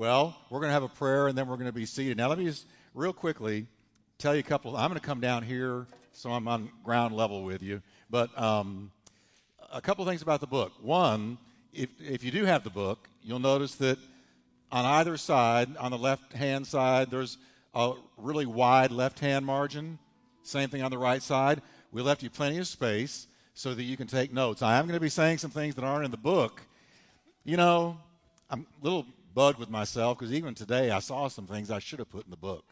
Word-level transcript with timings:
Well, 0.00 0.34
we're 0.48 0.60
going 0.60 0.70
to 0.70 0.72
have 0.72 0.82
a 0.82 0.88
prayer 0.88 1.28
and 1.28 1.36
then 1.36 1.46
we're 1.46 1.56
going 1.56 1.66
to 1.66 1.74
be 1.74 1.84
seated. 1.84 2.16
Now, 2.16 2.30
let 2.30 2.38
me 2.38 2.46
just 2.46 2.64
real 2.94 3.12
quickly 3.12 3.66
tell 4.16 4.34
you 4.34 4.40
a 4.40 4.42
couple. 4.42 4.74
I'm 4.74 4.88
going 4.88 4.98
to 4.98 5.06
come 5.06 5.20
down 5.20 5.42
here 5.42 5.86
so 6.12 6.30
I'm 6.30 6.48
on 6.48 6.70
ground 6.82 7.14
level 7.14 7.42
with 7.42 7.62
you. 7.62 7.82
But 8.08 8.30
um, 8.40 8.92
a 9.70 9.82
couple 9.82 10.02
things 10.06 10.22
about 10.22 10.40
the 10.40 10.46
book. 10.46 10.72
One, 10.80 11.36
if, 11.74 11.90
if 12.00 12.24
you 12.24 12.30
do 12.30 12.46
have 12.46 12.64
the 12.64 12.70
book, 12.70 13.10
you'll 13.22 13.40
notice 13.40 13.74
that 13.74 13.98
on 14.72 14.86
either 14.86 15.18
side, 15.18 15.76
on 15.76 15.90
the 15.90 15.98
left 15.98 16.32
hand 16.32 16.66
side, 16.66 17.10
there's 17.10 17.36
a 17.74 17.92
really 18.16 18.46
wide 18.46 18.92
left 18.92 19.18
hand 19.20 19.44
margin. 19.44 19.98
Same 20.44 20.70
thing 20.70 20.80
on 20.80 20.90
the 20.90 20.96
right 20.96 21.22
side. 21.22 21.60
We 21.92 22.00
left 22.00 22.22
you 22.22 22.30
plenty 22.30 22.56
of 22.56 22.66
space 22.66 23.26
so 23.52 23.74
that 23.74 23.82
you 23.82 23.98
can 23.98 24.06
take 24.06 24.32
notes. 24.32 24.62
I 24.62 24.78
am 24.78 24.86
going 24.86 24.96
to 24.96 25.00
be 25.00 25.10
saying 25.10 25.36
some 25.36 25.50
things 25.50 25.74
that 25.74 25.84
aren't 25.84 26.06
in 26.06 26.10
the 26.10 26.16
book. 26.16 26.62
You 27.44 27.58
know, 27.58 27.98
I'm 28.48 28.66
a 28.80 28.82
little 28.82 29.04
bugged 29.34 29.58
with 29.58 29.70
myself 29.70 30.18
because 30.18 30.32
even 30.32 30.54
today 30.54 30.90
I 30.90 30.98
saw 30.98 31.28
some 31.28 31.46
things 31.46 31.70
I 31.70 31.78
should 31.78 31.98
have 31.98 32.10
put 32.10 32.24
in 32.24 32.30
the 32.30 32.36
book. 32.36 32.64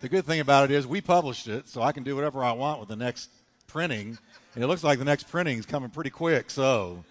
The 0.00 0.08
good 0.08 0.24
thing 0.24 0.40
about 0.40 0.64
it 0.64 0.70
is 0.70 0.86
we 0.86 1.00
published 1.00 1.48
it, 1.48 1.68
so 1.68 1.82
I 1.82 1.90
can 1.90 2.04
do 2.04 2.14
whatever 2.14 2.44
I 2.44 2.52
want 2.52 2.78
with 2.78 2.88
the 2.88 2.96
next 2.96 3.30
printing. 3.66 4.16
And 4.54 4.64
it 4.64 4.66
looks 4.68 4.84
like 4.84 4.98
the 5.00 5.04
next 5.04 5.28
printing 5.28 5.58
is 5.58 5.66
coming 5.66 5.90
pretty 5.90 6.10
quick, 6.10 6.50
so 6.50 7.04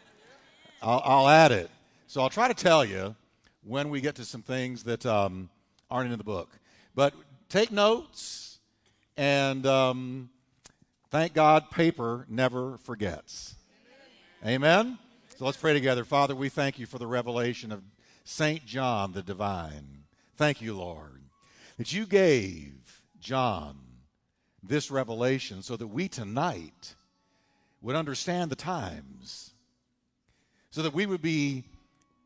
I'll, 0.82 1.02
I'll, 1.04 1.28
add 1.28 1.52
it. 1.52 1.70
So 2.08 2.22
I'll 2.22 2.30
try 2.30 2.48
to 2.48 2.54
tell 2.54 2.86
you 2.86 3.16
when 3.66 3.90
we 3.90 4.00
get 4.00 4.16
to 4.16 4.26
some 4.26 4.42
things 4.42 4.84
that 4.84 5.06
um, 5.06 5.50
aren't 5.92 6.12
in 6.12 6.18
the 6.18 6.24
book. 6.24 6.50
But 6.96 7.14
take 7.50 7.72
notes, 7.72 8.60
and 9.18 9.66
um, 9.66 10.30
thank 11.12 11.34
God, 11.34 11.70
paper 11.70 12.26
never 12.30 12.78
forgets. 12.78 13.56
Amen. 14.44 14.56
Amen? 14.56 14.98
So 15.38 15.46
let's 15.46 15.56
pray 15.56 15.74
together. 15.74 16.04
Father, 16.04 16.36
we 16.36 16.50
thank 16.50 16.80
you 16.80 16.88
for 16.88 16.98
the 16.98 17.06
revelation 17.06 17.72
of 17.72 17.84
St. 18.24 18.66
John 18.66 19.12
the 19.12 19.22
Divine. 19.22 20.06
Thank 20.36 20.64
you, 20.64 20.76
Lord, 20.76 21.22
that 21.78 21.94
you 21.94 22.08
gave 22.08 23.04
John 23.20 23.78
this 24.64 24.90
revelation 24.90 25.62
so 25.62 25.78
that 25.78 25.90
we 25.90 26.08
tonight 26.08 26.96
would 27.84 27.96
understand 27.96 28.50
the 28.50 28.56
times, 28.56 29.52
so 30.72 30.82
that 30.82 30.96
we 30.96 31.06
would 31.06 31.22
be 31.22 31.66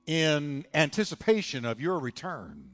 in 0.06 0.66
anticipation 0.74 1.66
of 1.66 1.82
your 1.82 2.00
return. 2.00 2.70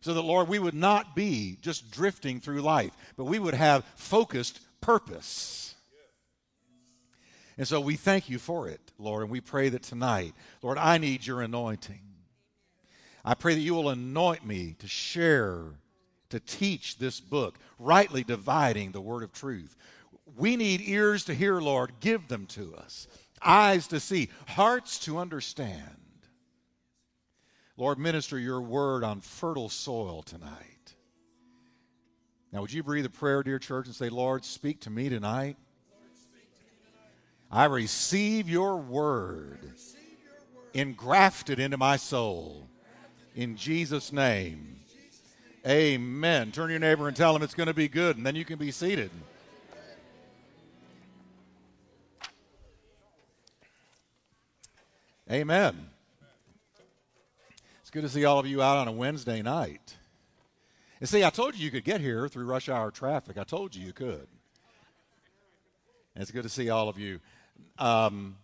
So 0.00 0.14
that, 0.14 0.22
Lord, 0.22 0.48
we 0.48 0.58
would 0.58 0.74
not 0.74 1.14
be 1.14 1.58
just 1.62 1.92
drifting 1.92 2.40
through 2.40 2.62
life, 2.62 2.90
but 3.16 3.26
we 3.26 3.38
would 3.38 3.54
have 3.54 3.84
focused 3.94 4.58
purpose. 4.80 5.67
And 7.58 7.66
so 7.66 7.80
we 7.80 7.96
thank 7.96 8.30
you 8.30 8.38
for 8.38 8.68
it, 8.68 8.80
Lord, 8.98 9.22
and 9.22 9.30
we 9.30 9.40
pray 9.40 9.68
that 9.68 9.82
tonight, 9.82 10.32
Lord, 10.62 10.78
I 10.78 10.96
need 10.96 11.26
your 11.26 11.42
anointing. 11.42 12.00
I 13.24 13.34
pray 13.34 13.54
that 13.54 13.60
you 13.60 13.74
will 13.74 13.90
anoint 13.90 14.46
me 14.46 14.76
to 14.78 14.86
share 14.86 15.64
to 16.30 16.40
teach 16.40 16.98
this 16.98 17.20
book, 17.20 17.58
rightly 17.78 18.22
dividing 18.22 18.92
the 18.92 19.00
word 19.00 19.22
of 19.22 19.32
truth. 19.32 19.76
We 20.36 20.56
need 20.56 20.82
ears 20.82 21.24
to 21.24 21.34
hear, 21.34 21.60
Lord. 21.60 21.92
Give 22.00 22.28
them 22.28 22.46
to 22.46 22.76
us, 22.76 23.08
eyes 23.42 23.88
to 23.88 23.98
see, 23.98 24.28
hearts 24.46 24.98
to 25.00 25.18
understand. 25.18 25.96
Lord, 27.76 27.98
minister 27.98 28.38
your 28.38 28.60
word 28.60 29.02
on 29.02 29.20
fertile 29.20 29.68
soil 29.68 30.22
tonight. 30.22 30.94
Now, 32.52 32.60
would 32.60 32.72
you 32.72 32.82
breathe 32.82 33.06
a 33.06 33.10
prayer, 33.10 33.42
dear 33.42 33.58
church, 33.58 33.86
and 33.86 33.94
say, 33.94 34.08
Lord, 34.08 34.44
speak 34.44 34.80
to 34.82 34.90
me 34.90 35.08
tonight? 35.08 35.56
I 37.50 37.64
receive 37.64 38.48
your 38.48 38.76
word 38.76 39.72
engrafted 40.74 41.58
into 41.58 41.76
my 41.76 41.96
soul. 41.96 42.68
In 43.34 43.56
Jesus' 43.56 44.12
name. 44.12 44.80
Amen. 45.66 46.52
Turn 46.52 46.66
to 46.66 46.72
your 46.72 46.80
neighbor 46.80 47.08
and 47.08 47.16
tell 47.16 47.34
him 47.34 47.42
it's 47.42 47.54
going 47.54 47.66
to 47.66 47.74
be 47.74 47.88
good, 47.88 48.16
and 48.16 48.24
then 48.24 48.36
you 48.36 48.44
can 48.44 48.58
be 48.58 48.70
seated. 48.70 49.10
Amen. 55.30 55.90
It's 57.80 57.90
good 57.90 58.02
to 58.02 58.08
see 58.08 58.24
all 58.24 58.38
of 58.38 58.46
you 58.46 58.62
out 58.62 58.78
on 58.78 58.88
a 58.88 58.92
Wednesday 58.92 59.42
night. 59.42 59.96
And 61.00 61.08
see, 61.08 61.22
I 61.22 61.30
told 61.30 61.54
you 61.54 61.64
you 61.64 61.70
could 61.70 61.84
get 61.84 62.00
here 62.00 62.28
through 62.28 62.44
rush 62.44 62.68
hour 62.68 62.90
traffic. 62.90 63.38
I 63.38 63.44
told 63.44 63.74
you 63.74 63.84
you 63.84 63.92
could. 63.92 64.26
And 66.14 66.22
it's 66.22 66.30
good 66.30 66.42
to 66.42 66.48
see 66.48 66.70
all 66.70 66.88
of 66.88 66.98
you. 66.98 67.20
Um, 67.78 68.36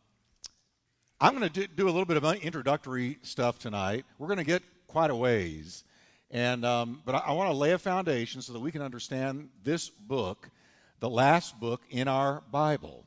I'm 1.20 1.36
going 1.36 1.50
to 1.50 1.60
do, 1.60 1.66
do, 1.66 1.84
a 1.86 1.90
little 1.90 2.04
bit 2.04 2.16
of 2.16 2.24
introductory 2.42 3.18
stuff 3.22 3.58
tonight. 3.58 4.04
We're 4.18 4.26
going 4.26 4.38
to 4.38 4.44
get 4.44 4.62
quite 4.86 5.10
a 5.10 5.16
ways. 5.16 5.84
And, 6.30 6.64
um, 6.64 7.02
but 7.04 7.14
I, 7.14 7.18
I 7.18 7.32
want 7.32 7.50
to 7.50 7.56
lay 7.56 7.72
a 7.72 7.78
foundation 7.78 8.42
so 8.42 8.52
that 8.52 8.60
we 8.60 8.72
can 8.72 8.82
understand 8.82 9.48
this 9.62 9.88
book, 9.88 10.50
the 11.00 11.08
last 11.08 11.58
book 11.58 11.82
in 11.90 12.08
our 12.08 12.42
Bible. 12.50 13.04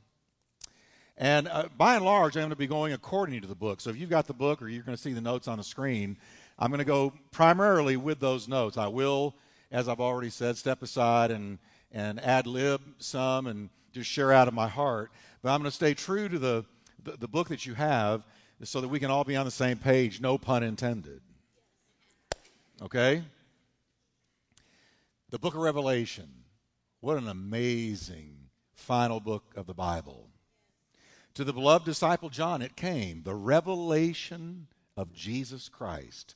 And 1.18 1.47
uh, 1.47 1.69
by 1.75 1.95
and 1.95 2.06
large, 2.06 2.35
I'm 2.35 2.41
going 2.41 2.51
to 2.51 2.56
be 2.56 2.68
going 2.68 2.94
according 2.94 3.41
to 3.41 3.47
the 3.47 3.56
book. 3.56 3.81
So 3.81 3.89
if 3.89 3.97
you've 3.97 4.09
got 4.09 4.28
the 4.28 4.34
book 4.34 4.62
or 4.62 4.69
you're 4.69 4.84
going 4.84 4.95
to 4.95 5.01
see 5.01 5.13
the 5.13 5.22
notes 5.22 5.47
on 5.47 5.57
the 5.57 5.63
screen, 5.63 6.18
I'm 6.59 6.69
going 6.69 6.79
to 6.79 6.85
go 6.85 7.13
primarily 7.31 7.97
with 7.97 8.19
those 8.19 8.47
notes. 8.47 8.78
I 8.78 8.88
will, 8.88 9.35
as 9.72 9.89
I've 9.89 10.00
already 10.00 10.29
said, 10.29 10.57
step 10.57 10.81
aside 10.81 11.31
and, 11.31 11.59
and 11.91 12.24
ad 12.24 12.47
lib 12.47 12.81
some 13.00 13.47
and 13.47 13.69
just 13.94 14.09
share 14.09 14.31
out 14.31 14.47
of 14.47 14.53
my 14.53 14.68
heart. 14.68 15.12
But 15.42 15.50
I'm 15.50 15.59
going 15.62 15.70
to 15.70 15.75
stay 15.75 15.94
true 15.94 16.30
to 16.30 16.40
the, 16.40 16.66
the, 17.03 17.18
the 17.18 17.28
book 17.28 17.50
that 17.50 17.66
you 17.66 17.74
have 17.74 18.25
so 18.64 18.81
that 18.81 18.88
we 18.88 19.00
can 19.00 19.12
all 19.12 19.24
be 19.24 19.36
on 19.36 19.46
the 19.46 19.52
same 19.52 19.78
page, 19.78 20.20
no 20.20 20.38
pun 20.38 20.64
intended. 20.64 21.22
Okay? 22.81 23.24
The 25.30 25.40
book 25.40 25.53
of 25.53 25.62
Revelation. 25.62 26.30
What 27.02 27.18
an 27.18 27.28
amazing 27.28 28.38
final 28.74 29.20
book 29.20 29.53
of 29.56 29.68
the 29.68 29.74
Bible. 29.74 30.30
To 31.36 31.44
the 31.44 31.54
beloved 31.54 31.86
disciple 31.86 32.30
John, 32.30 32.62
it 32.62 32.75
came 32.75 33.22
the 33.22 33.36
revelation 33.36 34.68
of 34.96 35.14
Jesus 35.14 35.69
Christ. 35.69 36.36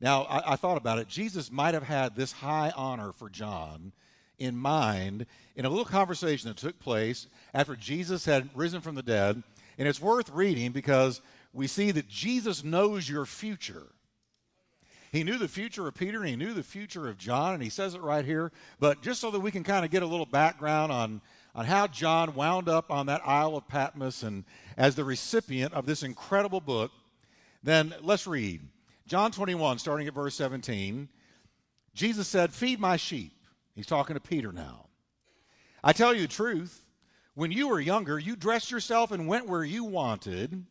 Now, 0.00 0.24
I, 0.24 0.52
I, 0.52 0.56
thought 0.56 0.76
about 0.76 0.98
it. 0.98 1.08
Jesus 1.08 1.50
might 1.50 1.74
have 1.74 1.84
had 1.84 2.14
this 2.14 2.32
high 2.32 2.72
honor 2.76 3.12
for 3.12 3.30
John 3.30 3.92
in 4.38 4.56
mind 4.56 5.26
in 5.56 5.64
a 5.64 5.68
little 5.68 5.84
conversation 5.84 6.48
that 6.48 6.56
took 6.56 6.78
place 6.78 7.26
after 7.54 7.76
Jesus 7.76 8.24
had 8.24 8.48
risen 8.54 8.80
from 8.80 8.94
the 8.94 9.02
dead. 9.02 9.42
And 9.78 9.88
it's 9.88 10.00
worth 10.00 10.30
reading 10.30 10.72
because 10.72 11.20
we 11.52 11.66
see 11.66 11.90
that 11.90 12.08
Jesus 12.08 12.64
knows 12.64 13.08
your 13.08 13.24
future. 13.24 13.86
He 15.12 15.24
knew 15.24 15.36
the 15.36 15.48
future 15.48 15.86
of 15.86 15.94
Peter 15.94 16.20
and 16.20 16.28
he 16.28 16.36
knew 16.36 16.54
the 16.54 16.62
future 16.62 17.06
of 17.06 17.18
John, 17.18 17.52
and 17.52 17.62
he 17.62 17.68
says 17.68 17.94
it 17.94 18.00
right 18.00 18.24
here. 18.24 18.50
But 18.80 19.02
just 19.02 19.20
so 19.20 19.30
that 19.30 19.40
we 19.40 19.50
can 19.50 19.62
kind 19.62 19.84
of 19.84 19.90
get 19.90 20.02
a 20.02 20.06
little 20.06 20.26
background 20.26 20.90
on, 20.90 21.20
on 21.54 21.66
how 21.66 21.86
John 21.86 22.34
wound 22.34 22.68
up 22.68 22.90
on 22.90 23.06
that 23.06 23.20
Isle 23.26 23.56
of 23.56 23.68
Patmos 23.68 24.22
and 24.22 24.44
as 24.78 24.94
the 24.94 25.04
recipient 25.04 25.74
of 25.74 25.84
this 25.84 26.02
incredible 26.02 26.62
book, 26.62 26.90
then 27.62 27.94
let's 28.00 28.26
read. 28.26 28.62
John 29.06 29.30
21, 29.30 29.78
starting 29.78 30.08
at 30.08 30.14
verse 30.14 30.34
17. 30.34 31.08
Jesus 31.94 32.26
said, 32.26 32.52
Feed 32.54 32.80
my 32.80 32.96
sheep. 32.96 33.32
He's 33.74 33.86
talking 33.86 34.14
to 34.14 34.20
Peter 34.20 34.52
now. 34.52 34.86
I 35.82 35.92
tell 35.92 36.14
you 36.14 36.22
the 36.22 36.28
truth. 36.28 36.84
When 37.34 37.50
you 37.50 37.68
were 37.68 37.80
younger, 37.80 38.18
you 38.18 38.36
dressed 38.36 38.70
yourself 38.70 39.10
and 39.10 39.26
went 39.26 39.48
where 39.48 39.64
you 39.64 39.84
wanted. 39.84 40.66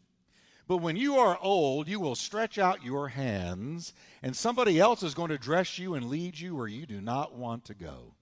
But 0.67 0.77
when 0.77 0.95
you 0.95 1.17
are 1.17 1.37
old, 1.41 1.87
you 1.87 1.99
will 1.99 2.15
stretch 2.15 2.57
out 2.57 2.83
your 2.83 3.09
hands, 3.09 3.93
and 4.21 4.35
somebody 4.35 4.79
else 4.79 5.03
is 5.03 5.15
going 5.15 5.29
to 5.29 5.37
dress 5.37 5.77
you 5.79 5.95
and 5.95 6.09
lead 6.09 6.39
you 6.39 6.55
where 6.55 6.67
you 6.67 6.85
do 6.85 7.01
not 7.01 7.35
want 7.35 7.65
to 7.65 7.73
go. 7.73 8.13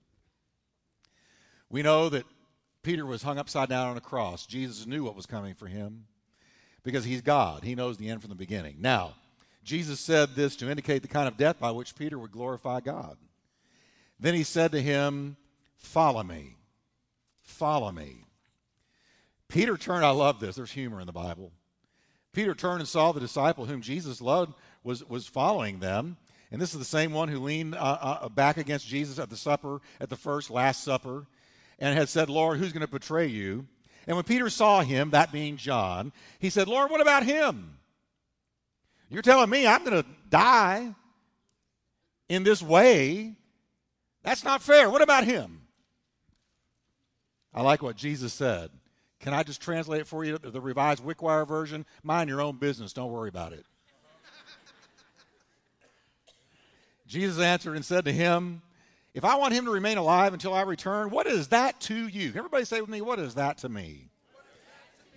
We 1.70 1.84
know 1.84 2.10
that 2.10 2.26
Peter 2.82 3.06
was 3.06 3.22
hung 3.22 3.38
upside 3.38 3.70
down 3.70 3.90
on 3.90 3.98
a 3.98 4.02
cross. 4.02 4.46
Jesus 4.46 4.88
knew 4.88 5.04
what 5.04 5.16
was 5.16 5.26
coming 5.26 5.54
for 5.54 5.68
him 5.68 6.06
because 6.84 7.04
he's 7.04 7.22
God. 7.22 7.64
He 7.64 7.76
knows 7.76 7.98
the 7.98 8.10
end 8.10 8.22
from 8.22 8.30
the 8.30 8.36
beginning. 8.36 8.78
Now, 8.80 9.14
Jesus 9.64 10.00
said 10.00 10.34
this 10.34 10.56
to 10.56 10.70
indicate 10.70 11.02
the 11.02 11.08
kind 11.08 11.28
of 11.28 11.38
death 11.38 11.60
by 11.60 11.72
which 11.72 11.96
Peter 11.96 12.18
would 12.18 12.32
glorify 12.32 12.80
God. 12.80 13.18
Then 14.20 14.34
he 14.34 14.44
said 14.44 14.72
to 14.74 14.82
him, 14.82 15.38
Follow 15.78 16.24
me. 16.24 16.56
Follow 17.42 17.92
me. 17.92 18.26
Peter 19.48 19.78
turned, 19.78 20.06
I 20.06 20.12
love 20.12 20.40
this. 20.40 20.56
There's 20.56 20.72
humor 20.72 21.00
in 21.00 21.08
the 21.08 21.14
Bible. 21.14 21.52
Peter 22.34 22.54
turned 22.54 22.80
and 22.80 22.88
saw 22.88 23.12
the 23.12 23.20
disciple 23.20 23.66
whom 23.66 23.82
Jesus 23.82 24.22
loved 24.22 24.54
was, 24.84 25.04
was 25.08 25.26
following 25.26 25.80
them. 25.80 26.18
And 26.52 26.62
this 26.62 26.74
is 26.74 26.80
the 26.80 26.86
same 26.86 27.12
one 27.12 27.30
who 27.30 27.40
leaned 27.40 27.76
uh, 27.76 27.98
uh, 28.02 28.30
back 28.30 28.58
against 28.58 28.88
Jesus 28.88 29.20
at 29.20 29.30
the 29.30 29.38
supper, 29.38 29.82
at 30.00 30.10
the 30.10 30.16
first 30.16 30.50
Last 30.50 30.84
Supper, 30.84 31.26
and 31.80 31.98
had 31.98 32.10
said, 32.10 32.30
Lord, 32.30 32.58
who's 32.58 32.74
going 32.74 32.86
to 32.86 32.92
betray 32.92 33.28
you? 33.28 33.68
And 34.08 34.16
when 34.16 34.26
Peter 34.26 34.50
saw 34.50 34.82
him, 34.82 35.12
that 35.12 35.32
being 35.32 35.58
John, 35.58 36.12
he 36.40 36.50
said, 36.50 36.68
Lord, 36.68 36.90
what 36.90 37.02
about 37.02 37.24
him? 37.24 37.78
You're 39.10 39.22
telling 39.22 39.50
me 39.50 39.68
I'm 39.68 39.84
going 39.84 40.04
to 40.04 40.10
die 40.30 40.94
in 42.28 42.44
this 42.44 42.62
way? 42.62 43.36
That's 44.24 44.44
not 44.44 44.62
fair. 44.62 44.90
What 44.90 45.02
about 45.02 45.24
him? 45.24 45.62
I 47.54 47.62
like 47.62 47.82
what 47.82 47.96
Jesus 47.96 48.34
said. 48.34 48.70
Can 49.20 49.34
I 49.34 49.44
just 49.44 49.62
translate 49.62 50.02
it 50.02 50.08
for 50.08 50.24
you, 50.24 50.38
the 50.38 50.62
revised 50.62 51.04
Wickwire 51.04 51.48
version? 51.48 51.86
Mind 52.04 52.30
your 52.30 52.42
own 52.42 52.58
business. 52.58 52.94
Don't 52.94 53.12
worry 53.12 53.30
about 53.30 53.54
it. 53.54 53.66
Jesus 57.08 57.40
answered 57.40 57.76
and 57.76 57.84
said 57.84 58.06
to 58.06 58.14
him, 58.14 58.62
If 59.14 59.26
I 59.26 59.36
want 59.36 59.54
him 59.54 59.66
to 59.66 59.72
remain 59.72 59.98
alive 59.98 60.34
until 60.34 60.54
I 60.54 60.62
return, 60.62 61.10
what 61.10 61.28
is 61.28 61.50
that 61.50 61.80
to 61.82 62.08
you? 62.08 62.32
Everybody 62.36 62.66
say 62.66 62.80
with 62.80 62.90
me, 62.90 63.02
What 63.02 63.20
is 63.20 63.36
that 63.36 63.58
to 63.60 63.70
me? 63.70 64.10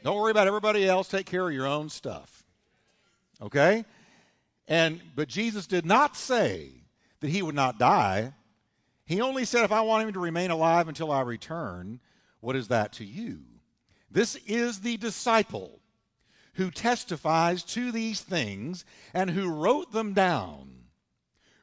Don't 0.03 0.17
worry 0.17 0.33
about 0.33 0.49
everybody 0.49 0.89
else. 0.89 1.07
Take 1.07 1.27
care 1.27 1.47
of 1.47 1.55
your 1.55 1.67
own 1.67 1.89
stuff. 1.89 2.45
Okay? 3.41 3.85
And 4.67 5.01
but 5.15 5.29
Jesus 5.29 5.67
did 5.67 5.87
not 5.87 6.17
say 6.17 6.71
that 7.21 7.31
he 7.31 7.43
would 7.43 7.55
not 7.55 7.79
die. 7.79 8.33
He 9.13 9.21
only 9.21 9.45
said, 9.45 9.65
If 9.65 9.73
I 9.73 9.83
want 9.83 10.07
him 10.07 10.15
to 10.15 10.21
remain 10.21 10.51
alive 10.51 10.89
until 10.89 11.13
I 11.13 11.21
return, 11.21 12.01
what 12.41 12.57
is 12.57 12.69
that 12.69 12.95
to 12.95 13.05
you? 13.05 13.41
This 14.11 14.37
is 14.47 14.81
the 14.81 14.97
disciple 14.97 15.81
who 16.55 16.71
testifies 16.71 17.63
to 17.63 17.93
these 17.93 18.23
things 18.23 18.87
and 19.13 19.31
who 19.31 19.51
wrote 19.51 19.93
them 19.93 20.15
down. 20.15 20.85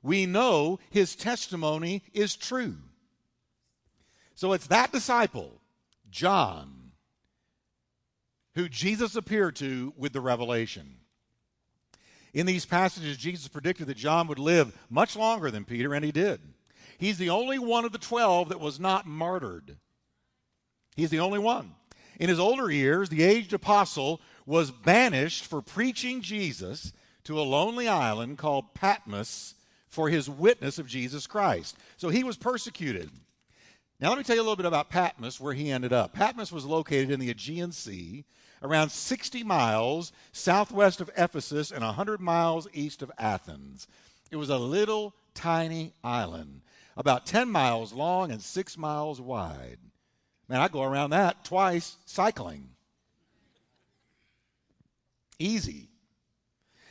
We 0.04 0.28
know 0.28 0.80
his 0.92 1.16
testimony 1.16 2.04
is 2.14 2.36
true. 2.36 2.78
So 4.36 4.54
it's 4.54 4.68
that 4.68 4.92
disciple, 4.92 5.60
John, 6.12 6.92
who 8.54 8.70
Jesus 8.70 9.16
appeared 9.16 9.56
to 9.56 9.92
with 9.98 10.14
the 10.14 10.22
revelation. 10.22 10.98
In 12.32 12.46
these 12.46 12.68
passages, 12.68 13.18
Jesus 13.18 13.48
predicted 13.48 13.88
that 13.88 13.98
John 13.98 14.28
would 14.28 14.38
live 14.38 14.78
much 14.88 15.16
longer 15.16 15.50
than 15.50 15.66
Peter, 15.66 15.96
and 15.96 16.06
he 16.06 16.12
did. 16.12 16.40
He's 17.00 17.18
the 17.18 17.30
only 17.30 17.58
one 17.58 17.86
of 17.86 17.92
the 17.92 17.98
12 17.98 18.50
that 18.50 18.60
was 18.60 18.80
not 18.80 19.08
martyred. 19.08 19.78
He's 20.96 21.10
the 21.10 21.22
only 21.22 21.40
one. 21.40 21.72
In 22.20 22.30
his 22.30 22.40
older 22.40 22.70
years, 22.70 23.10
the 23.10 23.24
aged 23.24 23.54
apostle 23.54 24.20
was 24.46 24.70
banished 24.70 25.46
for 25.46 25.62
preaching 25.62 26.22
Jesus 26.22 26.92
to 27.24 27.40
a 27.40 27.44
lonely 27.44 27.88
island 27.88 28.38
called 28.38 28.74
Patmos 28.74 29.56
for 29.88 30.10
his 30.10 30.30
witness 30.30 30.78
of 30.78 30.88
Jesus 30.88 31.26
Christ. 31.26 31.78
So 31.96 32.10
he 32.10 32.24
was 32.24 32.36
persecuted. 32.36 33.10
Now, 34.00 34.10
let 34.10 34.18
me 34.18 34.24
tell 34.24 34.36
you 34.36 34.42
a 34.42 34.44
little 34.44 34.56
bit 34.56 34.66
about 34.66 34.90
Patmos, 34.90 35.40
where 35.40 35.54
he 35.54 35.72
ended 35.72 35.94
up. 35.94 36.14
Patmos 36.14 36.52
was 36.52 36.66
located 36.66 37.12
in 37.12 37.20
the 37.20 37.30
Aegean 37.30 37.72
Sea, 37.72 38.26
around 38.62 38.92
60 38.92 39.44
miles 39.44 40.12
southwest 40.32 41.02
of 41.02 41.10
Ephesus 41.18 41.72
and 41.72 41.84
100 41.84 42.20
miles 42.20 42.68
east 42.74 43.02
of 43.02 43.12
Athens. 43.18 43.88
It 44.32 44.36
was 44.36 44.50
a 44.50 44.58
little 44.58 45.16
tiny 45.34 45.94
island, 46.04 46.62
about 46.98 47.26
10 47.26 47.50
miles 47.50 47.94
long 47.94 48.32
and 48.32 48.42
6 48.42 48.78
miles 48.78 49.22
wide. 49.22 49.78
Man, 50.48 50.62
I 50.62 50.68
go 50.68 50.84
around 50.84 51.12
that 51.12 51.44
twice 51.44 51.98
cycling. 52.06 52.70
Easy. 55.38 55.90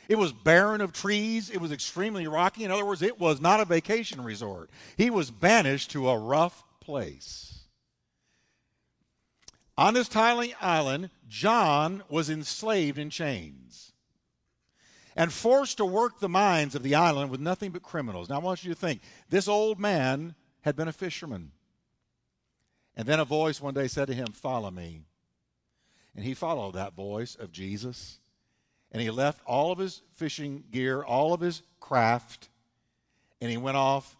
It 0.07 0.17
was 0.17 0.31
barren 0.31 0.81
of 0.81 0.91
trees. 0.91 1.49
It 1.49 1.61
was 1.61 1.71
extremely 1.71 2.27
rocky. 2.27 2.63
In 2.63 2.71
other 2.71 2.85
words, 2.85 3.01
it 3.01 3.19
was 3.19 3.39
not 3.39 3.59
a 3.59 3.65
vacation 3.65 4.23
resort. 4.23 4.71
He 4.97 5.09
was 5.09 5.29
banished 5.29 5.91
to 5.91 6.09
a 6.09 6.17
rough 6.17 6.63
place. 6.79 7.65
On 9.77 9.93
this 9.93 10.09
tiny 10.09 10.53
island, 10.55 11.09
John 11.27 12.03
was 12.09 12.29
enslaved 12.29 12.97
in 12.97 13.09
chains 13.09 13.88
and 15.19 15.33
forced 15.33 15.75
to 15.77 15.85
work 15.85 16.21
the 16.21 16.29
mines 16.29 16.75
of 16.75 16.81
the 16.81 16.95
island 16.95 17.29
with 17.29 17.41
nothing 17.41 17.71
but 17.71 17.83
criminals. 17.83 18.29
Now, 18.29 18.35
I 18.35 18.39
want 18.39 18.63
you 18.63 18.73
to 18.73 18.79
think 18.79 19.01
this 19.29 19.49
old 19.49 19.77
man 19.77 20.33
had 20.61 20.77
been 20.77 20.87
a 20.87 20.93
fisherman. 20.93 21.51
And 22.95 23.05
then 23.05 23.19
a 23.19 23.25
voice 23.25 23.59
one 23.59 23.73
day 23.73 23.89
said 23.89 24.07
to 24.07 24.13
him, 24.13 24.27
Follow 24.27 24.71
me. 24.71 25.01
And 26.15 26.23
he 26.23 26.33
followed 26.33 26.75
that 26.75 26.95
voice 26.95 27.35
of 27.35 27.51
Jesus. 27.51 28.19
And 28.93 29.01
he 29.01 29.09
left 29.09 29.41
all 29.45 29.73
of 29.73 29.77
his 29.77 30.01
fishing 30.15 30.63
gear, 30.71 31.03
all 31.03 31.33
of 31.33 31.41
his 31.41 31.63
craft, 31.81 32.47
and 33.41 33.51
he 33.51 33.57
went 33.57 33.75
off 33.75 34.15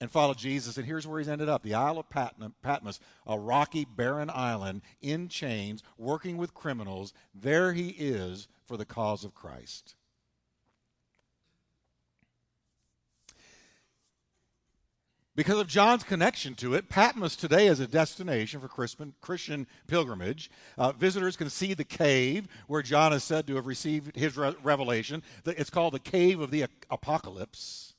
and 0.00 0.10
followed 0.10 0.38
Jesus. 0.38 0.78
And 0.78 0.86
here's 0.86 1.06
where 1.06 1.18
he's 1.18 1.28
ended 1.28 1.50
up 1.50 1.62
the 1.62 1.74
Isle 1.74 1.98
of 1.98 2.08
Patmos, 2.62 3.00
a 3.26 3.38
rocky, 3.38 3.84
barren 3.84 4.30
island 4.32 4.80
in 5.02 5.28
chains, 5.28 5.82
working 5.98 6.38
with 6.38 6.54
criminals. 6.54 7.12
There 7.34 7.74
he 7.74 7.88
is 7.90 8.48
for 8.64 8.78
the 8.78 8.86
cause 8.86 9.24
of 9.24 9.34
Christ. 9.34 9.94
Because 15.38 15.60
of 15.60 15.68
John's 15.68 16.02
connection 16.02 16.56
to 16.56 16.74
it, 16.74 16.88
Patmos 16.88 17.36
today 17.36 17.68
is 17.68 17.78
a 17.78 17.86
destination 17.86 18.60
for 18.60 18.66
Christian 19.20 19.68
pilgrimage. 19.86 20.50
Uh, 20.76 20.90
visitors 20.90 21.36
can 21.36 21.48
see 21.48 21.74
the 21.74 21.84
cave 21.84 22.48
where 22.66 22.82
John 22.82 23.12
is 23.12 23.22
said 23.22 23.46
to 23.46 23.54
have 23.54 23.68
received 23.68 24.16
his 24.16 24.36
re- 24.36 24.56
revelation. 24.64 25.22
It's 25.46 25.70
called 25.70 25.94
the 25.94 26.00
Cave 26.00 26.40
of 26.40 26.50
the 26.50 26.66
Apocalypse. 26.90 27.94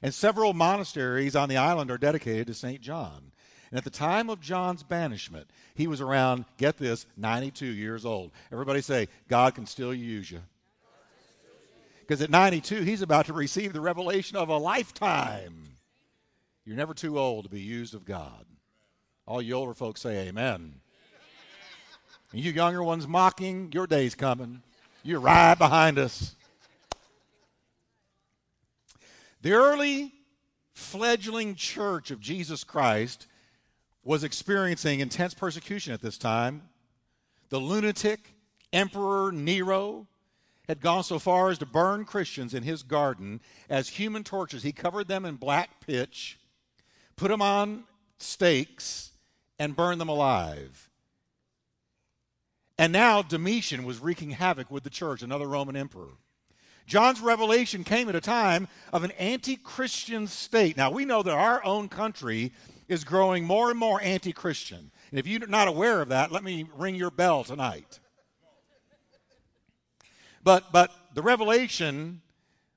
And 0.00 0.14
several 0.14 0.54
monasteries 0.54 1.36
on 1.36 1.50
the 1.50 1.58
island 1.58 1.90
are 1.90 1.98
dedicated 1.98 2.46
to 2.46 2.54
St. 2.54 2.80
John. 2.80 3.32
And 3.70 3.76
at 3.76 3.84
the 3.84 3.90
time 3.90 4.30
of 4.30 4.40
John's 4.40 4.82
banishment, 4.82 5.50
he 5.74 5.86
was 5.86 6.00
around, 6.00 6.46
get 6.56 6.78
this, 6.78 7.04
92 7.18 7.66
years 7.66 8.06
old. 8.06 8.30
Everybody 8.50 8.80
say, 8.80 9.08
God 9.28 9.54
can 9.54 9.66
still 9.66 9.92
use 9.92 10.30
you. 10.30 10.40
Because 12.00 12.22
at 12.22 12.30
92, 12.30 12.80
he's 12.80 13.02
about 13.02 13.26
to 13.26 13.34
receive 13.34 13.74
the 13.74 13.82
revelation 13.82 14.38
of 14.38 14.48
a 14.48 14.56
lifetime. 14.56 15.71
You're 16.64 16.76
never 16.76 16.94
too 16.94 17.18
old 17.18 17.44
to 17.44 17.50
be 17.50 17.60
used 17.60 17.94
of 17.94 18.04
God. 18.04 18.46
All 19.26 19.42
you 19.42 19.54
older 19.54 19.74
folks 19.74 20.00
say 20.00 20.28
amen. 20.28 20.74
And 22.32 22.40
you 22.40 22.52
younger 22.52 22.82
ones 22.82 23.06
mocking, 23.06 23.70
your 23.72 23.86
day's 23.86 24.14
coming. 24.14 24.62
You're 25.02 25.20
right 25.20 25.56
behind 25.56 25.98
us. 25.98 26.34
The 29.42 29.52
early 29.52 30.12
fledgling 30.72 31.56
church 31.56 32.10
of 32.10 32.20
Jesus 32.20 32.62
Christ 32.62 33.26
was 34.04 34.22
experiencing 34.24 35.00
intense 35.00 35.34
persecution 35.34 35.92
at 35.92 36.00
this 36.00 36.16
time. 36.16 36.62
The 37.50 37.58
lunatic 37.58 38.34
Emperor 38.72 39.32
Nero 39.32 40.06
had 40.68 40.80
gone 40.80 41.02
so 41.02 41.18
far 41.18 41.50
as 41.50 41.58
to 41.58 41.66
burn 41.66 42.04
Christians 42.04 42.54
in 42.54 42.62
his 42.62 42.84
garden 42.84 43.40
as 43.68 43.88
human 43.88 44.22
torches. 44.22 44.62
He 44.62 44.72
covered 44.72 45.08
them 45.08 45.24
in 45.24 45.34
black 45.34 45.84
pitch 45.84 46.38
put 47.22 47.28
them 47.28 47.40
on 47.40 47.84
stakes, 48.18 49.12
and 49.60 49.76
burn 49.76 49.98
them 49.98 50.08
alive. 50.08 50.90
And 52.76 52.92
now 52.92 53.22
Domitian 53.22 53.84
was 53.84 54.00
wreaking 54.00 54.32
havoc 54.32 54.72
with 54.72 54.82
the 54.82 54.90
church, 54.90 55.22
another 55.22 55.46
Roman 55.46 55.76
emperor. 55.76 56.08
John's 56.84 57.20
revelation 57.20 57.84
came 57.84 58.08
at 58.08 58.16
a 58.16 58.20
time 58.20 58.66
of 58.92 59.04
an 59.04 59.12
anti 59.12 59.54
Christian 59.54 60.26
state. 60.26 60.76
Now, 60.76 60.90
we 60.90 61.04
know 61.04 61.22
that 61.22 61.32
our 61.32 61.64
own 61.64 61.88
country 61.88 62.52
is 62.88 63.04
growing 63.04 63.44
more 63.44 63.70
and 63.70 63.78
more 63.78 64.00
anti 64.02 64.32
Christian. 64.32 64.90
And 65.10 65.20
if 65.20 65.28
you're 65.28 65.46
not 65.46 65.68
aware 65.68 66.00
of 66.00 66.08
that, 66.08 66.32
let 66.32 66.42
me 66.42 66.66
ring 66.76 66.96
your 66.96 67.12
bell 67.12 67.44
tonight. 67.44 68.00
But, 70.42 70.72
but 70.72 70.90
the 71.14 71.22
revelation 71.22 72.21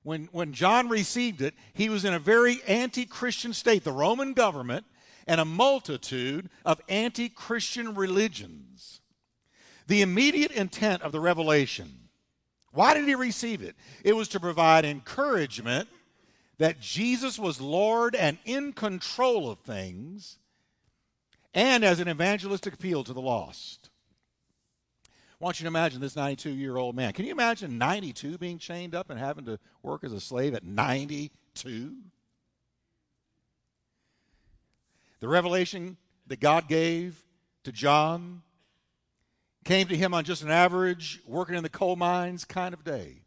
when, 0.06 0.30
when 0.32 0.54
John 0.54 0.88
received 0.88 1.42
it, 1.42 1.54
he 1.74 1.90
was 1.90 2.06
in 2.06 2.14
a 2.14 2.20
very 2.20 2.62
anti 2.68 3.06
Christian 3.06 3.52
state. 3.52 3.84
The 3.84 3.92
Roman 3.92 4.34
government 4.34 4.86
and 5.28 5.42
a 5.42 5.46
multitude 5.46 6.50
of 6.64 6.80
anti 6.88 7.28
Christian 7.28 7.96
religions. 7.96 9.02
The 9.88 10.02
immediate 10.02 10.52
intent 10.52 11.02
of 11.02 11.12
the 11.12 11.20
revelation 11.20 12.06
why 12.76 12.94
did 12.94 13.08
he 13.08 13.16
receive 13.16 13.62
it? 13.62 13.76
It 14.04 14.18
was 14.18 14.28
to 14.30 14.40
provide 14.40 14.84
encouragement 14.84 15.88
that 16.58 16.82
Jesus 16.82 17.40
was 17.40 17.62
Lord 17.62 18.16
and 18.16 18.38
in 18.44 18.74
control 18.74 19.50
of 19.50 19.60
things, 19.60 20.38
and 21.54 21.86
as 21.86 22.02
an 22.02 22.10
evangelistic 22.10 22.74
appeal 22.74 23.06
to 23.06 23.14
the 23.14 23.22
lost. 23.22 23.90
I 25.40 25.44
want 25.44 25.60
you 25.60 25.66
to 25.66 25.68
imagine 25.68 26.00
this 26.00 26.16
92 26.16 26.50
year 26.52 26.78
old 26.78 26.96
man. 26.96 27.12
Can 27.12 27.26
you 27.26 27.32
imagine 27.32 27.78
92 27.78 28.38
being 28.38 28.58
chained 28.58 28.96
up 28.96 29.10
and 29.10 29.20
having 29.20 29.44
to 29.46 29.60
work 29.84 30.06
as 30.06 30.14
a 30.14 30.22
slave 30.22 30.54
at 30.54 30.64
92? 30.64 31.94
The 35.20 35.28
revelation 35.28 35.98
that 36.28 36.40
God 36.40 36.70
gave 36.70 37.22
to 37.66 37.74
John 37.74 38.44
came 39.66 39.88
to 39.88 39.98
him 39.98 40.14
on 40.14 40.24
just 40.24 40.42
an 40.42 40.52
average 40.52 41.20
working 41.28 41.56
in 41.56 41.64
the 41.64 41.70
coal 41.70 41.98
mines 41.98 42.46
kind 42.46 42.74
of 42.74 42.86
day. 42.86 43.18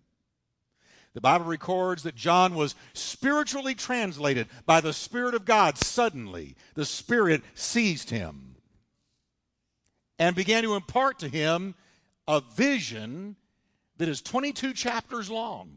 The 1.12 1.20
Bible 1.20 1.46
records 1.46 2.04
that 2.04 2.14
John 2.14 2.54
was 2.54 2.74
spiritually 2.94 3.74
translated 3.74 4.46
by 4.64 4.80
the 4.80 4.92
Spirit 4.92 5.34
of 5.34 5.44
God. 5.44 5.76
Suddenly, 5.76 6.54
the 6.74 6.86
Spirit 6.86 7.42
seized 7.54 8.10
him 8.10 8.56
and 10.18 10.34
began 10.36 10.62
to 10.62 10.74
impart 10.74 11.18
to 11.18 11.28
him 11.28 11.74
a 12.28 12.42
vision 12.54 13.35
that 13.97 14.08
is 14.08 14.23
22 14.23 14.75
chapters 14.75 15.30
long. 15.30 15.70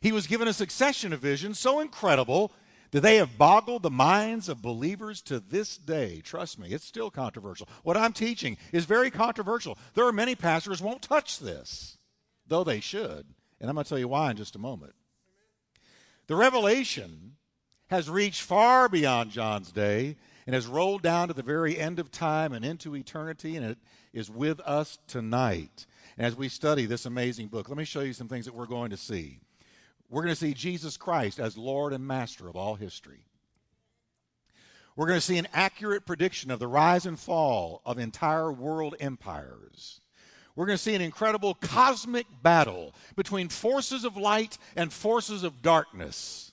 He 0.00 0.12
was 0.12 0.26
given 0.26 0.48
a 0.48 0.52
succession 0.52 1.12
of 1.12 1.20
visions 1.20 1.58
so 1.58 1.80
incredible 1.80 2.52
that 2.92 3.00
they 3.00 3.16
have 3.16 3.38
boggled 3.38 3.82
the 3.82 3.90
minds 3.90 4.48
of 4.48 4.62
believers 4.62 5.22
to 5.22 5.40
this 5.40 5.76
day. 5.76 6.20
Trust 6.20 6.58
me, 6.58 6.68
it's 6.68 6.84
still 6.84 7.10
controversial. 7.10 7.68
What 7.82 7.96
I'm 7.96 8.12
teaching 8.12 8.58
is 8.70 8.84
very 8.84 9.10
controversial. 9.10 9.78
There 9.94 10.06
are 10.06 10.12
many 10.12 10.34
pastors 10.34 10.82
won't 10.82 11.02
touch 11.02 11.38
this, 11.38 11.98
though 12.46 12.64
they 12.64 12.80
should. 12.80 13.26
And 13.60 13.68
I'm 13.68 13.74
going 13.74 13.84
to 13.84 13.88
tell 13.88 13.98
you 13.98 14.08
why 14.08 14.30
in 14.30 14.36
just 14.36 14.56
a 14.56 14.60
moment. 14.60 14.94
The 16.26 16.36
revelation 16.36 17.36
has 17.88 18.08
reached 18.10 18.42
far 18.42 18.88
beyond 18.88 19.30
John's 19.30 19.72
day 19.72 20.16
and 20.46 20.54
has 20.54 20.66
rolled 20.66 21.02
down 21.02 21.28
to 21.28 21.34
the 21.34 21.42
very 21.42 21.78
end 21.78 21.98
of 21.98 22.10
time 22.10 22.52
and 22.52 22.64
into 22.64 22.96
eternity, 22.96 23.56
and 23.56 23.64
it 23.64 23.78
is 24.12 24.30
with 24.30 24.60
us 24.60 24.98
tonight. 25.06 25.86
As 26.18 26.36
we 26.36 26.48
study 26.48 26.86
this 26.86 27.06
amazing 27.06 27.48
book, 27.48 27.68
let 27.68 27.78
me 27.78 27.84
show 27.84 28.00
you 28.00 28.12
some 28.12 28.28
things 28.28 28.44
that 28.44 28.54
we're 28.54 28.66
going 28.66 28.90
to 28.90 28.96
see. 28.96 29.40
We're 30.10 30.22
going 30.22 30.34
to 30.34 30.40
see 30.40 30.54
Jesus 30.54 30.96
Christ 30.96 31.38
as 31.38 31.56
Lord 31.56 31.92
and 31.92 32.06
Master 32.06 32.48
of 32.48 32.56
all 32.56 32.74
history. 32.74 33.24
We're 34.94 35.06
going 35.06 35.20
to 35.20 35.24
see 35.24 35.38
an 35.38 35.48
accurate 35.54 36.04
prediction 36.04 36.50
of 36.50 36.58
the 36.58 36.68
rise 36.68 37.06
and 37.06 37.18
fall 37.18 37.80
of 37.86 37.98
entire 37.98 38.52
world 38.52 38.94
empires. 39.00 40.00
We're 40.54 40.66
going 40.66 40.76
to 40.76 40.82
see 40.82 40.94
an 40.94 41.00
incredible 41.00 41.54
cosmic 41.54 42.26
battle 42.42 42.94
between 43.16 43.48
forces 43.48 44.04
of 44.04 44.18
light 44.18 44.58
and 44.76 44.92
forces 44.92 45.44
of 45.44 45.62
darkness. 45.62 46.52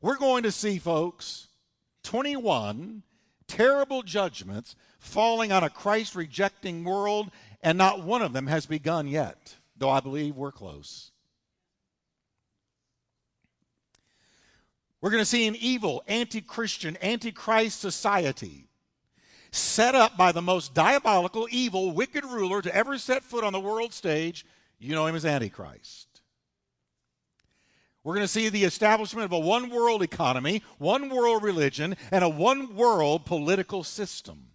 We're 0.00 0.16
going 0.16 0.42
to 0.42 0.52
see, 0.52 0.78
folks, 0.78 1.47
21 2.08 3.02
terrible 3.48 4.02
judgments 4.02 4.74
falling 4.98 5.52
on 5.52 5.62
a 5.62 5.68
Christ 5.68 6.14
rejecting 6.14 6.82
world, 6.82 7.30
and 7.62 7.76
not 7.76 8.02
one 8.02 8.22
of 8.22 8.32
them 8.32 8.46
has 8.46 8.64
begun 8.64 9.06
yet, 9.06 9.54
though 9.76 9.90
I 9.90 10.00
believe 10.00 10.34
we're 10.34 10.50
close. 10.50 11.10
We're 15.02 15.10
going 15.10 15.20
to 15.20 15.26
see 15.26 15.46
an 15.48 15.56
evil, 15.56 16.02
anti 16.08 16.40
Christian, 16.40 16.96
anti 16.96 17.30
Christ 17.30 17.78
society 17.78 18.68
set 19.50 19.94
up 19.94 20.16
by 20.16 20.32
the 20.32 20.40
most 20.40 20.72
diabolical, 20.72 21.46
evil, 21.50 21.92
wicked 21.92 22.24
ruler 22.24 22.62
to 22.62 22.74
ever 22.74 22.96
set 22.96 23.22
foot 23.22 23.44
on 23.44 23.52
the 23.52 23.60
world 23.60 23.92
stage. 23.92 24.46
You 24.78 24.94
know 24.94 25.04
him 25.04 25.14
as 25.14 25.26
Antichrist. 25.26 26.07
We're 28.08 28.14
going 28.14 28.24
to 28.24 28.32
see 28.32 28.48
the 28.48 28.64
establishment 28.64 29.26
of 29.26 29.32
a 29.32 29.38
one 29.38 29.68
world 29.68 30.02
economy, 30.02 30.62
one 30.78 31.10
world 31.10 31.42
religion, 31.42 31.94
and 32.10 32.24
a 32.24 32.28
one 32.30 32.74
world 32.74 33.26
political 33.26 33.84
system. 33.84 34.46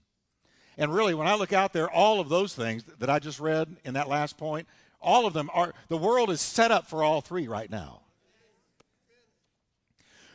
And 0.76 0.92
really, 0.92 1.14
when 1.14 1.28
I 1.28 1.36
look 1.36 1.54
out 1.54 1.72
there, 1.72 1.88
all 1.88 2.20
of 2.20 2.30
those 2.30 2.56
things 2.56 2.84
that 2.98 3.12
I 3.12 3.20
just 3.20 3.40
read 3.40 3.76
in 3.86 3.94
that 3.94 4.10
last 4.10 4.40
point, 4.40 4.68
all 5.00 5.28
of 5.28 5.34
them 5.34 5.52
are, 5.54 5.72
the 5.88 6.00
world 6.00 6.32
is 6.32 6.42
set 6.42 6.72
up 6.72 6.88
for 6.88 7.04
all 7.04 7.22
three 7.22 7.48
right 7.48 7.70
now. 7.70 8.02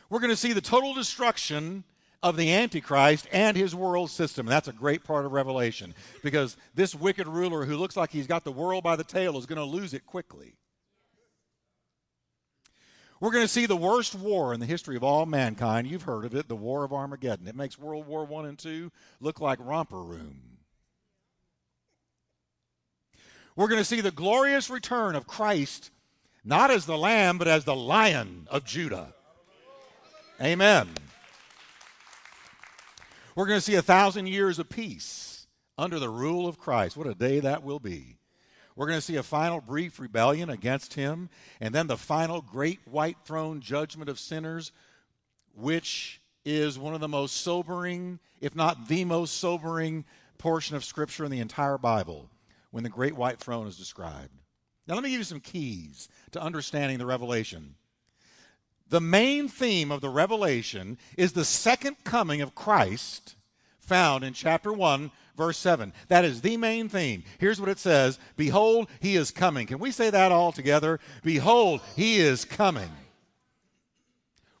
We're 0.09 0.21
going 0.21 0.29
to 0.29 0.37
see 0.37 0.53
the 0.53 0.61
total 0.61 0.93
destruction 0.93 1.83
of 2.23 2.37
the 2.37 2.53
Antichrist 2.53 3.27
and 3.33 3.57
his 3.57 3.75
world 3.75 4.11
system. 4.11 4.45
That's 4.45 4.69
a 4.69 4.71
great 4.71 5.03
part 5.03 5.25
of 5.25 5.33
Revelation 5.33 5.93
because 6.23 6.55
this 6.73 6.95
wicked 6.95 7.27
ruler 7.27 7.65
who 7.65 7.75
looks 7.75 7.97
like 7.97 8.11
he's 8.11 8.27
got 8.27 8.45
the 8.45 8.53
world 8.53 8.85
by 8.85 8.95
the 8.95 9.03
tail 9.03 9.37
is 9.37 9.45
going 9.45 9.57
to 9.57 9.65
lose 9.65 9.93
it 9.93 10.05
quickly. 10.05 10.55
We're 13.19 13.31
going 13.31 13.43
to 13.43 13.49
see 13.49 13.65
the 13.65 13.75
worst 13.75 14.15
war 14.15 14.53
in 14.53 14.61
the 14.61 14.65
history 14.65 14.95
of 14.95 15.03
all 15.03 15.25
mankind. 15.25 15.87
You've 15.87 16.03
heard 16.03 16.23
of 16.23 16.33
it, 16.33 16.47
the 16.47 16.55
War 16.55 16.85
of 16.85 16.93
Armageddon. 16.93 17.47
It 17.47 17.55
makes 17.55 17.77
World 17.77 18.07
War 18.07 18.27
I 18.31 18.47
and 18.47 18.65
II 18.65 18.91
look 19.19 19.41
like 19.41 19.59
romper 19.61 20.01
room. 20.01 20.59
We're 23.57 23.67
going 23.67 23.81
to 23.81 23.85
see 23.85 23.99
the 23.99 24.11
glorious 24.11 24.69
return 24.69 25.15
of 25.15 25.27
Christ, 25.27 25.91
not 26.45 26.71
as 26.71 26.85
the 26.85 26.97
Lamb, 26.97 27.37
but 27.37 27.49
as 27.49 27.65
the 27.65 27.75
Lion 27.75 28.47
of 28.49 28.63
Judah. 28.63 29.13
Amen. 30.41 30.87
We're 33.35 33.47
going 33.47 33.57
to 33.57 33.65
see 33.65 33.75
a 33.75 33.81
thousand 33.81 34.27
years 34.27 34.59
of 34.59 34.69
peace 34.69 35.47
under 35.77 35.99
the 35.99 36.09
rule 36.09 36.47
of 36.47 36.57
Christ. 36.57 36.95
What 36.95 37.07
a 37.07 37.13
day 37.13 37.41
that 37.41 37.63
will 37.63 37.79
be. 37.79 38.18
We're 38.79 38.87
going 38.87 38.97
to 38.99 39.05
see 39.05 39.17
a 39.17 39.23
final 39.23 39.59
brief 39.59 39.99
rebellion 39.99 40.49
against 40.49 40.93
him, 40.93 41.27
and 41.59 41.75
then 41.75 41.87
the 41.87 41.97
final 41.97 42.41
great 42.41 42.79
white 42.85 43.17
throne 43.25 43.59
judgment 43.59 44.09
of 44.09 44.17
sinners, 44.17 44.71
which 45.53 46.21
is 46.45 46.79
one 46.79 46.93
of 46.93 47.01
the 47.01 47.09
most 47.09 47.41
sobering, 47.41 48.19
if 48.39 48.55
not 48.55 48.87
the 48.87 49.03
most 49.03 49.35
sobering, 49.35 50.05
portion 50.37 50.77
of 50.77 50.85
Scripture 50.85 51.25
in 51.25 51.31
the 51.31 51.41
entire 51.41 51.77
Bible 51.77 52.29
when 52.71 52.85
the 52.85 52.89
great 52.89 53.17
white 53.17 53.37
throne 53.37 53.67
is 53.67 53.75
described. 53.75 54.31
Now, 54.87 54.95
let 54.95 55.03
me 55.03 55.09
give 55.09 55.19
you 55.19 55.25
some 55.25 55.41
keys 55.41 56.07
to 56.31 56.41
understanding 56.41 56.99
the 56.99 57.05
revelation. 57.05 57.75
The 58.87 59.01
main 59.01 59.49
theme 59.49 59.91
of 59.91 59.99
the 59.99 60.07
revelation 60.07 60.97
is 61.17 61.33
the 61.33 61.43
second 61.43 61.97
coming 62.05 62.39
of 62.39 62.55
Christ 62.55 63.35
found 63.81 64.23
in 64.23 64.31
chapter 64.31 64.71
1, 64.71 65.11
verse 65.39 65.57
7. 65.57 65.91
That 66.09 66.25
is 66.25 66.41
the 66.41 66.57
main 66.57 66.89
theme. 66.89 67.23
Here's 67.39 67.59
what 67.59 67.69
it 67.69 67.79
says 67.79 68.19
Behold, 68.37 68.87
he 68.99 69.15
is 69.15 69.31
coming. 69.31 69.65
Can 69.65 69.79
we 69.79 69.89
say 69.89 70.11
that 70.11 70.31
all 70.31 70.51
together? 70.51 70.99
Behold, 71.23 71.81
he 71.95 72.19
is 72.19 72.45
coming 72.45 72.91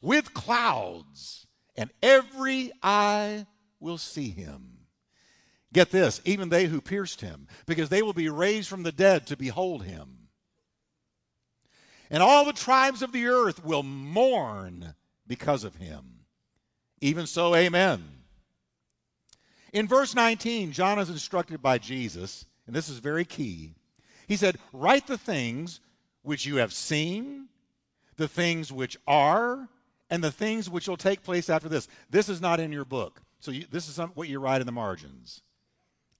with 0.01 0.33
clouds, 0.33 1.45
and 1.75 1.91
every 2.01 2.71
eye 2.81 3.45
will 3.79 3.97
see 3.97 4.29
him. 4.29 4.77
Get 5.71 5.91
this, 5.91 6.19
even 6.25 6.49
they 6.49 6.65
who 6.65 6.81
pierced 6.81 7.21
him, 7.21 7.47
because 7.67 7.89
they 7.89 8.01
will 8.01 8.13
be 8.13 8.29
raised 8.29 8.69
from 8.69 8.81
the 8.81 8.91
dead 8.91 9.27
to 9.27 9.37
behold 9.37 9.83
him. 9.83 10.29
And 12.09 12.23
all 12.23 12.45
the 12.45 12.53
tribes 12.53 13.03
of 13.03 13.11
the 13.11 13.27
earth 13.27 13.63
will 13.63 13.83
mourn 13.83 14.95
because 15.27 15.63
of 15.63 15.75
him. 15.75 16.21
Even 17.01 17.27
so, 17.27 17.53
amen. 17.53 18.18
In 19.73 19.87
verse 19.87 20.15
19, 20.15 20.71
John 20.71 20.99
is 20.99 21.09
instructed 21.09 21.61
by 21.61 21.77
Jesus, 21.77 22.45
and 22.65 22.75
this 22.75 22.89
is 22.89 22.99
very 22.99 23.25
key. 23.25 23.73
He 24.27 24.35
said, 24.35 24.57
Write 24.73 25.07
the 25.07 25.17
things 25.17 25.79
which 26.21 26.45
you 26.45 26.57
have 26.57 26.73
seen, 26.73 27.47
the 28.17 28.27
things 28.27 28.71
which 28.71 28.97
are, 29.07 29.67
and 30.09 30.23
the 30.23 30.31
things 30.31 30.69
which 30.69 30.87
will 30.87 30.97
take 30.97 31.23
place 31.23 31.49
after 31.49 31.67
this. 31.67 31.87
This 32.09 32.29
is 32.29 32.41
not 32.41 32.59
in 32.59 32.71
your 32.71 32.85
book. 32.85 33.21
So 33.39 33.51
you, 33.51 33.65
this 33.71 33.87
is 33.87 33.95
some, 33.95 34.11
what 34.15 34.27
you 34.27 34.39
write 34.39 34.61
in 34.61 34.67
the 34.67 34.71
margins. 34.71 35.41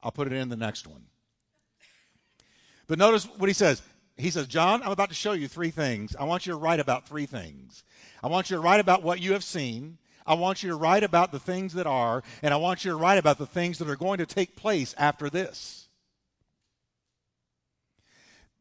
I'll 0.01 0.12
put 0.12 0.27
it 0.27 0.34
in 0.34 0.50
the 0.50 0.56
next 0.56 0.88
one. 0.88 1.03
But 2.88 2.98
notice 2.98 3.25
what 3.25 3.48
he 3.48 3.53
says. 3.53 3.82
He 4.18 4.32
says, 4.32 4.48
John, 4.48 4.82
I'm 4.82 4.91
about 4.91 5.10
to 5.10 5.15
show 5.15 5.34
you 5.34 5.48
three 5.48 5.70
things. 5.70 6.15
I 6.15 6.24
want 6.24 6.46
you 6.48 6.53
to 6.53 6.58
write 6.58 6.79
about 6.79 7.08
three 7.08 7.27
things. 7.27 7.84
I 8.24 8.27
want 8.27 8.50
you 8.50 8.58
to 8.58 8.62
write 8.62 8.79
about 8.79 9.03
what 9.03 9.22
you 9.22 9.34
have 9.34 9.44
seen. 9.44 9.99
I 10.30 10.36
want 10.36 10.62
you 10.62 10.70
to 10.70 10.76
write 10.76 11.02
about 11.02 11.32
the 11.32 11.40
things 11.40 11.74
that 11.74 11.88
are, 11.88 12.22
and 12.44 12.54
I 12.54 12.58
want 12.58 12.86
you 12.86 12.92
to 12.92 12.98
write 12.98 13.18
about 13.18 13.40
the 13.40 13.48
things 13.48 13.80
that 13.80 13.90
are 13.90 13.96
going 13.96 14.20
to 14.20 14.28
take 14.28 14.56
place 14.56 14.94
after 14.96 15.28
this. 15.28 15.88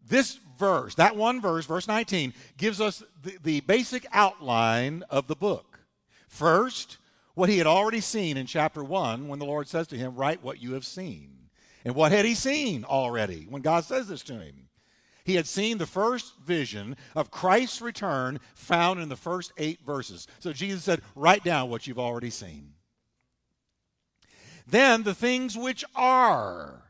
This 0.08 0.40
verse, 0.58 0.94
that 0.94 1.14
one 1.14 1.42
verse, 1.42 1.66
verse 1.66 1.86
19, 1.86 2.32
gives 2.56 2.80
us 2.80 3.02
the, 3.22 3.36
the 3.44 3.60
basic 3.60 4.06
outline 4.12 5.04
of 5.10 5.26
the 5.26 5.36
book. 5.36 5.80
First, 6.26 6.96
what 7.34 7.50
he 7.50 7.58
had 7.58 7.66
already 7.66 8.00
seen 8.00 8.38
in 8.38 8.46
chapter 8.46 8.82
1 8.82 9.28
when 9.28 9.38
the 9.38 9.44
Lord 9.44 9.68
says 9.68 9.86
to 9.88 9.96
him, 9.98 10.16
Write 10.16 10.42
what 10.42 10.62
you 10.62 10.72
have 10.72 10.86
seen. 10.86 11.50
And 11.84 11.94
what 11.94 12.12
had 12.12 12.24
he 12.24 12.34
seen 12.34 12.84
already 12.84 13.46
when 13.46 13.60
God 13.60 13.84
says 13.84 14.08
this 14.08 14.22
to 14.22 14.40
him? 14.40 14.67
He 15.28 15.34
had 15.34 15.46
seen 15.46 15.76
the 15.76 15.84
first 15.84 16.38
vision 16.38 16.96
of 17.14 17.30
Christ's 17.30 17.82
return 17.82 18.40
found 18.54 18.98
in 18.98 19.10
the 19.10 19.14
first 19.14 19.52
eight 19.58 19.78
verses. 19.84 20.26
So 20.38 20.54
Jesus 20.54 20.84
said, 20.84 21.02
Write 21.14 21.44
down 21.44 21.68
what 21.68 21.86
you've 21.86 21.98
already 21.98 22.30
seen. 22.30 22.72
Then 24.66 25.02
the 25.02 25.12
things 25.12 25.54
which 25.54 25.84
are. 25.94 26.82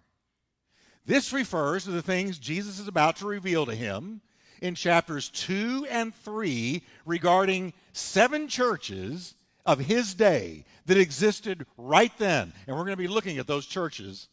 This 1.04 1.33
refers 1.33 1.83
to 1.83 1.90
the 1.90 2.00
things 2.00 2.38
Jesus 2.38 2.78
is 2.78 2.87
about 2.87 3.16
to 3.16 3.26
reveal 3.26 3.66
to 3.66 3.75
him 3.75 4.21
in 4.62 4.76
chapters 4.76 5.30
2 5.30 5.88
and 5.90 6.14
3 6.14 6.85
regarding 7.04 7.73
seven 7.92 8.47
churches 8.47 9.35
of 9.66 9.80
his 9.80 10.14
day 10.14 10.64
that 10.87 10.97
existed 10.97 11.66
right 11.76 12.12
then. 12.18 12.52
And 12.68 12.76
we're 12.76 12.85
going 12.85 12.92
to 12.92 13.02
be 13.02 13.09
looking 13.09 13.38
at 13.38 13.49
those 13.49 13.66
churches 13.66 14.28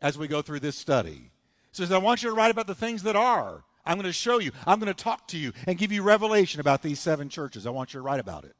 as 0.00 0.16
we 0.16 0.28
go 0.28 0.40
through 0.40 0.60
this 0.60 0.78
study 0.78 1.32
says, 1.76 1.92
I 1.92 1.98
want 1.98 2.22
you 2.22 2.30
to 2.30 2.34
write 2.34 2.50
about 2.50 2.66
the 2.66 2.74
things 2.74 3.02
that 3.02 3.16
are. 3.16 3.64
I'm 3.86 3.96
going 3.96 4.06
to 4.06 4.12
show 4.12 4.38
you. 4.38 4.52
I'm 4.66 4.78
going 4.78 4.92
to 4.92 5.02
talk 5.02 5.28
to 5.28 5.38
you 5.38 5.52
and 5.66 5.78
give 5.78 5.92
you 5.92 6.02
revelation 6.02 6.60
about 6.60 6.82
these 6.82 7.00
seven 7.00 7.28
churches. 7.28 7.66
I 7.66 7.70
want 7.70 7.92
you 7.92 7.98
to 7.98 8.04
write 8.04 8.20
about 8.20 8.44
it. 8.44 8.56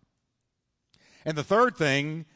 And 1.24 1.36
the 1.36 1.44
third 1.44 1.76
thing, 1.76 2.26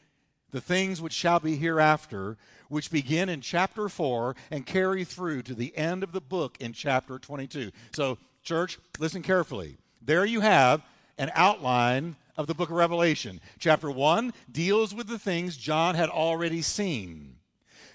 the 0.51 0.61
things 0.61 1.01
which 1.01 1.13
shall 1.13 1.39
be 1.39 1.55
hereafter, 1.55 2.37
which 2.69 2.91
begin 2.91 3.29
in 3.29 3.41
chapter 3.41 3.89
4 3.89 4.35
and 4.51 4.65
carry 4.65 5.03
through 5.03 5.43
to 5.43 5.53
the 5.53 5.75
end 5.77 6.03
of 6.03 6.11
the 6.11 6.21
book 6.21 6.57
in 6.59 6.73
chapter 6.73 7.19
22. 7.19 7.71
So, 7.93 8.17
church, 8.41 8.79
listen 8.97 9.21
carefully. 9.21 9.77
There 10.01 10.25
you 10.25 10.41
have 10.41 10.81
an 11.17 11.31
outline 11.35 12.15
of 12.37 12.47
the 12.47 12.55
book 12.55 12.69
of 12.69 12.75
Revelation. 12.77 13.41
Chapter 13.59 13.91
1 13.91 14.33
deals 14.51 14.95
with 14.95 15.07
the 15.07 15.19
things 15.19 15.57
John 15.57 15.93
had 15.93 16.09
already 16.09 16.61
seen. 16.61 17.35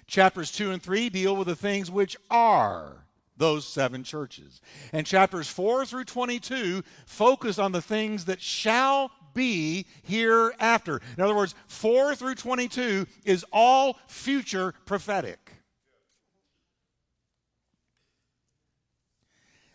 Chapters 0.07 0.53
2 0.53 0.71
and 0.71 0.83
3 0.83 1.09
deal 1.09 1.37
with 1.37 1.49
the 1.49 1.57
things 1.57 1.91
which 1.91 2.17
are 2.31 3.05
those 3.37 3.67
seven 3.67 4.05
churches. 4.05 4.61
And 4.93 5.07
chapters 5.07 5.49
4 5.49 5.87
through 5.87 6.05
22 6.05 6.83
focus 7.07 7.59
on 7.59 7.73
the 7.73 7.83
things 7.83 8.27
that 8.27 8.41
shall 8.41 9.11
be 9.33 9.87
hereafter. 10.05 11.01
In 11.17 11.23
other 11.25 11.35
words, 11.35 11.55
4 11.67 12.15
through 12.15 12.37
22 12.37 13.07
is 13.25 13.45
all 13.53 13.99
future 14.07 14.75
prophetic. 14.87 15.51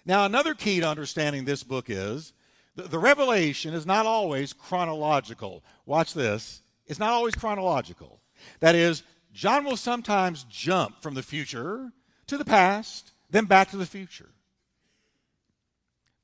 Now, 0.06 0.26
another 0.26 0.56
key 0.56 0.80
to 0.80 0.88
understanding 0.88 1.46
this 1.46 1.64
book 1.64 1.86
is 1.90 2.34
The, 2.76 2.84
the 2.84 2.98
revelation 2.98 3.74
is 3.74 3.86
not 3.86 4.06
always 4.06 4.54
chronological. 4.54 5.64
Watch 5.86 6.14
this. 6.14 6.62
It's 6.88 7.00
not 7.00 7.12
always 7.12 7.36
chronological. 7.36 8.22
That 8.62 8.74
is, 8.74 9.04
John 9.40 9.64
will 9.64 9.78
sometimes 9.78 10.44
jump 10.50 11.02
from 11.02 11.14
the 11.14 11.24
future 11.24 11.94
to 12.28 12.38
the 12.38 12.44
past, 12.44 13.14
then 13.30 13.46
back 13.46 13.70
to 13.70 13.78
the 13.78 13.86
future. 13.86 14.28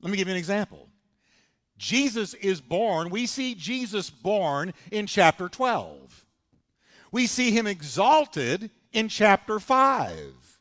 Let 0.02 0.10
me 0.10 0.18
give 0.18 0.28
you 0.28 0.34
an 0.34 0.38
example. 0.38 0.90
Jesus 1.78 2.34
is 2.34 2.60
born. 2.60 3.08
We 3.08 3.24
see 3.24 3.54
Jesus 3.54 4.10
born 4.10 4.74
in 4.92 5.06
chapter 5.06 5.48
12. 5.48 6.26
We 7.10 7.26
see 7.26 7.52
him 7.52 7.66
exalted 7.66 8.68
in 8.92 9.08
chapter 9.08 9.60
5. 9.60 10.60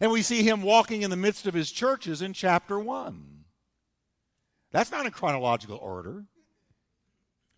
And 0.00 0.12
we 0.12 0.22
see 0.22 0.44
him 0.44 0.62
walking 0.62 1.02
in 1.02 1.10
the 1.10 1.16
midst 1.16 1.48
of 1.48 1.54
his 1.54 1.72
churches 1.72 2.22
in 2.22 2.34
chapter 2.34 2.78
1. 2.78 3.42
That's 4.70 4.92
not 4.92 5.06
in 5.06 5.10
chronological 5.10 5.78
order, 5.78 6.26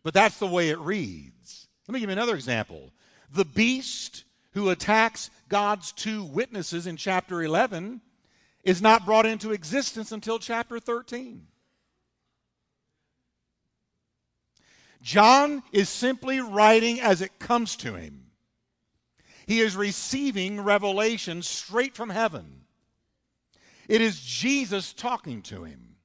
but 0.02 0.14
that's 0.14 0.38
the 0.38 0.46
way 0.46 0.70
it 0.70 0.78
reads. 0.78 1.68
Let 1.86 1.92
me 1.92 2.00
give 2.00 2.08
you 2.08 2.14
another 2.14 2.34
example. 2.34 2.94
The 3.30 3.44
beast 3.44 4.24
who 4.52 4.70
attacks 4.70 5.30
God's 5.48 5.92
two 5.92 6.24
witnesses 6.24 6.86
in 6.86 6.96
chapter 6.96 7.42
11 7.42 8.00
is 8.64 8.82
not 8.82 9.06
brought 9.06 9.26
into 9.26 9.52
existence 9.52 10.12
until 10.12 10.38
chapter 10.38 10.80
13. 10.80 11.46
John 15.00 15.62
is 15.72 15.88
simply 15.88 16.40
writing 16.40 17.00
as 17.00 17.22
it 17.22 17.38
comes 17.38 17.76
to 17.76 17.94
him. 17.94 18.26
He 19.46 19.60
is 19.60 19.76
receiving 19.76 20.60
revelation 20.60 21.42
straight 21.42 21.94
from 21.94 22.10
heaven. 22.10 22.62
It 23.88 24.02
is 24.02 24.20
Jesus 24.20 24.92
talking 24.92 25.40
to 25.42 25.64
him. 25.64 25.96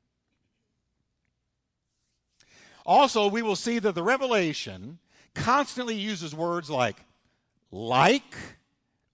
Also, 2.86 3.28
we 3.28 3.42
will 3.42 3.56
see 3.56 3.80
that 3.80 3.96
the 3.96 4.04
revelation 4.04 5.00
constantly 5.34 5.96
uses 5.96 6.36
words 6.36 6.70
like 6.70 6.98
like 7.74 8.36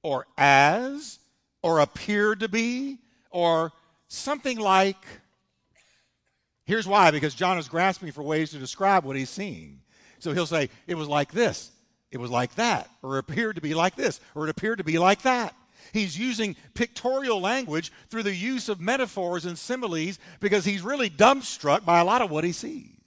or 0.04 0.28
as 0.38 1.20
or 1.64 1.80
appear 1.80 2.36
to 2.36 2.50
be 2.50 3.00
or 3.32 3.72
something 4.10 4.60
like. 4.60 4.98
Here's 6.66 6.88
why 6.88 7.10
because 7.10 7.34
John 7.34 7.58
is 7.58 7.68
grasping 7.68 8.12
for 8.12 8.22
ways 8.22 8.52
to 8.52 8.60
describe 8.60 9.06
what 9.06 9.16
he's 9.16 9.30
seeing. 9.30 9.80
So 10.20 10.34
he'll 10.34 10.46
say, 10.46 10.70
It 10.86 10.96
was 10.96 11.08
like 11.08 11.32
this, 11.32 11.72
it 12.12 12.18
was 12.18 12.30
like 12.30 12.54
that, 12.56 12.90
or 13.02 13.18
appeared 13.18 13.56
to 13.56 13.62
be 13.62 13.74
like 13.74 13.96
this, 13.96 14.20
or 14.36 14.46
it 14.46 14.50
appeared 14.50 14.80
to 14.80 14.84
be 14.84 15.00
like 15.00 15.22
that. 15.24 15.56
He's 15.94 16.20
using 16.20 16.56
pictorial 16.76 17.40
language 17.40 17.92
through 18.10 18.24
the 18.24 18.36
use 18.36 18.70
of 18.70 18.80
metaphors 18.80 19.46
and 19.46 19.58
similes 19.58 20.20
because 20.40 20.66
he's 20.66 20.84
really 20.84 21.10
dumbstruck 21.10 21.84
by 21.84 22.00
a 22.00 22.06
lot 22.06 22.22
of 22.22 22.30
what 22.30 22.44
he 22.44 22.52
sees. 22.52 22.99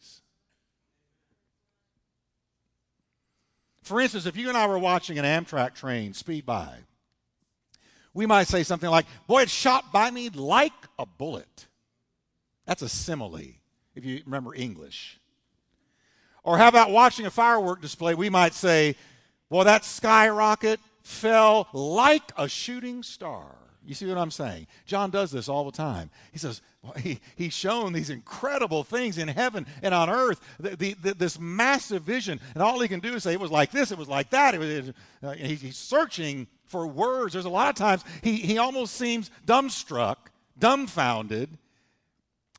For 3.83 4.01
instance, 4.01 4.27
if 4.27 4.37
you 4.37 4.49
and 4.49 4.57
I 4.57 4.67
were 4.67 4.79
watching 4.79 5.19
an 5.19 5.25
Amtrak 5.25 5.75
train 5.75 6.15
speed 6.15 6.47
by, 6.47 6.79
we 8.15 8.27
might 8.27 8.47
say 8.47 8.63
something 8.63 8.89
like, 8.89 9.07
Boy, 9.27 9.43
it 9.43 9.51
shot 9.51 9.93
by 9.93 10.11
me 10.11 10.29
like 10.31 10.73
a 10.99 11.07
bullet. 11.07 11.67
That's 12.65 12.83
a 12.83 12.89
simile, 12.89 13.57
if 13.95 14.05
you 14.05 14.23
remember 14.25 14.55
English. 14.55 15.19
Or 16.45 16.59
how 16.59 16.69
about 16.69 16.91
watching 16.91 17.27
a 17.27 17.31
firework 17.31 17.81
display? 17.81 18.15
We 18.15 18.31
might 18.31 18.55
say, 18.55 18.97
Well, 19.51 19.65
that 19.65 19.85
skyrocket 19.85 20.81
fell 21.03 21.69
like 21.73 22.33
a 22.37 22.49
shooting 22.49 23.03
star. 23.03 23.57
You 23.85 23.95
see 23.95 24.07
what 24.07 24.19
I'm 24.19 24.31
saying? 24.31 24.69
John 24.87 25.11
does 25.11 25.31
this 25.31 25.49
all 25.49 25.65
the 25.65 25.77
time. 25.77 26.11
He 26.33 26.39
says, 26.39 26.63
well, 26.83 26.93
he, 26.95 27.21
he's 27.37 27.53
shown 27.53 27.93
these 27.93 28.11
incredible 28.11 28.85
things 28.85 29.19
in 29.19 29.29
heaven 29.29 29.67
and 29.83 29.93
on 29.93 30.09
earth, 30.09 30.41
the, 30.61 30.77
the, 30.77 30.95
the, 30.95 31.15
this 31.15 31.39
massive 31.39 32.03
vision. 32.03 32.41
And 32.55 32.63
all 32.63 32.79
he 32.81 32.89
can 32.89 33.01
do 33.01 33.15
is 33.15 33.25
say, 33.25 33.33
it 33.33 33.41
was 33.41 33.51
like 33.51 33.73
this, 33.73 33.91
it 33.91 33.99
was 33.99 34.09
like 34.09 34.31
that. 34.31 34.55
It 34.55 34.59
was, 34.59 34.93
uh, 35.23 35.33
he's, 35.33 35.61
he's 35.61 35.77
searching 35.77 36.47
for 36.65 36.87
words. 36.87 37.33
There's 37.33 37.45
a 37.45 37.51
lot 37.51 37.71
of 37.71 37.75
times 37.75 38.05
he, 38.23 38.37
he 38.37 38.59
almost 38.59 38.95
seems 38.95 39.31
dumbstruck, 39.47 40.17
dumbfounded, 40.59 41.59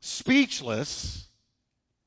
speechless 0.00 1.28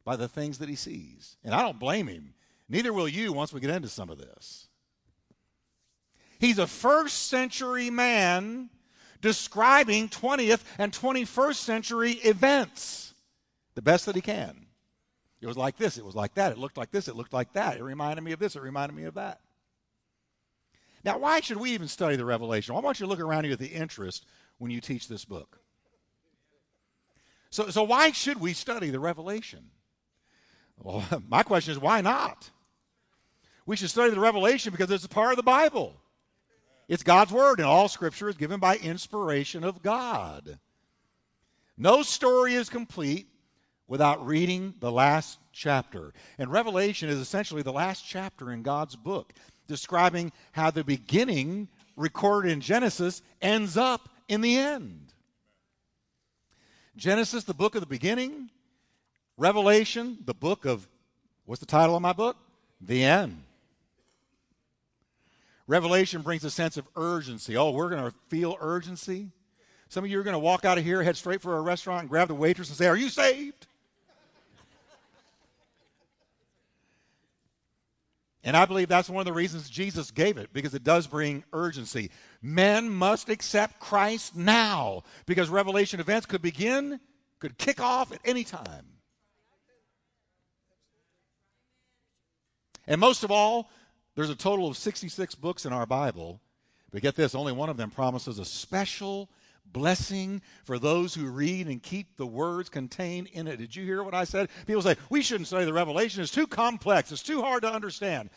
by 0.05 0.15
the 0.15 0.27
things 0.27 0.59
that 0.59 0.69
he 0.69 0.75
sees. 0.75 1.37
And 1.43 1.55
I 1.55 1.61
don't 1.61 1.79
blame 1.79 2.07
him. 2.07 2.33
Neither 2.69 2.93
will 2.93 3.07
you 3.07 3.33
once 3.33 3.51
we 3.51 3.59
get 3.59 3.71
into 3.71 3.89
some 3.89 4.09
of 4.09 4.19
this. 4.19 4.67
He's 6.39 6.59
a 6.59 6.67
first 6.67 7.27
century 7.27 7.89
man 7.89 8.69
describing 9.21 10.09
20th 10.09 10.63
and 10.77 10.91
21st 10.91 11.55
century 11.55 12.11
events 12.13 13.13
the 13.75 13.81
best 13.81 14.05
that 14.05 14.15
he 14.15 14.21
can. 14.21 14.65
It 15.39 15.47
was 15.47 15.57
like 15.57 15.77
this, 15.77 15.97
it 15.97 16.05
was 16.05 16.15
like 16.15 16.33
that, 16.35 16.51
it 16.51 16.57
looked 16.57 16.77
like 16.77 16.91
this, 16.91 17.07
it 17.07 17.15
looked 17.15 17.33
like 17.33 17.53
that. 17.53 17.77
It 17.77 17.83
reminded 17.83 18.23
me 18.23 18.31
of 18.31 18.39
this, 18.39 18.55
it 18.55 18.61
reminded 18.61 18.95
me 18.95 19.03
of 19.03 19.13
that. 19.15 19.39
Now, 21.03 21.19
why 21.19 21.39
should 21.41 21.57
we 21.57 21.71
even 21.71 21.87
study 21.87 22.15
the 22.15 22.25
Revelation? 22.25 22.75
I 22.75 22.79
want 22.79 22.99
you 22.99 23.05
to 23.05 23.09
look 23.09 23.19
around 23.19 23.45
you 23.45 23.51
at 23.51 23.59
the 23.59 23.67
interest 23.67 24.25
when 24.57 24.71
you 24.71 24.81
teach 24.81 25.07
this 25.07 25.25
book. 25.25 25.59
So, 27.49 27.69
so 27.69 27.83
why 27.83 28.11
should 28.11 28.41
we 28.41 28.53
study 28.53 28.89
the 28.89 28.99
Revelation? 28.99 29.69
Well, 30.77 31.03
my 31.29 31.43
question 31.43 31.71
is, 31.71 31.79
why 31.79 32.01
not? 32.01 32.49
We 33.65 33.75
should 33.75 33.89
study 33.89 34.11
the 34.11 34.19
Revelation 34.19 34.71
because 34.71 34.89
it's 34.91 35.05
a 35.05 35.09
part 35.09 35.31
of 35.31 35.37
the 35.37 35.43
Bible. 35.43 35.95
It's 36.87 37.03
God's 37.03 37.31
Word, 37.31 37.59
and 37.59 37.67
all 37.67 37.89
Scripture 37.89 38.29
is 38.29 38.35
given 38.35 38.59
by 38.59 38.77
inspiration 38.77 39.63
of 39.63 39.81
God. 39.81 40.59
No 41.77 42.01
story 42.01 42.53
is 42.55 42.69
complete 42.69 43.27
without 43.87 44.25
reading 44.25 44.73
the 44.79 44.91
last 44.91 45.39
chapter. 45.51 46.13
And 46.37 46.51
Revelation 46.51 47.09
is 47.09 47.19
essentially 47.19 47.61
the 47.61 47.73
last 47.73 48.05
chapter 48.05 48.51
in 48.51 48.63
God's 48.63 48.95
book 48.95 49.33
describing 49.67 50.31
how 50.53 50.71
the 50.71 50.83
beginning 50.83 51.67
recorded 51.95 52.51
in 52.51 52.61
Genesis 52.61 53.21
ends 53.41 53.77
up 53.77 54.09
in 54.27 54.41
the 54.41 54.57
end. 54.57 55.13
Genesis, 56.95 57.43
the 57.43 57.53
book 57.53 57.75
of 57.75 57.81
the 57.81 57.87
beginning. 57.87 58.49
Revelation, 59.37 60.17
the 60.25 60.33
book 60.33 60.65
of, 60.65 60.87
what's 61.45 61.59
the 61.59 61.67
title 61.67 61.95
of 61.95 62.01
my 62.01 62.13
book? 62.13 62.37
The 62.81 63.03
end. 63.03 63.43
Revelation 65.67 66.21
brings 66.21 66.45
a 66.45 66.49
sense 66.49 66.77
of 66.77 66.87
urgency. 66.95 67.57
Oh, 67.57 67.71
we're 67.71 67.89
going 67.89 68.03
to 68.03 68.13
feel 68.29 68.57
urgency. 68.61 69.29
Some 69.89 70.05
of 70.05 70.09
you 70.09 70.19
are 70.19 70.23
going 70.23 70.33
to 70.33 70.39
walk 70.39 70.65
out 70.65 70.77
of 70.77 70.83
here, 70.83 71.03
head 71.03 71.17
straight 71.17 71.41
for 71.41 71.57
a 71.57 71.61
restaurant, 71.61 72.01
and 72.01 72.09
grab 72.09 72.29
the 72.29 72.35
waitress 72.35 72.69
and 72.69 72.77
say, 72.77 72.87
Are 72.87 72.95
you 72.95 73.09
saved? 73.09 73.67
And 78.43 78.55
I 78.55 78.63
believe 78.63 78.87
that's 78.87 79.09
one 79.09 79.19
of 79.19 79.25
the 79.25 79.33
reasons 79.33 79.69
Jesus 79.69 80.09
gave 80.09 80.37
it, 80.37 80.53
because 80.53 80.73
it 80.73 80.85
does 80.85 81.05
bring 81.05 81.43
urgency. 81.51 82.11
Men 82.41 82.89
must 82.89 83.27
accept 83.27 83.81
Christ 83.81 84.37
now, 84.37 85.03
because 85.25 85.49
Revelation 85.49 85.99
events 85.99 86.25
could 86.25 86.41
begin, 86.41 87.01
could 87.39 87.57
kick 87.57 87.81
off 87.81 88.13
at 88.13 88.21
any 88.23 88.45
time. 88.45 88.85
And 92.87 93.01
most 93.01 93.25
of 93.25 93.31
all, 93.31 93.69
there's 94.17 94.31
a 94.31 94.35
total 94.35 94.67
of 94.67 94.75
66 94.75 95.35
books 95.35 95.67
in 95.67 95.71
our 95.71 95.85
Bible, 95.85 96.41
but 96.91 97.03
get 97.03 97.15
this 97.15 97.35
only 97.35 97.51
one 97.53 97.69
of 97.69 97.77
them 97.77 97.91
promises 97.91 98.39
a 98.39 98.45
special 98.45 99.29
blessing 99.71 100.41
for 100.63 100.79
those 100.79 101.13
who 101.13 101.27
read 101.27 101.67
and 101.67 101.83
keep 101.83 102.17
the 102.17 102.25
words 102.25 102.67
contained 102.67 103.27
in 103.33 103.45
it. 103.45 103.57
Did 103.57 103.75
you 103.75 103.85
hear 103.85 104.01
what 104.01 104.15
I 104.15 104.23
said? 104.23 104.49
People 104.65 104.81
say, 104.81 104.95
we 105.11 105.21
shouldn't 105.21 105.45
study 105.45 105.65
the 105.65 105.73
Revelation. 105.73 106.23
It's 106.23 106.31
too 106.31 106.47
complex, 106.47 107.11
it's 107.11 107.21
too 107.21 107.43
hard 107.43 107.61
to 107.61 107.71
understand. 107.71 108.31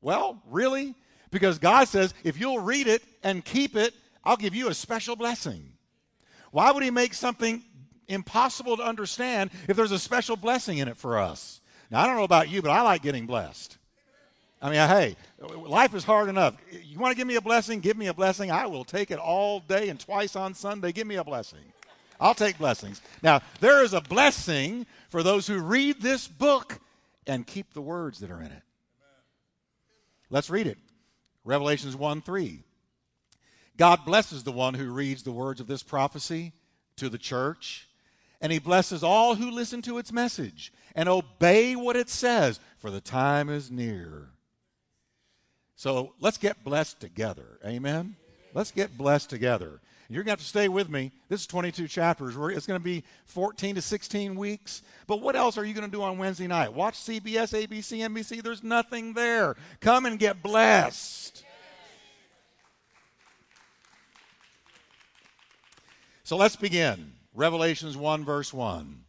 Well, 0.00 0.42
really? 0.48 0.94
Because 1.30 1.58
God 1.58 1.86
says, 1.86 2.14
if 2.24 2.40
you'll 2.40 2.60
read 2.60 2.86
it 2.86 3.02
and 3.22 3.44
keep 3.44 3.76
it, 3.76 3.92
I'll 4.24 4.38
give 4.38 4.54
you 4.54 4.68
a 4.68 4.74
special 4.74 5.16
blessing. 5.16 5.70
Why 6.50 6.72
would 6.72 6.82
He 6.82 6.90
make 6.90 7.12
something 7.12 7.62
impossible 8.08 8.78
to 8.78 8.82
understand 8.82 9.50
if 9.68 9.76
there's 9.76 9.92
a 9.92 9.98
special 9.98 10.36
blessing 10.36 10.78
in 10.78 10.88
it 10.88 10.96
for 10.96 11.18
us? 11.18 11.60
Now, 11.90 12.00
I 12.00 12.06
don't 12.06 12.16
know 12.16 12.24
about 12.24 12.48
you, 12.48 12.62
but 12.62 12.70
I 12.70 12.80
like 12.80 13.02
getting 13.02 13.26
blessed. 13.26 13.76
I 14.62 14.68
mean, 14.68 14.88
hey, 14.88 15.16
life 15.56 15.94
is 15.94 16.04
hard 16.04 16.28
enough. 16.28 16.54
You 16.70 16.98
want 16.98 17.12
to 17.12 17.16
give 17.16 17.26
me 17.26 17.36
a 17.36 17.40
blessing? 17.40 17.80
Give 17.80 17.96
me 17.96 18.08
a 18.08 18.14
blessing. 18.14 18.50
I 18.50 18.66
will 18.66 18.84
take 18.84 19.10
it 19.10 19.18
all 19.18 19.60
day 19.60 19.88
and 19.88 19.98
twice 19.98 20.36
on 20.36 20.52
Sunday. 20.52 20.92
Give 20.92 21.06
me 21.06 21.16
a 21.16 21.24
blessing. 21.24 21.64
I'll 22.20 22.34
take 22.34 22.58
blessings. 22.58 23.00
Now, 23.22 23.40
there 23.60 23.82
is 23.82 23.94
a 23.94 24.02
blessing 24.02 24.86
for 25.08 25.22
those 25.22 25.46
who 25.46 25.58
read 25.60 26.02
this 26.02 26.28
book 26.28 26.78
and 27.26 27.46
keep 27.46 27.72
the 27.72 27.80
words 27.80 28.20
that 28.20 28.30
are 28.30 28.40
in 28.40 28.52
it. 28.52 28.62
Let's 30.28 30.50
read 30.50 30.66
it. 30.66 30.78
Revelations 31.44 31.96
1 31.96 32.20
3. 32.20 32.62
God 33.78 34.04
blesses 34.04 34.42
the 34.44 34.52
one 34.52 34.74
who 34.74 34.92
reads 34.92 35.22
the 35.22 35.32
words 35.32 35.60
of 35.60 35.66
this 35.66 35.82
prophecy 35.82 36.52
to 36.96 37.08
the 37.08 37.16
church, 37.16 37.88
and 38.42 38.52
he 38.52 38.58
blesses 38.58 39.02
all 39.02 39.36
who 39.36 39.50
listen 39.50 39.80
to 39.82 39.96
its 39.96 40.12
message 40.12 40.70
and 40.94 41.08
obey 41.08 41.74
what 41.74 41.96
it 41.96 42.10
says, 42.10 42.60
for 42.78 42.90
the 42.90 43.00
time 43.00 43.48
is 43.48 43.70
near. 43.70 44.28
So 45.80 46.12
let's 46.20 46.36
get 46.36 46.62
blessed 46.62 47.00
together. 47.00 47.58
Amen? 47.64 48.14
Let's 48.52 48.70
get 48.70 48.98
blessed 48.98 49.30
together. 49.30 49.80
You're 50.10 50.22
going 50.22 50.26
to 50.26 50.32
have 50.32 50.40
to 50.40 50.44
stay 50.44 50.68
with 50.68 50.90
me. 50.90 51.10
This 51.30 51.40
is 51.40 51.46
22 51.46 51.88
chapters. 51.88 52.34
It's 52.54 52.66
going 52.66 52.78
to 52.78 52.84
be 52.84 53.02
14 53.24 53.76
to 53.76 53.80
16 53.80 54.34
weeks. 54.36 54.82
But 55.06 55.22
what 55.22 55.36
else 55.36 55.56
are 55.56 55.64
you 55.64 55.72
going 55.72 55.90
to 55.90 55.90
do 55.90 56.02
on 56.02 56.18
Wednesday 56.18 56.46
night? 56.46 56.74
Watch 56.74 56.98
CBS, 56.98 57.66
ABC, 57.66 58.06
NBC. 58.06 58.42
There's 58.42 58.62
nothing 58.62 59.14
there. 59.14 59.56
Come 59.80 60.04
and 60.04 60.18
get 60.18 60.42
blessed. 60.42 61.46
So 66.24 66.36
let's 66.36 66.56
begin. 66.56 67.14
Revelations 67.34 67.96
1, 67.96 68.22
verse 68.22 68.52
1. 68.52 69.02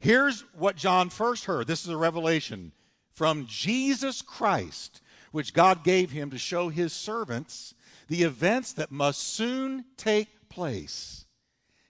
Here's 0.00 0.40
what 0.58 0.74
John 0.74 1.10
first 1.10 1.44
heard. 1.44 1.68
This 1.68 1.84
is 1.84 1.90
a 1.90 1.96
revelation 1.96 2.72
from 3.12 3.46
Jesus 3.46 4.20
Christ, 4.20 5.00
which 5.32 5.54
God 5.54 5.84
gave 5.84 6.10
him 6.10 6.30
to 6.30 6.38
show 6.38 6.68
his 6.68 6.92
servants 6.92 7.74
the 8.08 8.22
events 8.22 8.72
that 8.74 8.90
must 8.90 9.20
soon 9.20 9.84
take 9.96 10.48
place. 10.48 11.26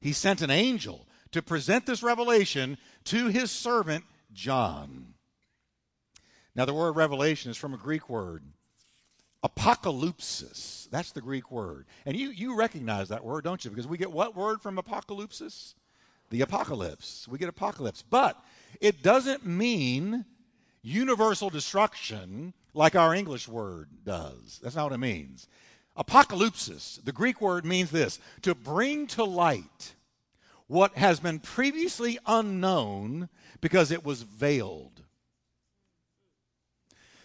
He 0.00 0.12
sent 0.12 0.42
an 0.42 0.50
angel 0.50 1.06
to 1.32 1.42
present 1.42 1.86
this 1.86 2.02
revelation 2.02 2.78
to 3.04 3.28
his 3.28 3.50
servant 3.50 4.04
John. 4.32 5.14
Now, 6.54 6.64
the 6.64 6.74
word 6.74 6.96
revelation 6.96 7.50
is 7.50 7.56
from 7.56 7.74
a 7.74 7.78
Greek 7.78 8.08
word, 8.08 8.42
apocalypsis. 9.44 10.90
That's 10.90 11.12
the 11.12 11.20
Greek 11.20 11.50
word. 11.50 11.86
And 12.04 12.16
you, 12.16 12.30
you 12.30 12.56
recognize 12.56 13.08
that 13.10 13.24
word, 13.24 13.44
don't 13.44 13.64
you? 13.64 13.70
Because 13.70 13.86
we 13.86 13.98
get 13.98 14.10
what 14.10 14.34
word 14.34 14.60
from 14.60 14.76
apocalypsis? 14.76 15.74
The 16.30 16.40
apocalypse. 16.40 17.28
We 17.28 17.38
get 17.38 17.48
apocalypse. 17.48 18.02
But 18.02 18.42
it 18.80 19.02
doesn't 19.02 19.46
mean 19.46 20.24
universal 20.82 21.50
destruction 21.50 22.54
like 22.78 22.94
our 22.94 23.12
English 23.12 23.48
word 23.48 23.88
does. 24.04 24.60
That's 24.62 24.76
not 24.76 24.84
what 24.84 24.92
it 24.92 24.98
means. 24.98 25.48
Apocalypsis, 25.96 27.04
the 27.04 27.10
Greek 27.10 27.40
word 27.40 27.64
means 27.64 27.90
this 27.90 28.20
to 28.42 28.54
bring 28.54 29.08
to 29.08 29.24
light 29.24 29.94
what 30.68 30.96
has 30.96 31.18
been 31.18 31.40
previously 31.40 32.20
unknown 32.24 33.28
because 33.60 33.90
it 33.90 34.04
was 34.04 34.22
veiled. 34.22 35.02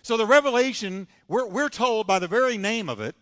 So 0.01 0.17
the 0.17 0.25
revelation, 0.25 1.07
we're, 1.27 1.45
we're 1.45 1.69
told 1.69 2.07
by 2.07 2.17
the 2.17 2.27
very 2.27 2.57
name 2.57 2.89
of 2.89 2.99
it, 2.99 3.15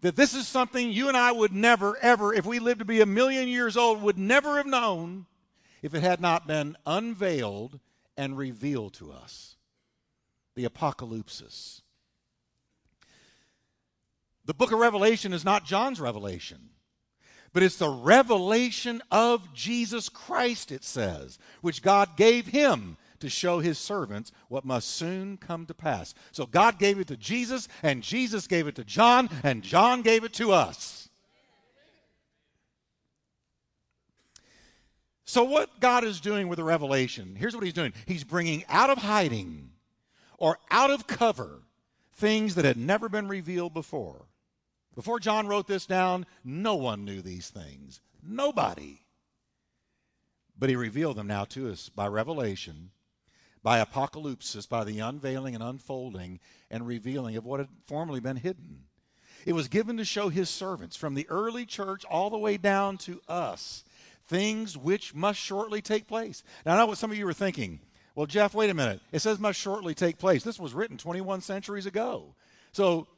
that 0.00 0.16
this 0.16 0.34
is 0.34 0.48
something 0.48 0.90
you 0.90 1.06
and 1.06 1.16
I 1.16 1.30
would 1.30 1.52
never, 1.52 1.96
ever, 1.98 2.34
if 2.34 2.44
we 2.44 2.58
lived 2.58 2.80
to 2.80 2.84
be 2.84 3.00
a 3.00 3.06
million 3.06 3.46
years 3.46 3.76
old, 3.76 4.02
would 4.02 4.18
never 4.18 4.56
have 4.56 4.66
known 4.66 5.26
if 5.82 5.94
it 5.94 6.02
had 6.02 6.20
not 6.20 6.48
been 6.48 6.76
unveiled 6.84 7.78
and 8.16 8.36
revealed 8.36 8.94
to 8.94 9.12
us. 9.12 9.54
The 10.54 10.64
apocalypsis. 10.64 11.80
The 14.44 14.54
book 14.54 14.72
of 14.72 14.78
Revelation 14.78 15.32
is 15.32 15.44
not 15.44 15.64
John's 15.64 16.00
revelation, 16.00 16.70
but 17.52 17.62
it's 17.62 17.76
the 17.76 17.88
revelation 17.88 19.02
of 19.10 19.54
Jesus 19.54 20.08
Christ, 20.08 20.70
it 20.70 20.84
says, 20.84 21.38
which 21.62 21.82
God 21.82 22.16
gave 22.16 22.48
him 22.48 22.98
to 23.20 23.30
show 23.30 23.60
his 23.60 23.78
servants 23.78 24.32
what 24.48 24.66
must 24.66 24.90
soon 24.90 25.38
come 25.38 25.64
to 25.66 25.74
pass. 25.74 26.14
So 26.30 26.44
God 26.44 26.78
gave 26.78 26.98
it 26.98 27.06
to 27.08 27.16
Jesus, 27.16 27.68
and 27.82 28.02
Jesus 28.02 28.46
gave 28.46 28.66
it 28.66 28.74
to 28.74 28.84
John, 28.84 29.30
and 29.42 29.62
John 29.62 30.02
gave 30.02 30.24
it 30.24 30.34
to 30.34 30.52
us. 30.52 31.08
So, 35.26 35.42
what 35.42 35.80
God 35.80 36.04
is 36.04 36.20
doing 36.20 36.48
with 36.48 36.58
the 36.58 36.64
revelation, 36.64 37.34
here's 37.34 37.54
what 37.54 37.64
He's 37.64 37.72
doing 37.72 37.94
He's 38.06 38.24
bringing 38.24 38.62
out 38.68 38.90
of 38.90 38.98
hiding 38.98 39.70
or 40.38 40.58
out 40.70 40.90
of 40.90 41.06
cover 41.06 41.62
things 42.12 42.54
that 42.54 42.64
had 42.64 42.76
never 42.76 43.08
been 43.08 43.28
revealed 43.28 43.74
before. 43.74 44.26
Before 44.94 45.18
John 45.18 45.46
wrote 45.46 45.66
this 45.66 45.86
down, 45.86 46.26
no 46.44 46.76
one 46.76 47.04
knew 47.04 47.20
these 47.20 47.50
things. 47.50 48.00
Nobody. 48.22 49.00
But 50.56 50.68
he 50.68 50.76
revealed 50.76 51.16
them 51.16 51.26
now 51.26 51.44
to 51.46 51.70
us 51.70 51.88
by 51.88 52.06
revelation, 52.06 52.90
by 53.62 53.84
apocalypsis, 53.84 54.68
by 54.68 54.84
the 54.84 55.00
unveiling 55.00 55.54
and 55.54 55.64
unfolding 55.64 56.38
and 56.70 56.86
revealing 56.86 57.36
of 57.36 57.44
what 57.44 57.60
had 57.60 57.68
formerly 57.86 58.20
been 58.20 58.36
hidden. 58.36 58.84
It 59.44 59.52
was 59.52 59.68
given 59.68 59.96
to 59.96 60.04
show 60.04 60.28
his 60.28 60.48
servants 60.48 60.96
from 60.96 61.14
the 61.14 61.28
early 61.28 61.66
church 61.66 62.04
all 62.04 62.30
the 62.30 62.38
way 62.38 62.56
down 62.56 62.96
to 62.98 63.20
us 63.28 63.84
things 64.26 64.76
which 64.76 65.14
must 65.14 65.38
shortly 65.38 65.82
take 65.82 66.06
place. 66.06 66.42
Now, 66.64 66.74
I 66.74 66.78
know 66.78 66.86
what 66.86 66.98
some 66.98 67.10
of 67.10 67.18
you 67.18 67.26
were 67.26 67.34
thinking. 67.34 67.80
Well, 68.14 68.26
Jeff, 68.26 68.54
wait 68.54 68.70
a 68.70 68.74
minute. 68.74 69.00
It 69.12 69.20
says 69.20 69.38
must 69.38 69.58
shortly 69.58 69.94
take 69.94 70.18
place. 70.18 70.44
This 70.44 70.60
was 70.60 70.72
written 70.72 70.96
21 70.96 71.40
centuries 71.40 71.86
ago. 71.86 72.34
So 72.72 73.08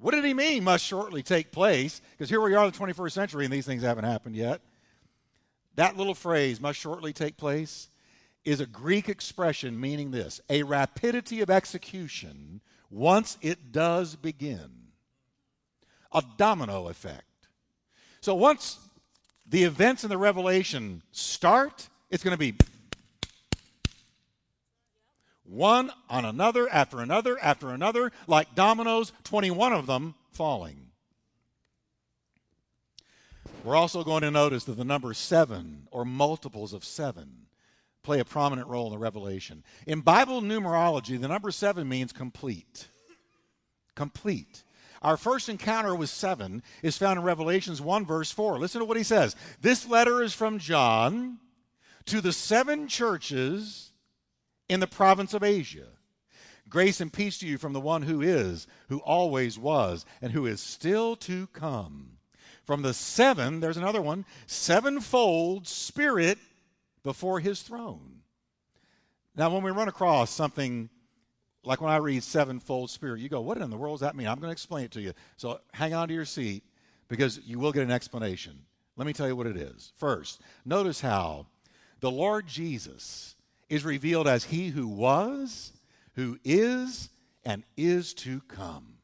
what 0.00 0.12
did 0.12 0.24
he 0.24 0.34
mean, 0.34 0.64
must 0.64 0.84
shortly 0.84 1.22
take 1.22 1.52
place? 1.52 2.00
Because 2.12 2.28
here 2.28 2.40
we 2.40 2.54
are 2.54 2.64
in 2.64 2.72
the 2.72 2.78
21st 2.78 3.12
century 3.12 3.44
and 3.44 3.52
these 3.52 3.66
things 3.66 3.82
haven't 3.82 4.04
happened 4.04 4.36
yet. 4.36 4.60
That 5.76 5.96
little 5.96 6.14
phrase, 6.14 6.60
must 6.60 6.78
shortly 6.78 7.12
take 7.12 7.36
place, 7.36 7.88
is 8.44 8.60
a 8.60 8.66
Greek 8.66 9.08
expression 9.08 9.78
meaning 9.78 10.10
this 10.10 10.40
a 10.50 10.62
rapidity 10.64 11.40
of 11.40 11.50
execution 11.50 12.60
once 12.90 13.38
it 13.40 13.72
does 13.72 14.16
begin. 14.16 14.70
A 16.12 16.22
domino 16.36 16.88
effect. 16.88 17.24
So 18.20 18.34
once 18.34 18.78
the 19.48 19.64
events 19.64 20.04
in 20.04 20.10
the 20.10 20.18
revelation 20.18 21.02
start, 21.12 21.88
it's 22.10 22.22
going 22.22 22.36
to 22.36 22.38
be 22.38 22.54
one 25.52 25.90
on 26.08 26.24
another 26.24 26.68
after 26.68 27.00
another 27.00 27.38
after 27.40 27.70
another, 27.70 28.10
like 28.26 28.54
dominoes, 28.54 29.12
21 29.24 29.72
of 29.72 29.86
them 29.86 30.14
falling. 30.30 30.88
We're 33.62 33.76
also 33.76 34.02
going 34.02 34.22
to 34.22 34.30
notice 34.30 34.64
that 34.64 34.76
the 34.76 34.84
number 34.84 35.14
seven 35.14 35.86
or 35.92 36.04
multiples 36.04 36.72
of 36.72 36.84
seven 36.84 37.46
play 38.02 38.18
a 38.18 38.24
prominent 38.24 38.66
role 38.66 38.86
in 38.86 38.92
the 38.92 38.98
revelation. 38.98 39.62
In 39.86 40.00
Bible 40.00 40.40
numerology, 40.40 41.20
the 41.20 41.28
number 41.28 41.52
seven 41.52 41.88
means 41.88 42.12
complete. 42.12 42.88
Complete. 43.94 44.64
Our 45.00 45.16
first 45.16 45.48
encounter 45.48 45.94
with 45.94 46.10
seven 46.10 46.62
is 46.82 46.96
found 46.96 47.18
in 47.18 47.24
Revelations 47.24 47.80
1, 47.80 48.06
verse 48.06 48.30
4. 48.30 48.58
Listen 48.58 48.80
to 48.80 48.84
what 48.84 48.96
he 48.96 49.02
says. 49.02 49.36
This 49.60 49.86
letter 49.86 50.22
is 50.22 50.32
from 50.32 50.58
John 50.58 51.38
to 52.06 52.20
the 52.20 52.32
seven 52.32 52.88
churches 52.88 53.91
in 54.72 54.80
the 54.80 54.86
province 54.86 55.34
of 55.34 55.42
Asia. 55.42 55.86
Grace 56.68 57.00
and 57.00 57.12
peace 57.12 57.38
to 57.38 57.46
you 57.46 57.58
from 57.58 57.74
the 57.74 57.80
one 57.80 58.02
who 58.02 58.22
is, 58.22 58.66
who 58.88 58.98
always 59.00 59.58
was, 59.58 60.06
and 60.22 60.32
who 60.32 60.46
is 60.46 60.60
still 60.60 61.16
to 61.16 61.46
come. 61.48 62.12
From 62.64 62.82
the 62.82 62.94
seven, 62.94 63.60
there's 63.60 63.76
another 63.76 64.00
one, 64.00 64.24
sevenfold 64.46 65.68
Spirit 65.68 66.38
before 67.02 67.40
his 67.40 67.60
throne. 67.62 68.22
Now, 69.36 69.52
when 69.52 69.62
we 69.62 69.70
run 69.70 69.88
across 69.88 70.30
something 70.30 70.88
like 71.64 71.80
when 71.80 71.92
I 71.92 71.96
read 71.96 72.22
sevenfold 72.22 72.90
Spirit, 72.90 73.20
you 73.20 73.28
go, 73.28 73.40
what 73.40 73.58
in 73.58 73.70
the 73.70 73.76
world 73.76 73.96
does 73.96 74.06
that 74.06 74.16
mean? 74.16 74.26
I'm 74.26 74.38
going 74.38 74.48
to 74.48 74.52
explain 74.52 74.84
it 74.84 74.92
to 74.92 75.00
you. 75.00 75.12
So 75.36 75.60
hang 75.72 75.94
on 75.94 76.08
to 76.08 76.14
your 76.14 76.24
seat 76.24 76.64
because 77.08 77.40
you 77.44 77.58
will 77.58 77.72
get 77.72 77.82
an 77.82 77.90
explanation. 77.90 78.58
Let 78.96 79.06
me 79.06 79.12
tell 79.12 79.28
you 79.28 79.36
what 79.36 79.46
it 79.46 79.56
is. 79.56 79.92
First, 79.96 80.40
notice 80.64 81.00
how 81.00 81.46
the 82.00 82.10
Lord 82.10 82.46
Jesus 82.46 83.36
is 83.72 83.86
revealed 83.86 84.28
as 84.28 84.44
he 84.44 84.68
who 84.68 84.86
was, 84.86 85.72
who 86.14 86.38
is, 86.44 87.08
and 87.42 87.64
is 87.74 88.12
to 88.12 88.42
come. 88.42 88.98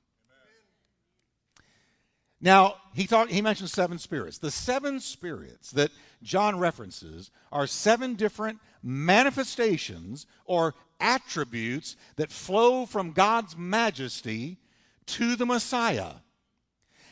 Now, 2.38 2.74
he, 2.94 3.06
talk, 3.06 3.30
he 3.30 3.40
mentions 3.40 3.72
seven 3.72 3.98
spirits. 3.98 4.36
The 4.36 4.50
seven 4.50 5.00
spirits 5.00 5.70
that 5.70 5.90
John 6.22 6.58
references 6.58 7.30
are 7.50 7.66
seven 7.66 8.14
different 8.14 8.58
manifestations 8.82 10.26
or 10.44 10.74
attributes 11.00 11.96
that 12.16 12.30
flow 12.30 12.84
from 12.84 13.12
God's 13.12 13.56
majesty 13.56 14.58
to 15.06 15.34
the 15.34 15.46
Messiah. 15.46 16.12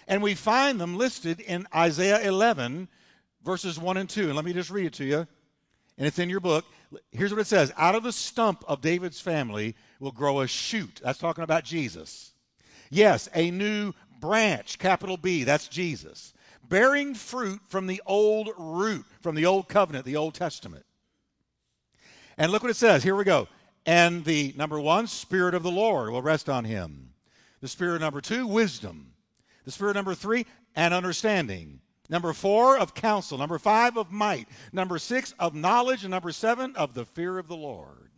And 0.06 0.22
we 0.22 0.34
find 0.34 0.78
them 0.78 0.98
listed 0.98 1.40
in 1.40 1.66
Isaiah 1.74 2.20
11, 2.20 2.88
verses 3.42 3.78
1 3.78 3.96
and 3.96 4.10
2. 4.10 4.26
And 4.26 4.36
let 4.36 4.44
me 4.44 4.52
just 4.52 4.70
read 4.70 4.88
it 4.88 4.92
to 4.94 5.06
you 5.06 5.26
and 5.98 6.06
it's 6.06 6.18
in 6.18 6.28
your 6.28 6.40
book. 6.40 6.64
Here's 7.11 7.33
what 7.33 7.40
it 7.40 7.46
says 7.46 7.72
Out 7.77 7.94
of 7.94 8.03
the 8.03 8.12
stump 8.12 8.64
of 8.68 8.81
David's 8.81 9.20
family 9.20 9.75
will 10.01 10.12
grow 10.12 10.40
a 10.40 10.46
shoot. 10.46 11.01
That's 11.03 11.18
talking 11.18 11.44
about 11.44 11.64
Jesus. 11.64 12.33
Yes, 12.90 13.29
a 13.35 13.51
new 13.51 13.92
branch, 14.20 14.79
capital 14.79 15.16
B, 15.16 15.44
that's 15.44 15.68
Jesus, 15.68 16.33
bearing 16.68 17.14
fruit 17.14 17.61
from 17.68 17.87
the 17.87 18.03
old 18.07 18.51
root, 18.57 19.05
from 19.20 19.35
the 19.35 19.46
old 19.46 19.68
covenant, 19.68 20.05
the 20.05 20.16
Old 20.16 20.35
Testament. 20.35 20.85
And 22.38 22.53
look 22.53 22.62
what 22.62 22.70
it 22.70 22.77
says. 22.77 23.03
Here 23.03 23.16
we 23.16 23.25
go. 23.25 23.49
And 23.87 24.25
the 24.25 24.53
number 24.57 24.81
one, 24.81 25.07
Spirit 25.07 25.55
of 25.55 25.62
the 25.62 25.70
Lord 25.70 26.11
will 26.11 26.22
rest 26.22 26.49
on 26.49 26.64
him. 26.64 27.12
The 27.61 27.68
Spirit 27.68 28.01
number 28.01 28.20
two, 28.20 28.46
wisdom. 28.46 29.12
The 29.64 29.70
Spirit 29.70 29.94
number 29.94 30.14
three, 30.14 30.44
and 30.75 30.92
understanding. 30.92 31.81
Number 32.08 32.32
four, 32.32 32.78
of 32.78 32.94
counsel. 32.94 33.38
Number 33.38 33.58
five, 33.58 33.96
of 33.96 34.12
might. 34.12 34.48
Number 34.72 34.98
six, 34.98 35.34
of 35.38 35.54
knowledge. 35.54 36.04
And 36.04 36.10
number 36.10 36.32
seven, 36.32 36.76
of 36.76 36.94
the 36.94 37.04
fear 37.04 37.38
of 37.38 37.48
the 37.48 37.56
Lord. 37.56 38.10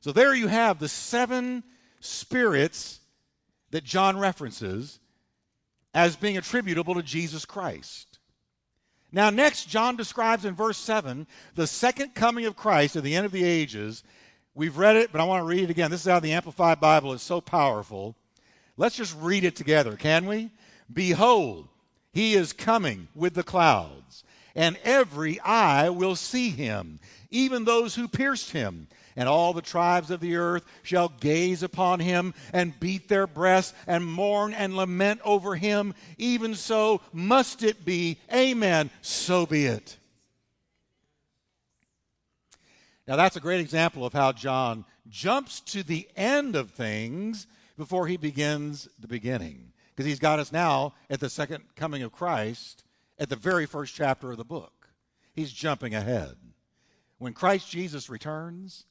So 0.00 0.12
there 0.12 0.34
you 0.34 0.48
have 0.48 0.78
the 0.78 0.88
seven 0.88 1.62
spirits 2.00 3.00
that 3.70 3.84
John 3.84 4.18
references. 4.18 4.98
as 5.92 6.14
being 6.14 6.36
attributable 6.36 6.94
to 6.94 7.02
Jesus 7.02 7.44
Christ. 7.44 8.20
Now, 9.12 9.30
next, 9.30 9.68
John 9.68 9.96
describes 9.96 10.44
in 10.44 10.54
verse 10.54 10.78
7 10.78 11.26
the 11.56 11.66
second 11.66 12.14
coming 12.14 12.46
of 12.46 12.56
Christ 12.56 12.94
at 12.94 13.02
the 13.02 13.16
end 13.16 13.26
of 13.26 13.32
the 13.32 13.42
ages. 13.42 14.04
We've 14.54 14.78
read 14.78 14.96
it, 14.96 15.10
but 15.10 15.20
I 15.20 15.24
want 15.24 15.42
to 15.42 15.48
read 15.48 15.64
it 15.64 15.70
again. 15.70 15.90
This 15.90 16.02
is 16.02 16.10
how 16.10 16.20
the 16.20 16.32
Amplified 16.32 16.80
Bible 16.80 17.12
is 17.12 17.22
so 17.22 17.40
powerful. 17.40 18.14
Let's 18.76 18.96
just 18.96 19.16
read 19.18 19.42
it 19.42 19.56
together, 19.56 19.96
can 19.96 20.26
we? 20.26 20.50
Behold, 20.92 21.68
he 22.12 22.34
is 22.34 22.52
coming 22.52 23.08
with 23.14 23.34
the 23.34 23.42
clouds, 23.42 24.24
and 24.54 24.78
every 24.84 25.38
eye 25.40 25.88
will 25.90 26.16
see 26.16 26.50
him, 26.50 26.98
even 27.30 27.64
those 27.64 27.94
who 27.94 28.08
pierced 28.08 28.50
him 28.50 28.88
and 29.16 29.28
all 29.28 29.52
the 29.52 29.62
tribes 29.62 30.10
of 30.10 30.20
the 30.20 30.36
earth 30.36 30.64
shall 30.82 31.08
gaze 31.20 31.62
upon 31.62 32.00
him 32.00 32.34
and 32.52 32.78
beat 32.80 33.08
their 33.08 33.26
breasts 33.26 33.74
and 33.86 34.04
mourn 34.04 34.54
and 34.54 34.76
lament 34.76 35.20
over 35.24 35.56
him. 35.56 35.94
Even 36.16 36.54
so 36.54 37.00
must 37.12 37.62
it 37.62 37.84
be. 37.84 38.18
Amen. 38.32 38.90
So 39.02 39.46
be 39.46 39.66
it. 39.66 39.96
Now, 43.06 43.16
that's 43.16 43.36
a 43.36 43.40
great 43.40 43.60
example 43.60 44.06
of 44.06 44.12
how 44.12 44.32
John 44.32 44.84
jumps 45.08 45.60
to 45.60 45.82
the 45.82 46.08
end 46.16 46.54
of 46.54 46.70
things 46.70 47.46
before 47.76 48.06
he 48.06 48.16
begins 48.16 48.88
the 49.00 49.08
beginning. 49.08 49.69
Because 50.00 50.08
he's 50.08 50.18
got 50.18 50.38
us 50.38 50.50
now 50.50 50.94
at 51.10 51.20
the 51.20 51.28
second 51.28 51.62
coming 51.76 52.02
of 52.02 52.10
Christ 52.10 52.84
at 53.18 53.28
the 53.28 53.36
very 53.36 53.66
first 53.66 53.94
chapter 53.94 54.30
of 54.30 54.38
the 54.38 54.46
book. 54.46 54.88
He's 55.34 55.52
jumping 55.52 55.94
ahead. 55.94 56.36
When 57.18 57.34
Christ 57.34 57.70
Jesus 57.70 58.08
returns, 58.08 58.86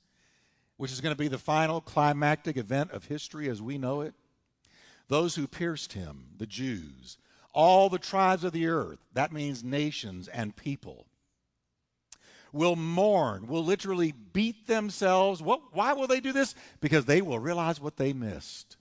which 0.78 0.92
is 0.92 1.02
going 1.02 1.16
to 1.16 1.20
be 1.20 1.28
the 1.28 1.40
final 1.40 1.82
climactic 1.82 2.58
event 2.58 2.92
of 2.92 3.06
history 3.06 3.50
as 3.50 3.60
we 3.60 3.80
know 3.80 4.02
it. 4.02 4.14
Those 5.08 5.34
who 5.34 5.48
pierced 5.48 5.94
him, 5.94 6.26
the 6.38 6.46
Jews, 6.46 7.18
all 7.54 7.90
the 7.90 7.98
tribes 7.98 8.44
of 8.44 8.52
the 8.54 8.68
earth, 8.68 9.00
that 9.14 9.34
means 9.34 9.64
nations 9.64 10.28
and 10.28 10.56
people, 10.56 11.08
will 12.54 12.76
mourn, 12.76 13.48
will 13.48 13.66
literally 13.66 14.12
beat 14.12 14.68
themselves. 14.68 15.42
What, 15.42 15.74
why 15.74 15.94
will 15.94 16.06
they 16.06 16.20
do 16.20 16.34
this? 16.34 16.54
Because 16.82 17.06
they 17.06 17.24
will 17.24 17.40
realize 17.40 17.82
what 17.82 17.98
they 17.98 18.14
missed 18.14 18.78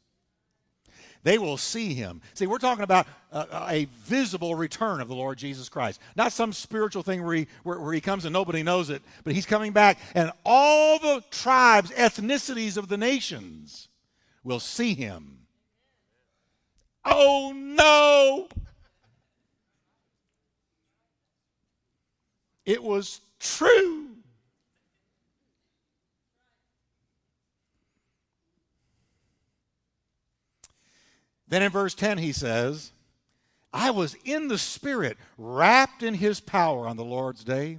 they 1.29 1.37
will 1.37 1.59
see 1.59 1.93
him. 1.93 2.23
See, 2.33 2.47
we're 2.47 2.57
talking 2.57 2.85
about 2.85 3.07
a, 3.33 3.47
a, 3.69 3.89
visible 4.05 4.55
return 4.55 5.03
of 5.03 5.09
the 5.09 5.15
Lord 5.15 5.37
Jesus 5.37 5.69
Christ, 5.69 6.01
not 6.17 6.33
some 6.33 6.55
spiritual 6.55 7.03
thing 7.03 7.23
where 7.23 7.35
he, 7.35 7.47
where, 7.65 7.79
where 7.79 7.93
he 7.93 8.01
comes 8.01 8.25
and 8.25 8.33
nobody 8.33 8.63
knows 8.63 8.89
it, 8.89 9.03
but 9.25 9.35
he's 9.35 9.45
coming 9.45 9.73
back, 9.73 9.99
and 10.15 10.33
all 10.47 10.99
the 10.99 11.23
tribes, 11.31 11.91
ethnicities 11.91 12.79
of 12.79 12.89
the 12.89 12.97
nations 12.97 13.89
will 14.43 14.59
see 14.59 14.95
him. 14.95 15.41
Oh 17.05 17.53
no! 17.55 18.49
It 22.65 22.83
was 22.83 23.21
true. 23.39 24.08
Then 31.49 31.63
in 31.63 31.71
verse 31.71 31.95
10, 31.95 32.19
he 32.19 32.33
says, 32.33 32.93
I 33.73 33.91
was 33.91 34.17
in 34.25 34.49
the 34.49 34.59
Spirit, 34.59 35.19
wrapped 35.37 36.03
in 36.03 36.15
his 36.15 36.41
power 36.41 36.87
on 36.87 36.97
the 36.97 37.05
Lord's 37.05 37.45
day. 37.45 37.79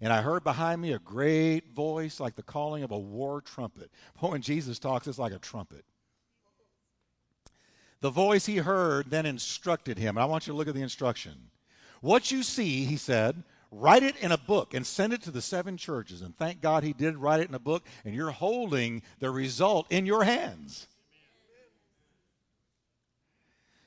And 0.00 0.12
I 0.12 0.22
heard 0.22 0.44
behind 0.44 0.80
me 0.80 0.92
a 0.92 0.98
great 0.98 1.74
voice 1.74 2.20
like 2.20 2.36
the 2.36 2.42
calling 2.42 2.82
of 2.82 2.92
a 2.92 2.98
war 2.98 3.40
trumpet. 3.40 3.90
But 4.20 4.30
when 4.30 4.42
Jesus 4.42 4.78
talks, 4.78 5.06
it's 5.06 5.18
like 5.18 5.32
a 5.32 5.38
trumpet. 5.38 5.84
The 8.00 8.10
voice 8.10 8.46
he 8.46 8.58
heard 8.58 9.10
then 9.10 9.26
instructed 9.26 9.98
him. 9.98 10.16
I 10.16 10.24
want 10.24 10.46
you 10.46 10.52
to 10.52 10.56
look 10.56 10.68
at 10.68 10.74
the 10.74 10.82
instruction. 10.82 11.50
What 12.00 12.30
you 12.30 12.44
see, 12.44 12.84
he 12.84 12.96
said, 12.96 13.42
write 13.72 14.04
it 14.04 14.16
in 14.18 14.30
a 14.30 14.38
book 14.38 14.72
and 14.72 14.86
send 14.86 15.12
it 15.12 15.22
to 15.22 15.32
the 15.32 15.42
seven 15.42 15.76
churches. 15.76 16.22
And 16.22 16.36
thank 16.36 16.60
God 16.60 16.84
he 16.84 16.92
did 16.92 17.16
write 17.16 17.40
it 17.40 17.48
in 17.48 17.56
a 17.56 17.60
book, 17.60 17.84
and 18.04 18.14
you're 18.14 18.30
holding 18.30 19.02
the 19.18 19.30
result 19.30 19.90
in 19.90 20.06
your 20.06 20.22
hands. 20.22 20.86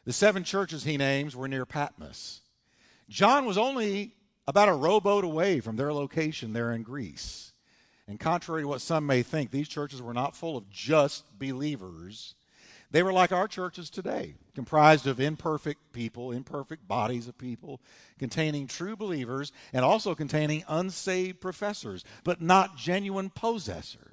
The 0.06 0.14
seven 0.14 0.44
churches 0.44 0.84
he 0.84 0.98
names 0.98 1.36
were 1.36 1.48
near 1.48 1.66
Patmos. 1.66 2.42
John 3.08 3.46
was 3.46 3.58
only 3.58 4.16
about 4.48 4.70
a 4.70 4.74
rowboat 4.74 5.24
away 5.24 5.60
from 5.60 5.76
their 5.76 5.94
location 5.94 6.54
there 6.54 6.72
in 6.72 6.82
Greece. 6.82 7.54
And 8.08 8.20
contrary 8.20 8.64
to 8.64 8.68
what 8.68 8.82
some 8.82 9.06
may 9.06 9.22
think, 9.22 9.52
these 9.52 9.68
churches 9.68 10.02
were 10.02 10.14
not 10.14 10.36
full 10.36 10.58
of 10.58 10.70
just 10.70 11.38
believers. 11.38 12.36
They 12.90 13.04
were 13.04 13.14
like 13.14 13.32
our 13.32 13.48
churches 13.48 13.90
today, 13.90 14.36
comprised 14.54 15.08
of 15.08 15.20
imperfect 15.20 15.94
people, 15.94 16.32
imperfect 16.32 16.88
bodies 16.88 17.28
of 17.28 17.38
people, 17.38 17.80
containing 18.20 18.68
true 18.68 18.98
believers 18.98 19.54
and 19.72 19.86
also 19.86 20.14
containing 20.14 20.66
unsaved 20.68 21.40
professors, 21.40 22.04
but 22.24 22.42
not 22.42 22.76
genuine 22.76 23.30
possessors. 23.30 24.11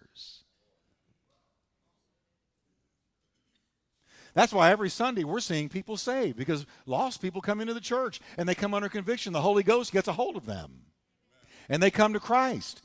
That's 4.39 4.53
why 4.53 4.71
every 4.71 4.89
Sunday 4.89 5.25
we're 5.25 5.41
seeing 5.41 5.69
people 5.69 5.97
saved 5.97 6.37
because 6.37 6.65
lost 6.87 7.21
people 7.21 7.41
come 7.41 7.61
into 7.61 7.75
the 7.75 7.81
church 7.81 8.21
and 8.37 8.49
they 8.49 8.55
come 8.55 8.73
under 8.73 8.89
conviction. 8.89 9.33
The 9.33 9.41
Holy 9.41 9.65
Ghost 9.65 9.91
gets 9.91 10.07
a 10.07 10.13
hold 10.13 10.37
of 10.37 10.47
them 10.47 10.83
and 11.69 11.83
they 11.83 11.91
come 11.91 12.13
to 12.13 12.21
Christ. 12.21 12.81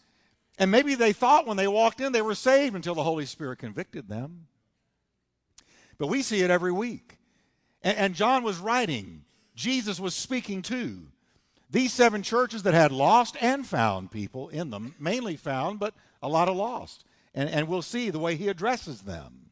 And 0.57 0.71
maybe 0.71 0.95
they 0.95 1.13
thought 1.13 1.45
when 1.45 1.55
they 1.55 1.67
walked 1.67 2.01
in 2.01 2.11
they 2.11 2.23
were 2.23 2.33
saved 2.33 2.75
until 2.75 2.95
the 2.95 3.03
Holy 3.03 3.27
Spirit 3.27 3.59
convicted 3.59 4.07
them. 4.07 4.47
But 5.99 6.07
we 6.07 6.23
see 6.23 6.41
it 6.41 6.49
every 6.49 6.71
week. 6.71 7.19
And, 7.83 7.97
and 7.99 8.15
John 8.15 8.43
was 8.43 8.57
writing, 8.57 9.23
Jesus 9.55 9.99
was 9.99 10.15
speaking 10.15 10.63
to 10.63 11.03
these 11.69 11.93
seven 11.93 12.23
churches 12.23 12.63
that 12.63 12.73
had 12.73 12.91
lost 12.91 13.37
and 13.39 13.63
found 13.63 14.09
people 14.09 14.49
in 14.49 14.71
them, 14.71 14.95
mainly 14.97 15.35
found, 15.35 15.79
but 15.79 15.93
a 16.19 16.27
lot 16.27 16.49
of 16.49 16.55
lost. 16.55 17.05
And, 17.35 17.47
and 17.47 17.67
we'll 17.67 17.83
see 17.83 18.09
the 18.09 18.17
way 18.17 18.37
he 18.37 18.47
addresses 18.47 19.01
them. 19.01 19.42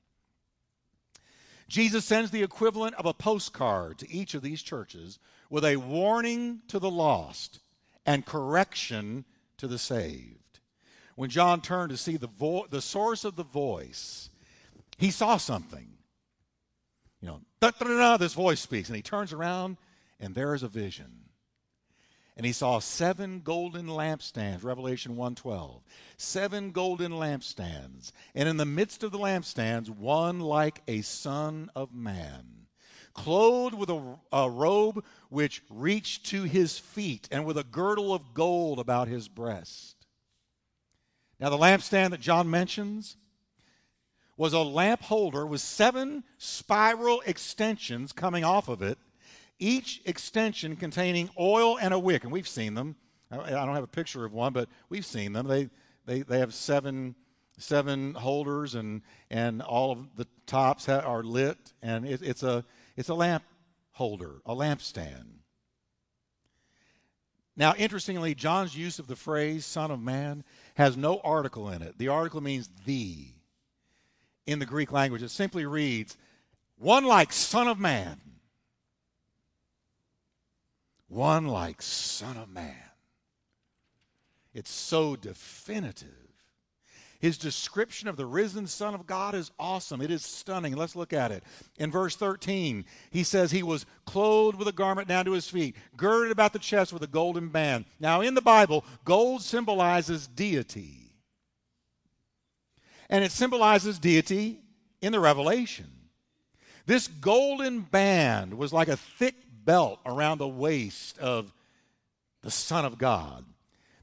Jesus 1.71 2.03
sends 2.03 2.31
the 2.31 2.43
equivalent 2.43 2.95
of 2.95 3.05
a 3.05 3.13
postcard 3.13 3.97
to 3.99 4.11
each 4.11 4.33
of 4.33 4.41
these 4.41 4.61
churches 4.61 5.19
with 5.49 5.63
a 5.63 5.77
warning 5.77 6.59
to 6.67 6.79
the 6.79 6.91
lost 6.91 7.61
and 8.05 8.25
correction 8.25 9.23
to 9.55 9.67
the 9.67 9.77
saved. 9.77 10.59
When 11.15 11.29
John 11.29 11.61
turned 11.61 11.91
to 11.91 11.97
see 11.97 12.17
the, 12.17 12.27
vo- 12.27 12.67
the 12.69 12.81
source 12.81 13.23
of 13.23 13.37
the 13.37 13.45
voice, 13.45 14.29
he 14.97 15.11
saw 15.11 15.37
something. 15.37 15.87
You 17.21 17.39
know, 17.61 18.17
this 18.17 18.33
voice 18.33 18.59
speaks, 18.59 18.89
and 18.89 18.97
he 18.97 19.01
turns 19.01 19.31
around, 19.31 19.77
and 20.19 20.35
there 20.35 20.53
is 20.53 20.63
a 20.63 20.67
vision 20.67 21.20
and 22.37 22.45
he 22.45 22.51
saw 22.51 22.79
seven 22.79 23.41
golden 23.41 23.87
lampstands 23.87 24.63
revelation 24.63 25.15
1.12 25.15 25.81
seven 26.17 26.71
golden 26.71 27.11
lampstands. 27.11 28.11
And 28.35 28.47
in 28.47 28.57
the 28.57 28.65
midst 28.65 29.03
of 29.03 29.11
the 29.11 29.19
lampstands 29.19 29.89
one 29.89 30.39
like 30.39 30.81
a 30.87 31.01
son 31.01 31.69
of 31.75 31.93
man 31.93 32.61
clothed 33.13 33.75
with 33.75 33.89
a, 33.89 34.15
a, 34.31 34.49
robe 34.49 35.03
which 35.29 35.61
reached 35.69 36.27
to 36.27 36.43
his 36.43 36.79
feet 36.79 37.27
and 37.31 37.45
with 37.45 37.57
a 37.57 37.63
girdle 37.63 38.13
of 38.13 38.33
gold 38.33 38.79
about 38.79 39.09
his 39.09 39.27
breast. 39.27 39.97
Now 41.39 41.49
the 41.49 41.57
lampstand 41.57 42.11
that 42.11 42.21
john 42.21 42.49
mentions 42.49 43.17
was 44.37 44.53
a 44.53 44.59
lamp 44.59 45.01
holder 45.01 45.45
with 45.45 45.61
seven 45.61 46.23
spiral 46.37 47.21
extensions 47.25 48.11
coming 48.11 48.43
off 48.43 48.69
of 48.69 48.81
it 48.81 48.97
each 49.61 50.01
extension 50.05 50.75
containing 50.75 51.29
oil 51.39 51.77
and 51.79 51.93
a 51.93 51.99
wick, 51.99 52.23
and 52.23 52.33
we've 52.33 52.47
seen 52.47 52.73
them. 52.73 52.97
I 53.31 53.51
don't 53.51 53.75
have 53.75 53.83
a 53.83 53.87
picture 53.87 54.25
of 54.25 54.33
one, 54.33 54.51
but 54.51 54.67
we've 54.89 55.05
seen 55.05 55.31
them. 55.31 55.47
They, 55.47 55.69
they, 56.05 56.23
they 56.23 56.39
have 56.39 56.53
seven, 56.53 57.15
seven 57.57 58.13
holders, 58.15 58.75
and, 58.75 59.03
and 59.29 59.61
all 59.61 59.91
of 59.93 60.17
the 60.17 60.27
tops 60.47 60.87
ha- 60.87 60.99
are 60.99 61.23
lit, 61.23 61.57
and 61.81 62.05
it, 62.05 62.21
it's, 62.21 62.43
a, 62.43 62.65
it's 62.97 63.07
a 63.07 63.13
lamp 63.13 63.43
holder, 63.91 64.41
a 64.45 64.53
lampstand. 64.53 65.27
Now, 67.55 67.73
interestingly, 67.77 68.33
John's 68.33 68.75
use 68.75 68.99
of 68.99 69.07
the 69.07 69.15
phrase 69.15 69.65
Son 69.65 69.91
of 69.91 70.01
Man 70.01 70.43
has 70.75 70.97
no 70.97 71.21
article 71.23 71.69
in 71.69 71.81
it. 71.81 71.97
The 71.97 72.07
article 72.09 72.41
means 72.41 72.69
the. 72.85 73.27
In 74.47 74.57
the 74.57 74.65
Greek 74.65 74.91
language, 74.91 75.21
it 75.21 75.29
simply 75.29 75.65
reads, 75.65 76.17
one 76.77 77.05
like 77.05 77.31
Son 77.31 77.67
of 77.67 77.79
Man 77.79 78.19
one 81.11 81.45
like 81.45 81.81
Son 81.81 82.37
of 82.37 82.49
Man. 82.49 82.75
It's 84.53 84.71
so 84.71 85.15
definitive. 85.15 86.07
His 87.19 87.37
description 87.37 88.07
of 88.07 88.17
the 88.17 88.25
risen 88.25 88.65
Son 88.65 88.95
of 88.95 89.05
God 89.05 89.35
is 89.35 89.51
awesome. 89.59 90.01
It 90.01 90.09
is 90.09 90.25
stunning. 90.25 90.75
Let's 90.75 90.95
look 90.95 91.13
at 91.13 91.31
it. 91.31 91.43
In 91.77 91.91
verse 91.91 92.15
13, 92.15 92.83
he 93.11 93.23
says 93.23 93.51
he 93.51 93.61
was 93.61 93.85
clothed 94.05 94.57
with 94.57 94.67
a 94.67 94.73
garment 94.73 95.07
down 95.07 95.25
to 95.25 95.33
his 95.33 95.47
feet, 95.47 95.75
girded 95.95 96.31
about 96.31 96.51
the 96.51 96.59
chest 96.59 96.91
with 96.91 97.03
a 97.03 97.07
golden 97.07 97.49
band. 97.49 97.85
Now, 97.99 98.21
in 98.21 98.33
the 98.33 98.41
Bible, 98.41 98.83
gold 99.05 99.43
symbolizes 99.43 100.25
deity. 100.27 101.13
And 103.09 103.23
it 103.23 103.31
symbolizes 103.31 103.99
deity 103.99 104.61
in 105.01 105.11
the 105.11 105.19
revelation. 105.19 105.91
This 106.87 107.07
golden 107.07 107.81
band 107.81 108.55
was 108.55 108.73
like 108.73 108.87
a 108.87 108.97
thick 108.97 109.35
belt 109.63 109.99
around 110.05 110.37
the 110.37 110.47
waist 110.47 111.17
of 111.19 111.53
the 112.41 112.51
Son 112.51 112.85
of 112.85 112.97
God. 112.97 113.45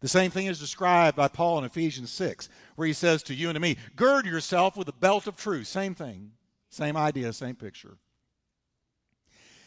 The 0.01 0.09
same 0.09 0.31
thing 0.31 0.47
is 0.47 0.61
described 0.61 1.17
by 1.17 1.29
Paul 1.29 1.59
in 1.59 1.65
Ephesians 1.65 2.13
6, 2.13 2.49
where 2.77 2.87
he 2.87 2.93
says 2.93 3.23
to 3.25 3.35
you 3.35 3.49
and 3.49 3.57
to 3.57 3.61
me, 3.61 3.77
Gird 3.97 4.27
yourself 4.27 4.77
with 4.77 4.87
the 4.87 4.93
belt 4.93 5.27
of 5.27 5.37
truth. 5.37 5.67
Same 5.67 5.95
thing, 5.95 6.33
same 6.71 6.97
idea, 6.97 7.33
same 7.33 7.57
picture. 7.57 7.97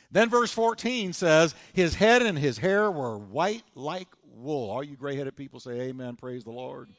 Then 0.10 0.30
verse 0.30 0.52
14 0.52 1.14
says, 1.14 1.56
His 1.74 1.96
head 1.96 2.22
and 2.22 2.38
his 2.38 2.58
hair 2.58 2.90
were 2.90 3.18
white 3.18 3.64
like 3.76 4.08
wool. 4.24 4.70
All 4.70 4.84
you 4.84 4.96
gray 4.96 5.16
headed 5.16 5.36
people 5.36 5.60
say, 5.60 5.82
Amen, 5.82 6.16
praise 6.16 6.44
the 6.44 6.52
Lord. 6.52 6.90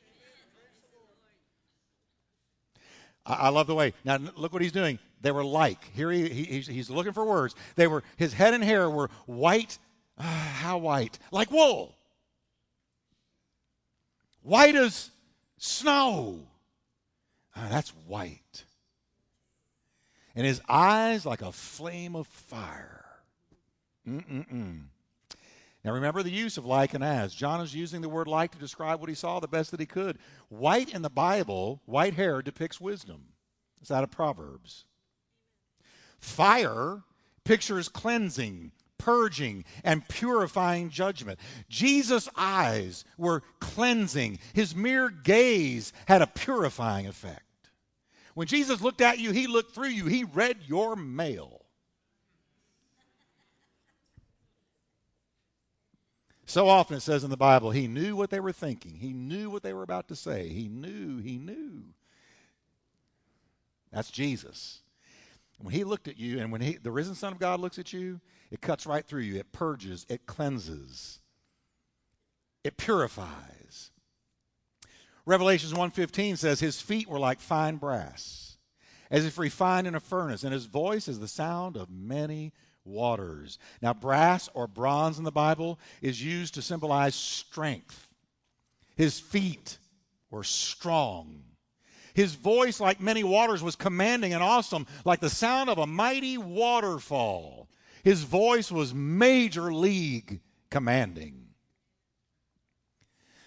I, 3.24 3.34
I 3.34 3.48
love 3.48 3.66
the 3.66 3.74
way. 3.74 3.94
Now, 4.04 4.18
look 4.36 4.52
what 4.52 4.62
he's 4.62 4.72
doing. 4.72 4.98
They 5.22 5.30
were 5.30 5.44
like. 5.44 5.82
Here 5.94 6.10
he, 6.10 6.28
he 6.28 6.60
he's, 6.60 6.90
looking 6.90 7.12
for 7.12 7.24
words. 7.24 7.54
They 7.76 7.86
were, 7.86 8.02
his 8.16 8.32
head 8.32 8.54
and 8.54 8.62
hair 8.62 8.90
were 8.90 9.08
white. 9.26 9.78
Uh, 10.18 10.22
how 10.22 10.78
white? 10.78 11.18
Like 11.30 11.50
wool. 11.50 11.96
White 14.42 14.74
as 14.74 15.10
snow. 15.56 16.40
Uh, 17.54 17.68
that's 17.68 17.90
white. 18.06 18.64
And 20.34 20.44
his 20.44 20.60
eyes 20.68 21.24
like 21.24 21.42
a 21.42 21.52
flame 21.52 22.16
of 22.16 22.26
fire. 22.26 23.04
Mm-mm-mm. 24.08 24.82
Now 25.84 25.92
remember 25.92 26.22
the 26.22 26.30
use 26.30 26.58
of 26.58 26.64
like 26.64 26.94
and 26.94 27.04
as. 27.04 27.34
John 27.34 27.60
is 27.60 27.74
using 27.74 28.00
the 28.00 28.08
word 28.08 28.28
like 28.28 28.52
to 28.52 28.58
describe 28.58 29.00
what 29.00 29.08
he 29.08 29.14
saw 29.14 29.40
the 29.40 29.48
best 29.48 29.70
that 29.70 29.80
he 29.80 29.86
could. 29.86 30.18
White 30.48 30.94
in 30.94 31.02
the 31.02 31.10
Bible, 31.10 31.80
white 31.86 32.14
hair 32.14 32.40
depicts 32.40 32.80
wisdom. 32.80 33.24
It's 33.80 33.90
out 33.90 34.04
of 34.04 34.10
Proverbs. 34.10 34.84
Fire 36.22 37.02
pictures 37.44 37.88
cleansing, 37.88 38.70
purging, 38.96 39.64
and 39.82 40.06
purifying 40.06 40.88
judgment. 40.88 41.38
Jesus' 41.68 42.28
eyes 42.36 43.04
were 43.18 43.42
cleansing. 43.58 44.38
His 44.54 44.74
mere 44.74 45.10
gaze 45.10 45.92
had 46.06 46.22
a 46.22 46.28
purifying 46.28 47.08
effect. 47.08 47.42
When 48.34 48.46
Jesus 48.46 48.80
looked 48.80 49.00
at 49.00 49.18
you, 49.18 49.32
he 49.32 49.48
looked 49.48 49.74
through 49.74 49.88
you. 49.88 50.06
He 50.06 50.22
read 50.22 50.58
your 50.66 50.94
mail. 50.94 51.62
So 56.46 56.68
often 56.68 56.98
it 56.98 57.00
says 57.00 57.24
in 57.24 57.30
the 57.30 57.36
Bible, 57.36 57.72
he 57.72 57.88
knew 57.88 58.14
what 58.14 58.30
they 58.30 58.40
were 58.40 58.52
thinking. 58.52 58.94
He 58.94 59.12
knew 59.12 59.50
what 59.50 59.64
they 59.64 59.72
were 59.72 59.82
about 59.82 60.06
to 60.08 60.16
say. 60.16 60.48
He 60.48 60.68
knew, 60.68 61.18
he 61.18 61.36
knew. 61.36 61.82
That's 63.90 64.10
Jesus. 64.10 64.81
When 65.58 65.74
he 65.74 65.84
looked 65.84 66.08
at 66.08 66.18
you, 66.18 66.40
and 66.40 66.50
when 66.50 66.60
he, 66.60 66.76
the 66.76 66.90
risen 66.90 67.14
Son 67.14 67.32
of 67.32 67.38
God 67.38 67.60
looks 67.60 67.78
at 67.78 67.92
you, 67.92 68.20
it 68.50 68.60
cuts 68.60 68.86
right 68.86 69.06
through 69.06 69.22
you. 69.22 69.38
It 69.38 69.52
purges, 69.52 70.04
it 70.08 70.26
cleanses, 70.26 71.20
it 72.64 72.76
purifies. 72.76 73.90
Revelations 75.24 75.72
1:15 75.72 76.36
says 76.36 76.58
his 76.58 76.80
feet 76.80 77.08
were 77.08 77.18
like 77.18 77.40
fine 77.40 77.76
brass, 77.76 78.56
as 79.10 79.24
if 79.24 79.38
refined 79.38 79.86
in 79.86 79.94
a 79.94 80.00
furnace, 80.00 80.42
and 80.42 80.52
his 80.52 80.66
voice 80.66 81.06
is 81.06 81.20
the 81.20 81.28
sound 81.28 81.76
of 81.76 81.90
many 81.90 82.52
waters. 82.84 83.58
Now, 83.80 83.94
brass 83.94 84.48
or 84.54 84.66
bronze 84.66 85.18
in 85.18 85.24
the 85.24 85.30
Bible 85.30 85.78
is 86.00 86.22
used 86.22 86.54
to 86.54 86.62
symbolize 86.62 87.14
strength. 87.14 88.08
His 88.96 89.20
feet 89.20 89.78
were 90.30 90.44
strong. 90.44 91.44
His 92.14 92.34
voice, 92.34 92.80
like 92.80 93.00
many 93.00 93.24
waters, 93.24 93.62
was 93.62 93.76
commanding 93.76 94.34
and 94.34 94.42
awesome, 94.42 94.86
like 95.04 95.20
the 95.20 95.30
sound 95.30 95.70
of 95.70 95.78
a 95.78 95.86
mighty 95.86 96.38
waterfall. 96.38 97.68
His 98.04 98.22
voice 98.22 98.70
was 98.70 98.92
major 98.94 99.72
league 99.72 100.40
commanding. 100.70 101.48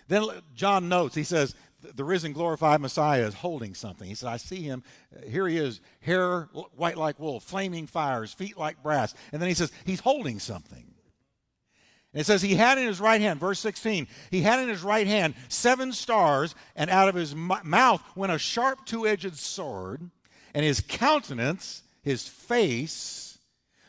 Then 0.08 0.26
John 0.56 0.88
notes, 0.88 1.16
he 1.16 1.24
says, 1.24 1.56
the 1.82 2.04
risen 2.04 2.34
glorified 2.34 2.82
Messiah 2.82 3.28
is 3.28 3.36
holding 3.36 3.76
something. 3.76 4.08
He 4.08 4.16
said, 4.16 4.30
I 4.30 4.38
see 4.38 4.62
him. 4.62 4.84
Here 5.28 5.48
he 5.48 5.58
is, 5.58 5.82
hair 6.00 6.50
white 6.76 6.98
like 6.98 7.20
wool, 7.20 7.40
flaming 7.40 7.86
fires, 7.86 8.34
feet 8.34 8.58
like 8.58 8.82
brass. 8.82 9.14
And 9.32 9.42
then 9.42 9.50
he 9.50 9.56
says, 9.56 9.72
he's 9.86 10.00
holding 10.00 10.40
something. 10.40 10.95
And 12.16 12.22
it 12.22 12.26
says, 12.26 12.42
he 12.42 12.56
had 12.56 12.78
in 12.78 12.88
his 12.88 13.02
right 13.02 13.20
hand, 13.20 13.42
verse 13.42 13.60
16, 13.60 14.08
he 14.32 14.40
had 14.40 14.62
in 14.62 14.70
his 14.70 14.84
right 14.84 15.06
hand 15.06 15.36
seven 15.50 15.92
stars, 15.92 16.56
and 16.74 16.90
out 16.90 17.10
of 17.10 17.16
his 17.16 17.36
mouth 17.36 18.02
went 18.16 18.32
a 18.32 18.40
sharp 18.40 18.86
two 18.86 19.06
edged 19.06 19.36
sword, 19.36 20.10
and 20.54 20.64
his 20.64 20.80
countenance, 20.80 21.84
his 22.04 22.26
face, 22.26 23.38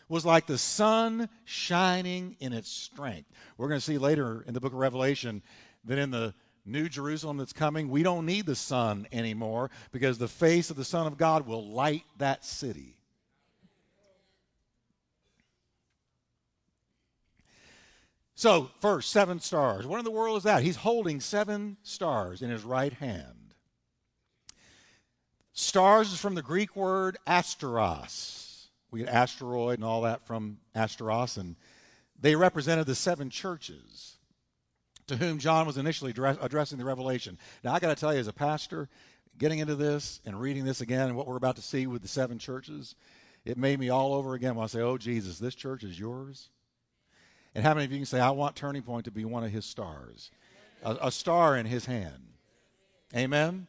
was 0.09 0.27
like 0.27 0.49
the 0.49 0.59
sun 0.59 1.29
shining 1.45 2.35
in 2.41 2.53
its 2.53 2.69
strength. 2.69 3.31
We're 3.59 3.69
going 3.69 3.79
to 3.79 3.87
see 3.87 3.97
later 3.97 4.45
in 4.49 4.55
the 4.55 4.61
book 4.61 4.73
of 4.73 4.81
Revelation 4.81 5.41
that 5.85 5.97
in 5.97 6.11
the 6.11 6.35
New 6.65 6.89
Jerusalem 6.89 7.37
that's 7.37 7.53
coming, 7.53 7.89
we 7.89 8.03
don't 8.03 8.27
need 8.27 8.47
the 8.47 8.57
sun 8.57 9.07
anymore 9.13 9.71
because 9.93 10.19
the 10.19 10.27
face 10.27 10.69
of 10.69 10.77
the 10.77 10.85
Son 10.85 11.07
of 11.07 11.17
God 11.17 11.47
will 11.47 11.65
light 11.65 12.03
that 12.19 12.45
city. 12.45 12.96
So, 18.37 18.71
first, 18.81 19.11
seven 19.11 19.41
stars. 19.41 19.87
What 19.87 19.99
in 19.99 20.05
the 20.05 20.11
world 20.11 20.37
is 20.37 20.43
that? 20.43 20.63
He's 20.63 20.77
holding 20.77 21.21
seven 21.21 21.79
stars 21.83 22.43
in 22.43 22.51
his 22.51 22.65
right 22.65 22.93
hand. 22.93 23.55
Stars 25.55 26.13
is 26.13 26.21
from 26.21 26.35
the 26.35 26.43
Greek 26.43 26.77
word 26.77 27.17
asteros. 27.27 28.67
We 28.91 29.01
get 29.01 29.09
asteroid 29.09 29.79
and 29.79 29.85
all 29.85 30.03
that 30.03 30.27
from 30.27 30.59
asteros, 30.75 31.39
and 31.39 31.57
they 32.21 32.37
represented 32.37 32.87
the 32.87 32.95
seven 32.95 33.31
churches 33.31 34.17
to 35.07 35.17
whom 35.17 35.39
John 35.39 35.67
was 35.67 35.79
initially 35.79 36.11
addressing 36.11 36.77
the 36.77 36.85
revelation. 36.85 37.39
Now, 37.65 37.73
I 37.73 37.79
got 37.79 37.89
to 37.89 37.99
tell 37.99 38.13
you, 38.13 38.21
as 38.21 38.29
a 38.29 38.35
pastor, 38.35 38.91
getting 39.39 39.61
into 39.61 39.77
this 39.77 40.21
and 40.27 40.39
reading 40.39 40.67
this 40.67 40.83
again 40.83 41.09
and 41.09 41.17
what 41.17 41.27
we're 41.27 41.37
about 41.37 41.57
to 41.57 41.63
see 41.63 41.87
with 41.87 42.03
the 42.03 42.09
seven 42.09 42.39
churches, 42.39 42.97
it 43.47 43.57
made 43.57 43.81
me 43.81 43.89
all 43.89 44.13
over 44.13 44.35
again 44.35 44.57
when 44.57 44.65
I 44.65 44.67
say, 44.67 44.81
Oh, 44.81 44.99
Jesus, 44.99 45.39
this 45.39 45.55
church 45.55 45.85
is 45.85 45.99
yours. 45.99 46.51
And 47.57 47.65
how 47.65 47.73
many 47.73 47.87
of 47.87 47.91
you 47.93 47.99
can 47.99 48.07
say, 48.07 48.21
I 48.21 48.31
want 48.31 48.55
Turning 48.55 48.83
Point 48.83 49.07
to 49.07 49.11
be 49.11 49.25
one 49.25 49.43
of 49.43 49.51
his 49.51 49.65
stars? 49.65 50.31
A, 50.85 50.97
a 51.05 51.11
star 51.11 51.57
in 51.57 51.65
his 51.65 51.87
hand. 51.87 52.23
Amen? 53.17 53.67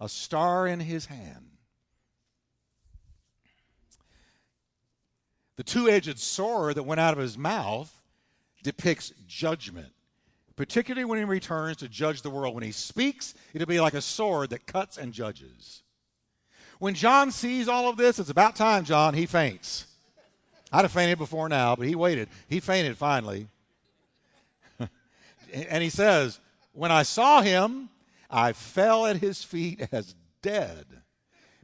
A 0.00 0.08
star 0.08 0.66
in 0.66 0.80
his 0.80 1.06
hand. 1.06 1.46
The 5.56 5.62
two 5.62 5.88
edged 5.88 6.18
sword 6.18 6.74
that 6.74 6.82
went 6.82 7.00
out 7.00 7.12
of 7.14 7.20
his 7.20 7.38
mouth 7.38 8.02
depicts 8.62 9.12
judgment 9.26 9.92
particularly 10.56 11.04
when 11.04 11.18
he 11.18 11.24
returns 11.24 11.76
to 11.76 11.88
judge 11.88 12.22
the 12.22 12.30
world. 12.30 12.52
When 12.52 12.64
he 12.64 12.72
speaks, 12.72 13.32
it'll 13.54 13.68
be 13.68 13.80
like 13.80 13.94
a 13.94 14.00
sword 14.02 14.50
that 14.50 14.66
cuts 14.66 14.98
and 14.98 15.12
judges. 15.12 15.84
When 16.80 16.94
John 16.94 17.30
sees 17.30 17.68
all 17.68 17.88
of 17.88 17.96
this, 17.96 18.18
it's 18.18 18.28
about 18.28 18.56
time, 18.56 18.84
John, 18.84 19.14
he 19.14 19.24
faints. 19.24 19.86
I'd 20.72 20.82
have 20.82 20.92
fainted 20.92 21.18
before 21.18 21.48
now, 21.48 21.76
but 21.76 21.86
he 21.86 21.94
waited. 21.94 22.28
He 22.48 22.60
fainted 22.60 22.96
finally. 22.96 23.48
and 25.52 25.82
he 25.82 25.90
says, 25.90 26.40
When 26.72 26.92
I 26.92 27.02
saw 27.02 27.40
him, 27.40 27.88
I 28.30 28.52
fell 28.52 29.06
at 29.06 29.16
his 29.16 29.42
feet 29.42 29.86
as 29.92 30.14
dead. 30.42 30.86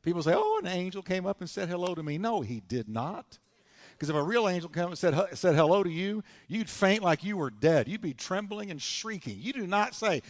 People 0.03 0.23
say, 0.23 0.33
Oh, 0.35 0.61
an 0.63 0.67
angel 0.67 1.03
came 1.03 1.27
up 1.27 1.41
and 1.41 1.51
said 1.51 1.69
hello 1.69 1.95
to 1.95 2.03
me. 2.03 2.19
No, 2.19 2.41
he 2.41 2.61
did 2.61 2.89
not. 2.89 3.39
Because 3.93 4.11
if 4.11 4.17
a 4.17 4.23
real 4.23 4.49
angel 4.49 4.69
came 4.69 4.87
and 4.87 4.99
said, 4.99 5.15
said 5.35 5.55
hello 5.55 5.83
to 5.83 5.91
you, 5.91 6.25
you'd 6.49 6.69
faint 6.69 7.03
like 7.03 7.23
you 7.23 7.37
were 7.37 7.51
dead. 7.51 7.89
You'd 7.89 8.01
be 8.01 8.15
trembling 8.15 8.71
and 8.71 8.83
shrieking. 8.83 9.39
You 9.39 9.53
do 9.53 9.67
not 9.67 9.95
say 9.95 10.23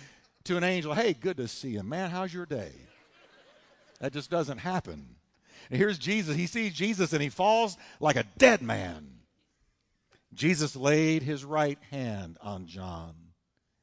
to 0.44 0.56
an 0.56 0.64
angel, 0.64 0.94
Hey, 0.94 1.14
good 1.14 1.36
to 1.38 1.48
see 1.48 1.70
you. 1.70 1.82
Man, 1.82 2.10
how's 2.10 2.34
your 2.34 2.46
day? 2.46 2.72
That 4.00 4.12
just 4.12 4.30
doesn't 4.30 4.58
happen. 4.58 5.16
And 5.70 5.78
here's 5.78 5.98
Jesus. 5.98 6.36
He 6.36 6.46
sees 6.46 6.72
Jesus 6.72 7.12
and 7.12 7.22
he 7.22 7.28
falls 7.28 7.76
like 8.00 8.16
a 8.16 8.26
dead 8.38 8.62
man. 8.62 9.10
Jesus 10.32 10.74
laid 10.74 11.22
his 11.22 11.44
right 11.44 11.78
hand 11.90 12.38
on 12.42 12.66
John 12.66 13.14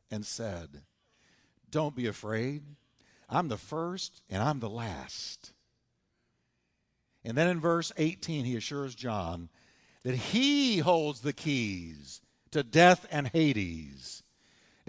and 0.10 0.26
said, 0.26 0.82
Don't 1.70 1.96
be 1.96 2.08
afraid. 2.08 2.64
I'm 3.30 3.48
the 3.48 3.58
first 3.58 4.22
and 4.30 4.44
I'm 4.44 4.60
the 4.60 4.70
last. 4.70 5.54
And 7.24 7.38
then 7.38 7.48
in 7.48 7.60
verse 7.60 7.92
18, 7.98 8.46
he 8.46 8.56
assures 8.56 8.96
John 8.96 9.50
that 10.04 10.16
he 10.16 10.80
holds 10.80 11.22
the 11.22 11.34
keys 11.34 12.22
to 12.52 12.64
death 12.64 13.06
and 13.12 13.28
Hades. 13.28 14.21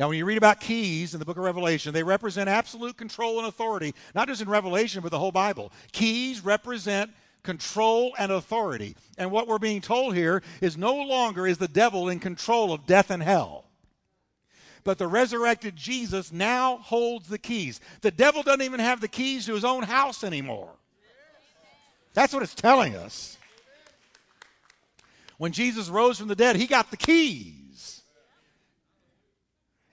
Now, 0.02 0.08
when 0.08 0.18
you 0.18 0.24
read 0.24 0.36
about 0.36 0.58
keys 0.58 1.14
in 1.14 1.20
the 1.20 1.24
book 1.24 1.36
of 1.36 1.44
Revelation, 1.44 1.94
they 1.94 2.02
represent 2.02 2.48
absolute 2.48 2.96
control 2.96 3.38
and 3.38 3.46
authority, 3.46 3.94
not 4.16 4.26
just 4.26 4.42
in 4.42 4.48
Revelation, 4.48 5.00
but 5.00 5.12
the 5.12 5.18
whole 5.20 5.30
Bible. 5.30 5.70
Keys 5.92 6.44
represent 6.44 7.12
control 7.44 8.12
and 8.18 8.32
authority. 8.32 8.96
And 9.16 9.30
what 9.30 9.46
we're 9.46 9.60
being 9.60 9.80
told 9.80 10.16
here 10.16 10.42
is 10.60 10.76
no 10.76 10.96
longer 10.96 11.46
is 11.46 11.58
the 11.58 11.68
devil 11.68 12.08
in 12.08 12.18
control 12.18 12.72
of 12.72 12.84
death 12.84 13.12
and 13.12 13.22
hell. 13.22 13.66
But 14.82 14.98
the 14.98 15.06
resurrected 15.06 15.76
Jesus 15.76 16.32
now 16.32 16.78
holds 16.78 17.28
the 17.28 17.38
keys. 17.38 17.80
The 18.00 18.10
devil 18.10 18.42
doesn't 18.42 18.62
even 18.62 18.80
have 18.80 19.00
the 19.00 19.06
keys 19.06 19.46
to 19.46 19.54
his 19.54 19.64
own 19.64 19.84
house 19.84 20.24
anymore. 20.24 20.72
That's 22.12 22.34
what 22.34 22.42
it's 22.42 22.56
telling 22.56 22.96
us. 22.96 23.38
When 25.38 25.52
Jesus 25.52 25.88
rose 25.88 26.18
from 26.18 26.26
the 26.26 26.34
dead, 26.34 26.56
he 26.56 26.66
got 26.66 26.90
the 26.90 26.96
keys. 26.96 27.61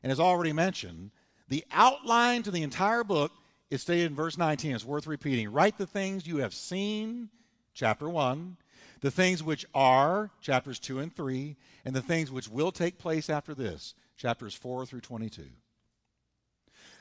And 0.04 0.12
as 0.12 0.20
already 0.20 0.54
mentioned, 0.54 1.12
the 1.48 1.66
outline 1.72 2.44
to 2.44 2.52
the 2.52 2.64
entire 2.64 3.04
book 3.04 3.32
is 3.70 3.82
stated 3.82 4.08
in 4.08 4.16
verse 4.16 4.38
19. 4.38 4.76
It's 4.76 4.86
worth 4.86 5.08
repeating. 5.08 5.52
Write 5.52 5.78
the 5.78 5.88
things 5.88 6.28
you 6.28 6.38
have 6.38 6.54
seen, 6.54 7.30
chapter 7.74 8.10
1, 8.10 8.58
the 9.02 9.12
things 9.12 9.44
which 9.44 9.66
are, 9.74 10.32
chapters 10.42 10.80
2 10.80 11.00
and 11.00 11.16
3, 11.16 11.56
and 11.86 11.96
the 11.96 12.02
things 12.02 12.32
which 12.32 12.50
will 12.50 12.72
take 12.72 12.98
place 12.98 13.30
after 13.30 13.54
this, 13.54 13.94
chapters 14.18 14.54
4 14.54 14.86
through 14.86 15.02
22. 15.02 15.44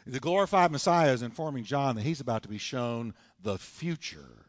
The 0.06 0.20
glorified 0.20 0.72
Messiah 0.72 1.12
is 1.12 1.22
informing 1.22 1.64
John 1.64 1.96
that 1.96 2.04
he's 2.04 2.20
about 2.20 2.42
to 2.42 2.48
be 2.48 2.58
shown 2.58 3.14
the 3.42 3.58
future. 3.58 4.46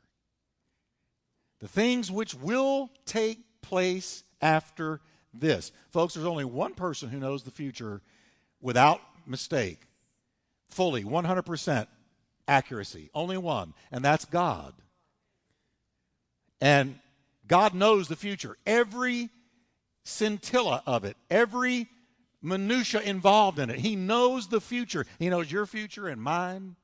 The 1.60 1.68
things 1.68 2.10
which 2.10 2.34
will 2.34 2.90
take 3.06 3.40
place 3.62 4.24
after 4.42 5.02
this. 5.34 5.74
Folks, 5.90 6.14
there's 6.14 6.26
only 6.26 6.46
one 6.46 6.74
person 6.74 7.10
who 7.10 7.20
knows 7.20 7.44
the 7.44 7.52
future 7.52 8.02
without 8.62 9.02
mistake, 9.26 9.80
fully, 10.70 11.04
100% 11.04 11.88
accuracy. 12.48 13.10
Only 13.14 13.38
one, 13.38 13.74
and 13.92 14.04
that's 14.04 14.26
God. 14.26 14.74
And 16.62 17.00
God 17.48 17.74
knows 17.74 18.08
the 18.08 18.16
future, 18.16 18.58
every 18.66 19.30
scintilla 20.04 20.84
of 20.86 21.06
it, 21.06 21.16
every 21.30 21.88
minutia 22.42 23.02
involved 23.02 23.60
in 23.60 23.70
it. 23.70 23.80
He 23.80 23.96
knows 23.96 24.48
the 24.48 24.62
future. 24.62 25.06
He 25.20 25.30
knows 25.30 25.52
your 25.52 25.66
future 25.66 26.08
and 26.08 26.22
mine. 26.22 26.76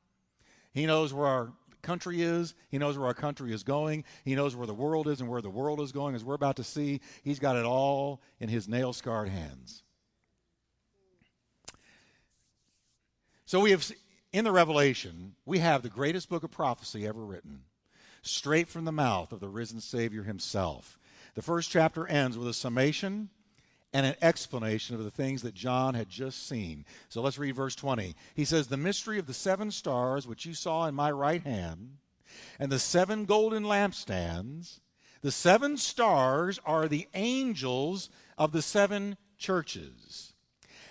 He 0.73 0.85
knows 0.85 1.13
where 1.13 1.27
our 1.27 1.53
country 1.81 2.21
is. 2.21 2.55
He 2.69 2.77
knows 2.77 2.97
where 2.97 3.07
our 3.07 3.13
country 3.13 3.53
is 3.53 3.63
going. 3.63 4.03
He 4.25 4.35
knows 4.35 4.55
where 4.55 4.67
the 4.67 4.73
world 4.73 5.07
is 5.07 5.21
and 5.21 5.29
where 5.29 5.41
the 5.41 5.49
world 5.49 5.79
is 5.79 5.91
going, 5.91 6.15
as 6.15 6.23
we're 6.23 6.33
about 6.33 6.57
to 6.57 6.63
see. 6.63 6.99
He's 7.23 7.39
got 7.39 7.55
it 7.55 7.65
all 7.65 8.21
in 8.39 8.49
his 8.49 8.67
nail 8.67 8.91
scarred 8.91 9.29
hands. 9.29 9.83
So 13.45 13.59
we 13.59 13.71
have 13.71 13.91
in 14.33 14.43
the 14.43 14.51
Revelation, 14.51 15.35
we 15.45 15.59
have 15.59 15.81
the 15.81 15.89
greatest 15.89 16.29
book 16.29 16.43
of 16.43 16.51
prophecy 16.51 17.07
ever 17.07 17.23
written, 17.23 17.61
straight 18.21 18.67
from 18.67 18.85
the 18.85 18.91
mouth 18.91 19.31
of 19.31 19.39
the 19.39 19.47
risen 19.47 19.79
Savior 19.79 20.23
himself. 20.23 20.97
The 21.35 21.41
first 21.41 21.69
chapter 21.69 22.07
ends 22.07 22.37
with 22.37 22.47
a 22.47 22.53
summation 22.53 23.29
and 23.93 24.05
an 24.05 24.15
explanation 24.21 24.95
of 24.95 25.03
the 25.03 25.11
things 25.11 25.43
that 25.43 25.53
John 25.53 25.93
had 25.93 26.09
just 26.09 26.49
seen. 26.49 26.85
So 27.07 27.21
let's 27.21 27.37
read 27.37 27.55
verse 27.55 27.75
20. 27.75 28.15
He 28.33 28.45
says, 28.45 28.67
The 28.67 28.77
mystery 28.77 29.19
of 29.19 29.27
the 29.27 29.33
seven 29.33 29.71
stars 29.71 30.27
which 30.27 30.45
you 30.45 30.53
saw 30.53 30.87
in 30.87 30.95
my 30.95 31.11
right 31.11 31.43
hand, 31.43 31.97
and 32.59 32.71
the 32.71 32.79
seven 32.79 33.25
golden 33.25 33.63
lampstands, 33.63 34.79
the 35.21 35.31
seven 35.31 35.77
stars 35.77 36.59
are 36.65 36.87
the 36.87 37.07
angels 37.13 38.09
of 38.37 38.51
the 38.51 38.61
seven 38.61 39.17
churches. 39.37 40.33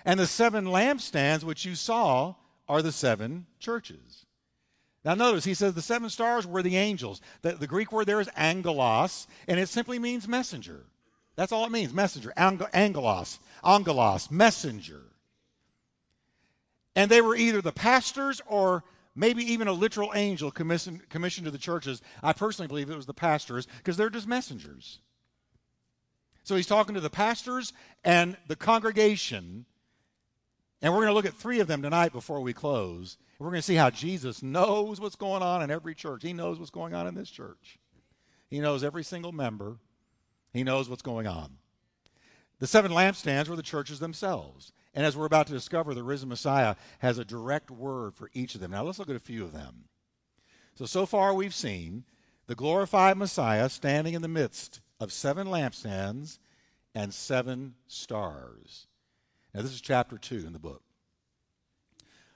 And 0.05 0.21
the 0.21 0.27
seven 0.27 0.67
lampstands 0.67 1.45
which 1.45 1.65
you 1.65 1.75
saw 1.75 2.37
are 2.69 2.83
the 2.83 2.93
seven 2.93 3.47
churches. 3.59 4.27
Now, 5.05 5.15
notice 5.15 5.45
he 5.45 5.55
says 5.55 5.75
the 5.75 5.83
seven 5.83 6.09
stars 6.09 6.47
were 6.47 6.63
the 6.63 6.77
angels. 6.77 7.21
The, 7.43 7.53
the 7.53 7.67
Greek 7.67 7.93
word 7.93 8.07
there 8.07 8.21
is 8.21 8.31
angelos, 8.37 9.27
and 9.47 9.61
it 9.61 9.69
simply 9.69 9.99
means 9.99 10.27
messenger. 10.27 10.85
That's 11.37 11.53
all 11.53 11.67
it 11.67 11.73
means 11.73 11.93
messenger. 11.93 12.33
Angelos, 12.37 13.39
angelos, 13.63 14.31
messenger. 14.31 15.03
And 16.97 17.11
they 17.11 17.21
were 17.21 17.37
either 17.37 17.61
the 17.61 17.73
pastors 17.73 18.41
or 18.47 18.85
maybe 19.15 19.45
even 19.53 19.69
a 19.69 19.73
literal 19.73 20.13
angel 20.15 20.51
commissioned, 20.51 21.09
commissioned 21.09 21.45
to 21.45 21.51
the 21.51 21.59
churches. 21.59 22.01
I 22.23 22.33
personally 22.33 22.69
believe 22.69 22.89
it 22.89 22.97
was 22.97 23.07
the 23.07 23.15
pastors 23.15 23.67
because 23.79 23.97
they're 23.97 24.11
just 24.11 24.29
messengers. 24.29 25.01
So 26.45 26.57
he's 26.57 26.67
talking 26.67 26.95
to 26.95 27.01
the 27.01 27.11
pastors 27.11 27.73
and 28.05 28.37
the 28.49 28.57
congregation. 28.57 29.67
And 30.85 30.93
we're 30.93 30.99
going 30.99 31.09
to 31.09 31.15
look 31.15 31.25
at 31.25 31.33
three 31.33 31.61
of 31.61 31.67
them 31.67 31.81
tonight 31.81 32.13
before 32.13 32.43
we 32.43 32.53
close. 32.53 33.17
We're 33.39 33.49
going 33.49 33.57
to 33.59 33.63
see 33.63 33.75
how 33.75 33.89
Jesus 33.89 34.43
knows 34.43 35.01
what's 35.01 35.17
going 35.17 35.43
on 35.43 35.63
in 35.63 35.71
every 35.71 35.95
church. 35.95 36.23
He 36.23 36.35
knows 36.35 36.59
what's 36.59 36.71
going 36.71 36.93
on 36.93 37.07
in 37.07 37.15
this 37.15 37.31
church. 37.31 37.79
He 38.51 38.61
knows 38.61 38.85
every 38.85 39.03
single 39.03 39.33
member. 39.33 39.79
He 40.53 40.63
knows 40.63 40.91
what's 40.91 41.01
going 41.01 41.27
on. 41.27 41.57
The 42.59 42.67
seven 42.67 42.93
lampstands 42.93 43.49
were 43.49 43.57
the 43.57 43.63
churches 43.63 43.99
themselves. 43.99 44.75
And 44.93 45.07
as 45.07 45.17
we're 45.17 45.25
about 45.25 45.47
to 45.47 45.55
discover, 45.55 45.95
the 45.95 46.03
risen 46.03 46.29
Messiah 46.29 46.75
has 46.99 47.17
a 47.17 47.25
direct 47.25 47.71
word 47.71 48.15
for 48.15 48.29
each 48.35 48.55
of 48.55 48.61
them. 48.61 48.73
Now 48.73 48.83
let's 48.83 48.99
look 48.99 49.09
at 49.09 49.17
a 49.17 49.21
few 49.21 49.43
of 49.43 49.55
them. 49.55 49.85
So, 50.75 50.85
so 50.85 51.07
far 51.07 51.33
we've 51.33 51.55
seen 51.55 52.05
the 52.47 52.55
glorified 52.55 53.17
Messiah 53.17 53.71
standing 53.71 54.13
in 54.13 54.21
the 54.21 54.29
midst 54.29 54.83
of 55.01 55.15
seven 55.15 55.47
lampstands 55.47 56.39
and 56.95 57.15
seven 57.15 57.73
stars. 57.87 58.87
Now, 59.55 59.63
this 59.63 59.73
is 59.73 59.81
chapter 59.81 60.19
2 60.19 60.47
in 60.47 60.53
the 60.53 60.59
book. 60.59 60.83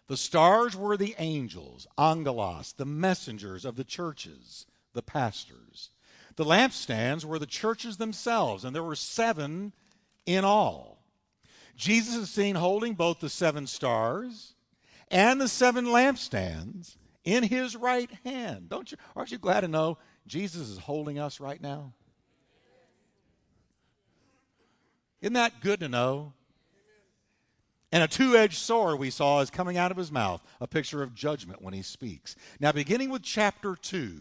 The 0.07 0.17
stars 0.17 0.77
were 0.77 0.97
the 0.97 1.17
angels, 1.19 1.87
angelos, 1.99 2.73
the 2.73 2.87
messengers 2.87 3.65
of 3.65 3.77
the 3.77 3.85
churches, 3.85 4.67
the 4.95 5.03
pastors. 5.03 5.91
The 6.37 6.45
lampstands 6.45 7.25
were 7.25 7.39
the 7.39 7.47
churches 7.47 7.97
themselves, 7.97 8.65
and 8.65 8.75
there 8.75 8.83
were 8.83 8.95
seven 8.95 9.75
in 10.25 10.45
all. 10.45 11.03
Jesus 11.77 12.15
is 12.15 12.31
seen 12.31 12.55
holding 12.55 12.95
both 12.95 13.21
the 13.21 13.29
seven 13.29 13.67
stars 13.67 14.55
and 15.09 15.41
the 15.41 15.49
seven 15.49 15.87
lampstands 15.87 16.97
in 17.25 17.43
his 17.43 17.77
right 17.77 18.11
hand. 18.25 18.69
Don't 18.69 18.91
you 18.91 18.99
aren't 19.15 19.31
you 19.31 19.39
glad 19.39 19.61
to 19.61 19.69
know 19.69 19.99
Jesus 20.27 20.69
is 20.69 20.79
holding 20.79 21.19
us 21.19 21.41
right 21.41 21.61
now? 21.61 21.93
Isn't 25.21 25.35
that 25.35 25.61
good 25.61 25.81
to 25.81 25.89
know? 25.89 26.33
And 27.91 28.03
a 28.03 28.09
two 28.09 28.37
edged 28.37 28.59
sword 28.59 28.99
we 28.99 29.11
saw 29.11 29.41
is 29.41 29.51
coming 29.51 29.79
out 29.79 29.91
of 29.91 29.97
his 29.97 30.13
mouth, 30.13 30.43
a 30.61 30.67
picture 30.67 31.03
of 31.03 31.15
judgment 31.15 31.63
when 31.63 31.73
he 31.73 31.83
speaks. 31.83 32.37
Now, 32.61 32.73
beginning 32.73 33.09
with 33.09 33.23
chapter 33.23 33.75
2, 33.75 34.21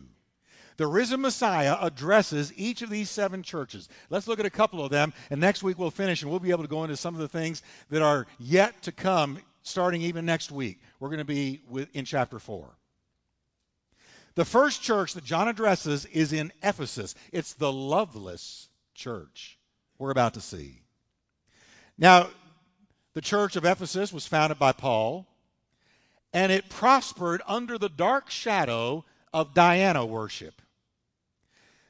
the 0.77 0.87
risen 0.87 1.21
Messiah 1.21 1.75
addresses 1.81 2.53
each 2.55 2.81
of 2.81 2.89
these 2.89 3.09
seven 3.09 3.43
churches. 3.43 3.89
Let's 4.09 4.27
look 4.27 4.39
at 4.39 4.45
a 4.45 4.51
couple 4.51 4.83
of 4.83 4.91
them, 4.91 5.11
and 5.29 5.41
next 5.41 5.63
week 5.63 5.77
we'll 5.77 5.91
finish 5.91 6.21
and 6.21 6.31
we'll 6.31 6.39
be 6.39 6.51
able 6.51 6.63
to 6.63 6.69
go 6.69 6.83
into 6.83 6.95
some 6.95 7.15
of 7.15 7.19
the 7.19 7.27
things 7.27 7.61
that 7.89 8.01
are 8.01 8.27
yet 8.39 8.81
to 8.83 8.91
come 8.91 9.39
starting 9.63 10.01
even 10.01 10.25
next 10.25 10.51
week. 10.51 10.79
We're 10.99 11.09
going 11.09 11.17
to 11.17 11.25
be 11.25 11.61
with, 11.69 11.89
in 11.93 12.05
chapter 12.05 12.39
4. 12.39 12.77
The 14.35 14.45
first 14.45 14.83
church 14.83 15.15
that 15.15 15.23
John 15.23 15.47
addresses 15.47 16.05
is 16.05 16.31
in 16.31 16.53
Ephesus. 16.61 17.15
It's 17.31 17.53
the 17.53 17.71
loveless 17.73 18.69
church 18.93 19.57
we're 19.97 20.11
about 20.11 20.35
to 20.35 20.41
see. 20.41 20.83
Now, 21.97 22.27
the 23.17 23.21
church 23.21 23.55
of 23.55 23.65
Ephesus 23.65 24.13
was 24.13 24.27
founded 24.27 24.59
by 24.59 24.71
Paul, 24.71 25.25
and 26.33 26.51
it 26.51 26.69
prospered 26.69 27.41
under 27.47 27.79
the 27.79 27.89
dark 27.89 28.29
shadow 28.29 29.05
of 29.33 29.55
Diana 29.55 30.05
worship. 30.05 30.61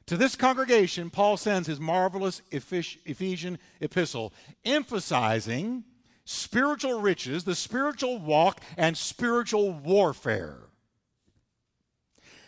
To 0.06 0.16
this 0.16 0.34
congregation, 0.34 1.10
Paul 1.10 1.36
sends 1.36 1.68
his 1.68 1.78
marvelous 1.78 2.40
Ephesian 2.50 3.58
epistle, 3.78 4.32
emphasizing 4.64 5.84
spiritual 6.24 6.98
riches, 7.02 7.44
the 7.44 7.54
spiritual 7.54 8.18
walk, 8.18 8.62
and 8.78 8.96
spiritual 8.96 9.74
warfare. 9.74 10.56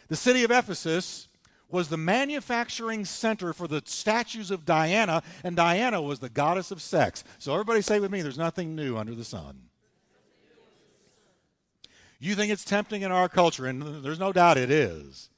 The 0.08 0.16
city 0.16 0.42
of 0.42 0.50
Ephesus 0.50 1.28
was 1.70 1.88
the 1.88 1.96
manufacturing 1.96 3.04
center 3.04 3.52
for 3.52 3.68
the 3.68 3.82
statues 3.84 4.50
of 4.50 4.64
Diana, 4.64 5.22
and 5.44 5.56
Diana 5.56 6.02
was 6.02 6.18
the 6.18 6.28
goddess 6.28 6.70
of 6.70 6.82
sex. 6.82 7.24
So, 7.38 7.52
everybody 7.52 7.82
say 7.82 8.00
with 8.00 8.10
me, 8.10 8.22
there's 8.22 8.38
nothing 8.38 8.74
new 8.74 8.96
under 8.96 9.14
the 9.14 9.24
sun. 9.24 9.62
You 12.18 12.34
think 12.34 12.52
it's 12.52 12.64
tempting 12.64 13.02
in 13.02 13.10
our 13.10 13.28
culture, 13.28 13.66
and 13.66 14.04
there's 14.04 14.18
no 14.18 14.32
doubt 14.32 14.58
it 14.58 14.70
is. 14.70 15.30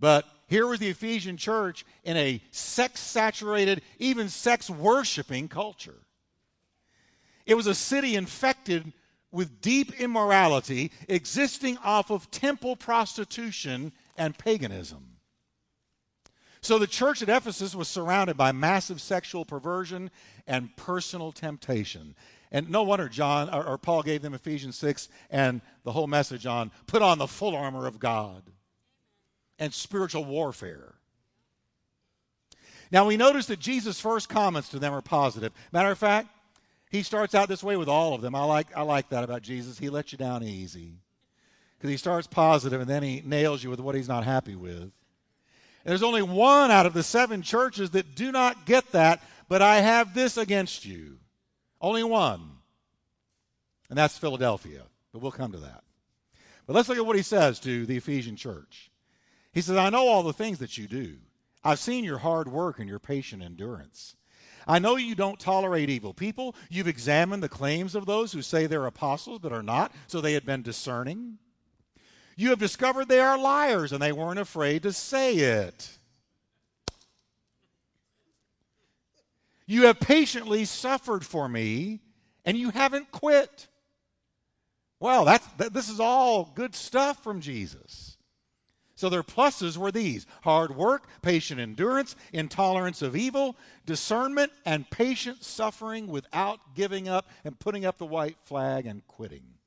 But 0.00 0.24
here 0.48 0.66
was 0.66 0.80
the 0.80 0.88
Ephesian 0.88 1.36
church 1.36 1.84
in 2.02 2.16
a 2.16 2.42
sex 2.50 3.00
saturated, 3.00 3.82
even 3.98 4.28
sex 4.28 4.68
worshiping 4.68 5.48
culture. 5.48 6.00
It 7.46 7.54
was 7.54 7.66
a 7.66 7.74
city 7.74 8.16
infected 8.16 8.92
with 9.30 9.60
deep 9.60 10.00
immorality, 10.00 10.90
existing 11.08 11.78
off 11.78 12.10
of 12.10 12.30
temple 12.30 12.76
prostitution 12.76 13.92
and 14.16 14.36
paganism. 14.36 15.07
So 16.68 16.78
the 16.78 16.86
church 16.86 17.22
at 17.22 17.30
Ephesus 17.30 17.74
was 17.74 17.88
surrounded 17.88 18.36
by 18.36 18.52
massive 18.52 19.00
sexual 19.00 19.46
perversion 19.46 20.10
and 20.46 20.76
personal 20.76 21.32
temptation. 21.32 22.14
And 22.52 22.68
no 22.68 22.82
wonder 22.82 23.08
John 23.08 23.48
or, 23.48 23.64
or 23.64 23.78
Paul 23.78 24.02
gave 24.02 24.20
them 24.20 24.34
Ephesians 24.34 24.76
6 24.76 25.08
and 25.30 25.62
the 25.84 25.92
whole 25.92 26.06
message 26.06 26.44
on 26.44 26.70
put 26.86 27.00
on 27.00 27.16
the 27.16 27.26
full 27.26 27.56
armor 27.56 27.86
of 27.86 27.98
God 27.98 28.42
and 29.58 29.72
spiritual 29.72 30.26
warfare. 30.26 30.96
Now 32.92 33.06
we 33.06 33.16
notice 33.16 33.46
that 33.46 33.60
Jesus' 33.60 33.98
first 33.98 34.28
comments 34.28 34.68
to 34.68 34.78
them 34.78 34.92
are 34.92 35.00
positive. 35.00 35.54
Matter 35.72 35.90
of 35.90 35.96
fact, 35.96 36.28
he 36.90 37.02
starts 37.02 37.34
out 37.34 37.48
this 37.48 37.64
way 37.64 37.78
with 37.78 37.88
all 37.88 38.12
of 38.12 38.20
them. 38.20 38.34
I 38.34 38.44
like, 38.44 38.76
I 38.76 38.82
like 38.82 39.08
that 39.08 39.24
about 39.24 39.40
Jesus. 39.40 39.78
He 39.78 39.88
lets 39.88 40.12
you 40.12 40.18
down 40.18 40.42
easy. 40.42 40.96
Because 41.78 41.88
he 41.88 41.96
starts 41.96 42.26
positive 42.26 42.78
and 42.78 42.90
then 42.90 43.02
he 43.02 43.22
nails 43.24 43.64
you 43.64 43.70
with 43.70 43.80
what 43.80 43.94
he's 43.94 44.06
not 44.06 44.24
happy 44.24 44.54
with. 44.54 44.92
There's 45.84 46.02
only 46.02 46.22
one 46.22 46.70
out 46.70 46.86
of 46.86 46.94
the 46.94 47.02
seven 47.02 47.42
churches 47.42 47.90
that 47.90 48.14
do 48.14 48.32
not 48.32 48.66
get 48.66 48.92
that, 48.92 49.22
but 49.48 49.62
I 49.62 49.80
have 49.80 50.14
this 50.14 50.36
against 50.36 50.84
you. 50.84 51.18
Only 51.80 52.04
one. 52.04 52.50
And 53.88 53.98
that's 53.98 54.18
Philadelphia. 54.18 54.82
But 55.12 55.22
we'll 55.22 55.30
come 55.30 55.52
to 55.52 55.58
that. 55.58 55.82
But 56.66 56.76
let's 56.76 56.88
look 56.88 56.98
at 56.98 57.06
what 57.06 57.16
he 57.16 57.22
says 57.22 57.58
to 57.60 57.86
the 57.86 57.96
Ephesian 57.96 58.36
church. 58.36 58.90
He 59.52 59.62
says, 59.62 59.76
I 59.76 59.90
know 59.90 60.06
all 60.06 60.22
the 60.22 60.32
things 60.32 60.58
that 60.58 60.76
you 60.76 60.86
do. 60.86 61.16
I've 61.64 61.78
seen 61.78 62.04
your 62.04 62.18
hard 62.18 62.48
work 62.48 62.78
and 62.78 62.88
your 62.88 62.98
patient 62.98 63.42
endurance. 63.42 64.14
I 64.66 64.78
know 64.78 64.96
you 64.96 65.14
don't 65.14 65.40
tolerate 65.40 65.88
evil 65.88 66.12
people. 66.12 66.54
You've 66.68 66.88
examined 66.88 67.42
the 67.42 67.48
claims 67.48 67.94
of 67.94 68.04
those 68.04 68.32
who 68.32 68.42
say 68.42 68.66
they're 68.66 68.84
apostles 68.84 69.38
but 69.38 69.52
are 69.52 69.62
not, 69.62 69.92
so 70.06 70.20
they 70.20 70.34
had 70.34 70.44
been 70.44 70.62
discerning. 70.62 71.38
You 72.38 72.50
have 72.50 72.60
discovered 72.60 73.08
they 73.08 73.18
are 73.18 73.36
liars 73.36 73.90
and 73.90 74.00
they 74.00 74.12
weren't 74.12 74.38
afraid 74.38 74.84
to 74.84 74.92
say 74.92 75.34
it. 75.34 75.90
You 79.66 79.86
have 79.86 79.98
patiently 79.98 80.64
suffered 80.64 81.26
for 81.26 81.48
me 81.48 81.98
and 82.44 82.56
you 82.56 82.70
haven't 82.70 83.10
quit. 83.10 83.66
Well, 85.00 85.24
that's, 85.24 85.44
that, 85.56 85.74
this 85.74 85.88
is 85.88 85.98
all 85.98 86.52
good 86.54 86.76
stuff 86.76 87.24
from 87.24 87.40
Jesus. 87.40 88.16
So 88.94 89.08
their 89.08 89.24
pluses 89.24 89.76
were 89.76 89.90
these 89.90 90.24
hard 90.42 90.76
work, 90.76 91.08
patient 91.22 91.58
endurance, 91.58 92.14
intolerance 92.32 93.02
of 93.02 93.16
evil, 93.16 93.56
discernment, 93.84 94.52
and 94.64 94.88
patient 94.90 95.42
suffering 95.42 96.06
without 96.06 96.76
giving 96.76 97.08
up 97.08 97.28
and 97.44 97.58
putting 97.58 97.84
up 97.84 97.98
the 97.98 98.06
white 98.06 98.36
flag 98.44 98.86
and 98.86 99.04
quitting. 99.08 99.57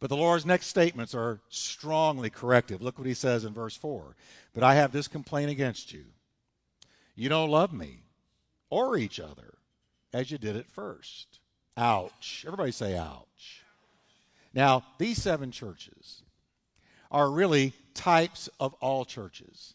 But 0.00 0.10
the 0.10 0.16
Lord's 0.16 0.46
next 0.46 0.66
statements 0.66 1.14
are 1.14 1.40
strongly 1.48 2.30
corrective. 2.30 2.80
Look 2.80 2.98
what 2.98 3.06
he 3.06 3.14
says 3.14 3.44
in 3.44 3.52
verse 3.52 3.76
4. 3.76 4.14
But 4.54 4.62
I 4.62 4.74
have 4.74 4.92
this 4.92 5.08
complaint 5.08 5.50
against 5.50 5.92
you. 5.92 6.04
You 7.16 7.28
don't 7.28 7.50
love 7.50 7.72
me 7.72 8.04
or 8.70 8.96
each 8.96 9.18
other 9.18 9.54
as 10.12 10.30
you 10.30 10.38
did 10.38 10.56
at 10.56 10.70
first. 10.70 11.40
Ouch. 11.76 12.44
Everybody 12.46 12.70
say 12.70 12.96
ouch. 12.96 13.64
Now, 14.54 14.84
these 14.98 15.20
seven 15.20 15.50
churches, 15.50 16.22
are 17.10 17.30
really 17.30 17.72
types 17.94 18.48
of 18.60 18.74
all 18.74 19.04
churches. 19.04 19.74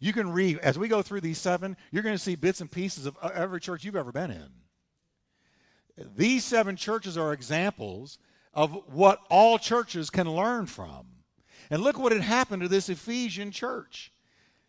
You 0.00 0.12
can 0.12 0.32
read, 0.32 0.58
as 0.58 0.78
we 0.78 0.88
go 0.88 1.02
through 1.02 1.20
these 1.20 1.38
seven, 1.38 1.76
you're 1.90 2.02
going 2.02 2.16
to 2.16 2.22
see 2.22 2.34
bits 2.34 2.60
and 2.60 2.70
pieces 2.70 3.06
of 3.06 3.16
every 3.34 3.60
church 3.60 3.84
you've 3.84 3.96
ever 3.96 4.12
been 4.12 4.30
in. 4.30 4.48
These 6.16 6.44
seven 6.44 6.76
churches 6.76 7.16
are 7.16 7.32
examples 7.32 8.18
of 8.54 8.72
what 8.92 9.20
all 9.30 9.58
churches 9.58 10.10
can 10.10 10.30
learn 10.30 10.66
from. 10.66 11.06
And 11.70 11.82
look 11.82 11.98
what 11.98 12.12
had 12.12 12.22
happened 12.22 12.62
to 12.62 12.68
this 12.68 12.88
Ephesian 12.88 13.50
church. 13.50 14.12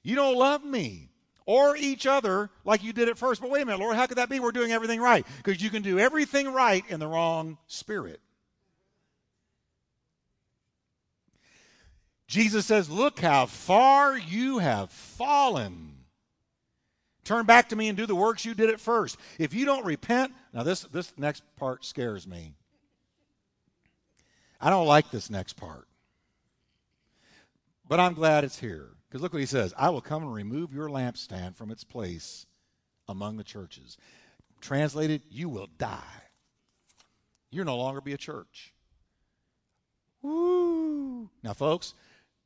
You 0.04 0.16
don't 0.16 0.38
love 0.38 0.64
me 0.64 1.10
or 1.46 1.76
each 1.76 2.06
other 2.06 2.50
like 2.64 2.84
you 2.84 2.94
did 2.94 3.10
at 3.10 3.18
first. 3.18 3.42
But 3.42 3.50
wait 3.50 3.62
a 3.62 3.66
minute, 3.66 3.80
Lord, 3.80 3.96
how 3.96 4.06
could 4.06 4.18
that 4.18 4.30
be? 4.30 4.40
We're 4.40 4.52
doing 4.52 4.72
everything 4.72 5.02
right. 5.02 5.26
Because 5.38 5.62
you 5.62 5.70
can 5.70 5.82
do 5.82 6.00
everything 6.00 6.52
right 6.52 6.84
in 6.90 7.00
the 7.00 7.08
wrong 7.08 7.58
spirit. 7.68 8.22
Jesus 12.28 12.66
says, 12.66 12.90
Look 12.90 13.20
how 13.20 13.46
far 13.46 14.18
you 14.18 14.60
have 14.60 14.92
fallen. 14.92 15.90
Turn 17.24 17.46
back 17.46 17.70
to 17.70 17.76
me 17.76 17.88
and 17.88 17.98
do 17.98 18.06
the 18.06 18.16
works 18.16 18.44
you 18.44 18.54
did 18.54 18.70
at 18.70 18.82
first. 18.82 19.18
If 19.40 19.54
you 19.54 19.66
don't 19.66 19.86
repent, 19.86 20.34
now 20.54 20.64
this, 20.64 20.82
this 20.82 21.14
next 21.18 21.44
part 21.58 21.86
scares 21.86 22.28
me. 22.28 22.54
I 24.64 24.70
don't 24.70 24.88
like 24.88 25.12
this 25.12 25.30
next 25.30 25.54
part. 25.54 25.88
But 27.88 28.00
I'm 28.00 28.14
glad 28.14 28.44
it's 28.44 28.60
here. 28.60 28.90
Because 29.08 29.22
look 29.22 29.34
what 29.34 29.42
he 29.42 29.46
says 29.46 29.74
I 29.78 29.90
will 29.90 30.02
come 30.02 30.24
and 30.24 30.34
remove 30.34 30.74
your 30.74 30.88
lampstand 30.90 31.56
from 31.56 31.70
its 31.70 31.84
place 31.84 32.46
among 33.08 33.38
the 33.38 33.44
churches. 33.44 33.98
Translated, 34.62 35.22
you 35.30 35.50
will 35.50 35.68
die. 35.78 36.00
You'll 37.52 37.66
no 37.66 37.78
longer 37.78 38.00
be 38.00 38.14
a 38.14 38.18
church. 38.18 38.74
Woo! 40.22 41.30
Now, 41.44 41.54
folks, 41.54 41.94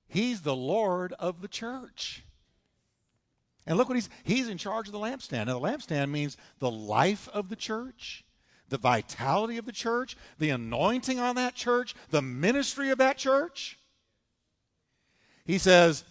He's 0.07 0.41
the 0.41 0.55
Lord 0.55 1.13
of 1.13 1.41
the 1.41 1.47
church. 1.47 2.24
And 3.65 3.78
look 3.78 3.89
what 3.89 3.95
he's 3.95 4.09
he's 4.24 4.47
in 4.47 4.57
charge 4.57 4.88
of 4.88 4.93
the 4.93 4.99
lampstand. 4.99 5.47
Now 5.47 5.59
the 5.59 5.68
lampstand 5.68 6.09
means 6.09 6.38
the 6.59 6.72
life 6.72 7.28
of 7.34 7.49
the 7.49 7.55
church, 7.57 8.24
the 8.70 8.78
vitality 8.78 9.57
of 9.57 9.65
the 9.65 9.72
church, 9.72 10.18
the 10.39 10.49
anointing 10.49 11.20
on 11.20 11.36
that 11.36 11.55
church, 11.55 11.95
the 12.09 12.22
ministry 12.22 12.89
of 12.89 12.97
that 12.97 13.18
church. 13.18 13.78
He 15.45 15.57
says, 15.57 16.03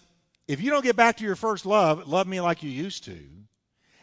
if 0.48 0.60
you 0.60 0.70
don't 0.70 0.84
get 0.84 0.96
back 0.96 1.16
to 1.18 1.24
your 1.24 1.36
first 1.36 1.66
love, 1.66 2.08
love 2.08 2.26
me 2.26 2.40
like 2.40 2.62
you 2.62 2.70
used 2.70 3.04
to, 3.04 3.18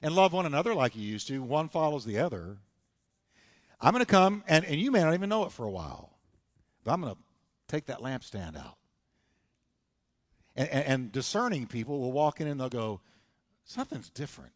and 0.02 0.16
love 0.16 0.34
one 0.34 0.46
another 0.46 0.74
like 0.76 0.96
you 0.96 1.02
used 1.02 1.28
to, 1.30 1.42
one 1.42 1.70
follows 1.70 2.06
the 2.06 2.20
other. 2.20 2.58
I'm 3.80 3.94
going 3.94 4.06
to 4.06 4.10
come, 4.10 4.44
and, 4.48 4.64
and 4.66 4.80
you 4.80 4.92
may 4.92 5.02
not 5.02 5.14
even 5.14 5.30
know 5.30 5.46
it 5.46 5.52
for 5.52 5.66
a 5.66 5.72
while, 5.72 6.12
but 6.84 6.92
I'm 6.92 7.02
going 7.02 7.14
to 7.14 7.20
take 7.68 7.86
that 7.88 8.00
lampstand 8.00 8.58
out. 8.58 8.78
And, 10.56 10.70
and, 10.70 11.12
discerning 11.12 11.66
people 11.66 12.00
will 12.00 12.12
walk 12.12 12.40
in 12.40 12.48
and 12.48 12.60
they'll 12.60 12.70
go, 12.70 13.02
something's 13.64 14.12
different. 14.12 14.52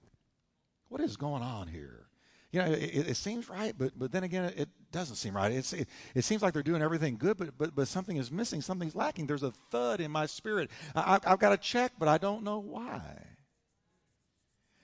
What 0.89 1.01
is 1.01 1.17
going 1.17 1.41
on 1.41 1.67
here? 1.67 2.06
You 2.51 2.61
know, 2.61 2.71
it, 2.71 3.09
it 3.09 3.17
seems 3.17 3.49
right, 3.49 3.73
but, 3.77 3.91
but 3.97 4.11
then 4.11 4.23
again, 4.23 4.53
it 4.55 4.69
doesn't 4.91 5.17
seem 5.17 5.35
right. 5.35 5.51
It's, 5.51 5.73
it, 5.73 5.87
it 6.15 6.23
seems 6.23 6.41
like 6.41 6.53
they're 6.53 6.63
doing 6.63 6.81
everything 6.81 7.17
good, 7.17 7.37
but, 7.37 7.57
but, 7.57 7.75
but 7.75 7.87
something 7.87 8.15
is 8.15 8.31
missing. 8.31 8.61
Something's 8.61 8.95
lacking. 8.95 9.27
There's 9.27 9.43
a 9.43 9.51
thud 9.69 9.99
in 9.99 10.11
my 10.11 10.25
spirit. 10.25 10.69
I, 10.95 11.19
I've 11.25 11.39
got 11.39 11.49
to 11.49 11.57
check, 11.57 11.93
but 11.99 12.07
I 12.07 12.17
don't 12.17 12.43
know 12.43 12.59
why. 12.59 13.01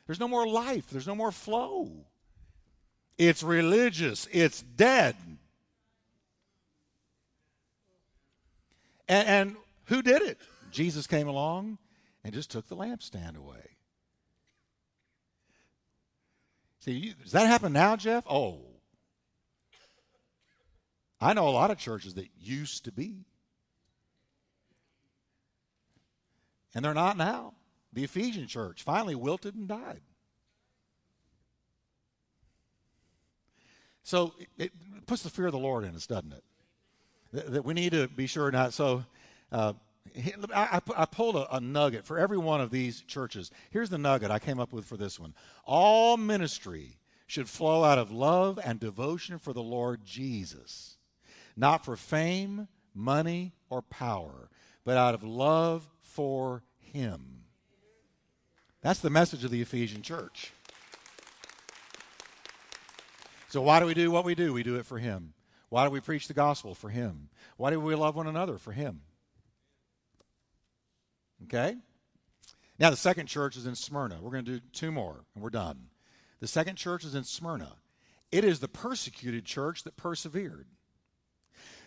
There's 0.05 0.19
no 0.19 0.27
more 0.27 0.45
life, 0.45 0.89
there's 0.89 1.07
no 1.07 1.15
more 1.15 1.31
flow. 1.31 1.89
It's 3.17 3.43
religious, 3.43 4.27
it's 4.31 4.61
dead. 4.61 5.15
And, 9.07 9.27
and 9.27 9.55
who 9.85 10.01
did 10.01 10.21
it? 10.21 10.39
Jesus 10.71 11.07
came 11.07 11.27
along 11.27 11.77
and 12.23 12.33
just 12.33 12.51
took 12.51 12.67
the 12.67 12.75
lampstand 12.75 13.37
away. 13.37 13.72
See, 16.83 17.15
does 17.23 17.31
that 17.31 17.47
happen 17.47 17.71
now, 17.71 17.95
Jeff? 17.95 18.25
Oh. 18.29 18.59
I 21.21 21.31
know 21.31 21.47
a 21.47 21.51
lot 21.51 21.71
of 21.71 21.77
churches 21.77 22.15
that 22.15 22.27
used 22.37 22.83
to 22.83 22.91
be. 22.91 23.23
And 26.75 26.83
they're 26.83 26.93
not 26.93 27.15
now. 27.15 27.53
The 27.93 28.03
Ephesian 28.03 28.47
church 28.47 28.83
finally 28.83 29.15
wilted 29.15 29.55
and 29.55 29.65
died. 29.65 30.01
So 34.03 34.33
it, 34.57 34.73
puts 35.05 35.23
the 35.23 35.29
fear 35.29 35.45
of 35.45 35.53
the 35.53 35.59
Lord 35.59 35.85
in 35.85 35.95
us, 35.95 36.05
doesn't 36.05 36.33
it? 36.33 36.43
That, 37.31 37.63
we 37.63 37.73
need 37.73 37.93
to 37.93 38.09
be 38.09 38.27
sure 38.27 38.51
not. 38.51 38.73
So 38.73 39.05
uh, 39.53 39.71
I, 40.53 40.81
I 40.95 41.05
pulled 41.05 41.35
a, 41.35 41.55
a, 41.55 41.59
nugget 41.59 42.05
for 42.05 42.19
every 42.19 42.37
one 42.37 42.61
of 42.61 42.69
these 42.69 43.01
churches. 43.01 43.51
Here's 43.71 43.89
the 43.89 43.97
nugget 43.97 44.31
I 44.31 44.39
came 44.39 44.59
up 44.59 44.73
with 44.73 44.85
for 44.85 44.97
this 44.97 45.19
one. 45.19 45.33
All 45.65 46.17
ministry 46.17 46.97
should 47.25 47.49
flow 47.49 47.83
out 47.83 47.97
of 47.97 48.11
love 48.11 48.59
and 48.63 48.79
devotion 48.79 49.39
for 49.39 49.53
the 49.53 49.63
Lord 49.63 50.03
Jesus, 50.05 50.97
not 51.55 51.83
for 51.83 51.95
fame, 51.95 52.67
money, 52.93 53.53
or 53.69 53.81
power, 53.81 54.49
but 54.85 54.97
out 54.97 55.15
of 55.15 55.23
love 55.23 55.89
for 56.01 56.63
Him. 56.79 57.45
That's 58.81 58.99
the 58.99 59.09
message 59.09 59.43
of 59.43 59.51
the 59.51 59.61
Ephesian 59.61 60.01
church. 60.01 60.51
So, 63.49 63.61
why 63.61 63.79
do 63.79 63.85
we 63.85 63.93
do 63.93 64.11
what 64.11 64.25
we 64.25 64.35
do? 64.35 64.51
We 64.51 64.63
do 64.63 64.75
it 64.75 64.85
for 64.85 64.97
Him. 64.97 65.33
Why 65.69 65.85
do 65.85 65.91
we 65.91 66.01
preach 66.01 66.27
the 66.27 66.33
gospel? 66.33 66.75
For 66.75 66.89
Him. 66.89 67.29
Why 67.57 67.69
do 67.69 67.79
we 67.79 67.95
love 67.95 68.15
one 68.15 68.27
another? 68.27 68.57
For 68.57 68.73
Him. 68.73 69.01
Okay? 71.43 71.75
Now, 72.79 72.89
the 72.89 72.95
second 72.95 73.27
church 73.27 73.55
is 73.55 73.65
in 73.65 73.75
Smyrna. 73.75 74.19
We're 74.21 74.31
going 74.31 74.45
to 74.45 74.59
do 74.59 74.65
two 74.71 74.91
more, 74.91 75.25
and 75.33 75.43
we're 75.43 75.49
done. 75.49 75.87
The 76.39 76.47
second 76.47 76.75
church 76.75 77.05
is 77.05 77.15
in 77.15 77.23
Smyrna. 77.23 77.73
It 78.31 78.43
is 78.43 78.59
the 78.59 78.67
persecuted 78.67 79.45
church 79.45 79.83
that 79.83 79.95
persevered. 79.95 80.67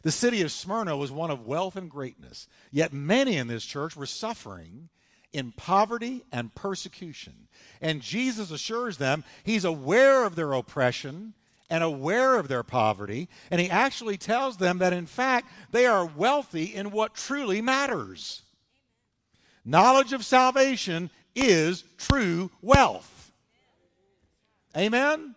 The 0.03 0.13
city 0.13 0.43
of 0.43 0.53
Smyrna 0.53 0.97
was 0.97 1.11
one 1.11 1.31
of 1.31 1.45
wealth 1.45 1.75
and 1.75 1.91
greatness, 1.91 2.47
yet 2.71 2.93
many 2.93 3.37
in 3.37 3.49
this 3.49 3.65
church 3.65 3.97
were 3.97 4.07
suffering 4.07 4.89
in 5.33 5.53
poverty 5.53 6.23
and 6.31 6.55
persecution. 6.55 7.49
And 7.81 8.01
Jesus 8.01 8.51
assures 8.51 8.97
them 8.97 9.25
he's 9.43 9.65
aware 9.65 10.25
of 10.25 10.37
their 10.37 10.53
oppression 10.53 11.35
and 11.69 11.83
aware 11.83 12.39
of 12.39 12.47
their 12.47 12.63
poverty, 12.63 13.29
and 13.51 13.61
he 13.61 13.69
actually 13.69 14.17
tells 14.17 14.57
them 14.57 14.79
that 14.79 14.93
in 14.93 15.07
fact 15.07 15.51
they 15.73 15.87
are 15.87 16.07
wealthy 16.07 16.75
in 16.75 16.93
what 16.93 17.15
truly 17.15 17.61
matters. 17.61 18.43
Knowledge 19.69 20.13
of 20.13 20.25
salvation 20.25 21.11
is 21.35 21.83
true 21.99 22.53
wealth. 22.63 23.33
Amen? 24.77 25.35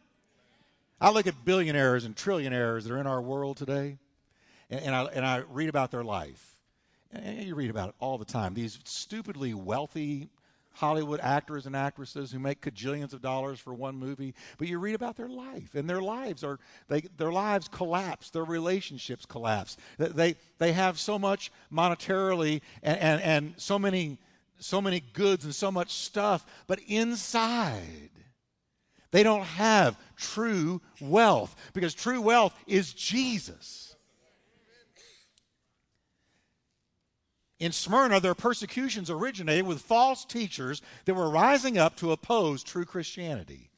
I 1.02 1.10
look 1.10 1.26
at 1.26 1.44
billionaires 1.44 2.06
and 2.06 2.16
trillionaires 2.16 2.84
that 2.84 2.92
are 2.92 3.00
in 3.00 3.08
our 3.08 3.22
world 3.22 3.58
today, 3.58 3.98
and, 4.70 4.82
and, 4.82 4.96
I, 4.96 5.04
and 5.06 5.26
I 5.26 5.38
read 5.50 5.68
about 5.68 5.90
their 5.90 6.04
life. 6.04 6.56
and 7.12 7.42
you 7.44 7.56
read 7.56 7.72
about 7.72 7.90
it 7.90 7.96
all 8.00 8.20
the 8.20 8.26
time. 8.26 8.54
These 8.54 8.78
stupidly 8.84 9.56
wealthy 9.56 10.30
Hollywood 10.80 11.20
actors 11.22 11.66
and 11.66 11.76
actresses 11.76 12.32
who 12.32 12.40
make 12.40 12.62
cajillions 12.62 13.12
of 13.12 13.22
dollars 13.22 13.60
for 13.60 13.74
one 13.74 13.96
movie, 13.96 14.34
but 14.58 14.70
you 14.70 14.80
read 14.80 14.96
about 14.96 15.18
their 15.18 15.28
life, 15.28 15.76
and 15.76 15.90
their 15.90 16.02
lives 16.02 16.42
are 16.42 16.58
they, 16.88 17.02
their 17.18 17.34
lives 17.34 17.68
collapse, 17.68 18.30
their 18.30 18.46
relationships 18.46 19.26
collapse. 19.26 19.76
They 19.98 20.36
they 20.58 20.72
have 20.72 20.98
so 20.98 21.20
much 21.20 21.52
monetarily 21.72 22.62
and, 22.82 22.98
and, 22.98 23.22
and 23.22 23.54
so 23.58 23.78
many 23.78 24.18
so 24.60 24.82
many 24.82 25.02
goods 25.14 25.44
and 25.44 25.54
so 25.54 25.70
much 25.70 25.94
stuff, 25.94 26.46
but 26.68 26.80
inside 26.88 28.10
they 29.12 29.24
don't 29.24 29.44
have 29.44 29.98
true 30.16 30.82
wealth 31.02 31.56
because 31.74 31.94
true 31.94 32.22
wealth 32.22 32.54
is 32.68 32.94
Jesus. 32.94 33.89
In 37.60 37.74
Smyrna, 37.74 38.22
their 38.22 38.36
persecutions 38.36 39.10
originated 39.10 39.68
with 39.68 39.82
false 39.82 40.24
teachers 40.24 40.82
that 41.06 41.14
were 41.14 41.30
rising 41.30 41.78
up 41.78 41.98
to 41.98 42.14
oppose 42.14 42.64
true 42.64 42.86
Christianity. 42.86 43.70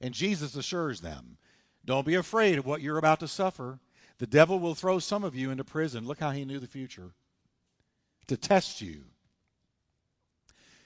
And 0.00 0.12
Jesus 0.12 0.54
assures 0.54 1.00
them 1.00 1.38
don't 1.84 2.06
be 2.06 2.14
afraid 2.14 2.58
of 2.58 2.66
what 2.66 2.82
you're 2.82 2.98
about 2.98 3.20
to 3.20 3.28
suffer. 3.28 3.80
The 4.18 4.26
devil 4.26 4.60
will 4.60 4.74
throw 4.74 4.98
some 4.98 5.24
of 5.24 5.34
you 5.34 5.50
into 5.50 5.64
prison. 5.64 6.06
Look 6.06 6.20
how 6.20 6.30
he 6.30 6.44
knew 6.44 6.60
the 6.60 6.66
future 6.66 7.12
to 8.28 8.36
test 8.36 8.80
you. 8.80 9.04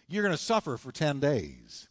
You're 0.09 0.23
going 0.23 0.35
to 0.35 0.43
suffer 0.43 0.77
for 0.77 0.93
10 0.93 1.21
days. 1.21 1.89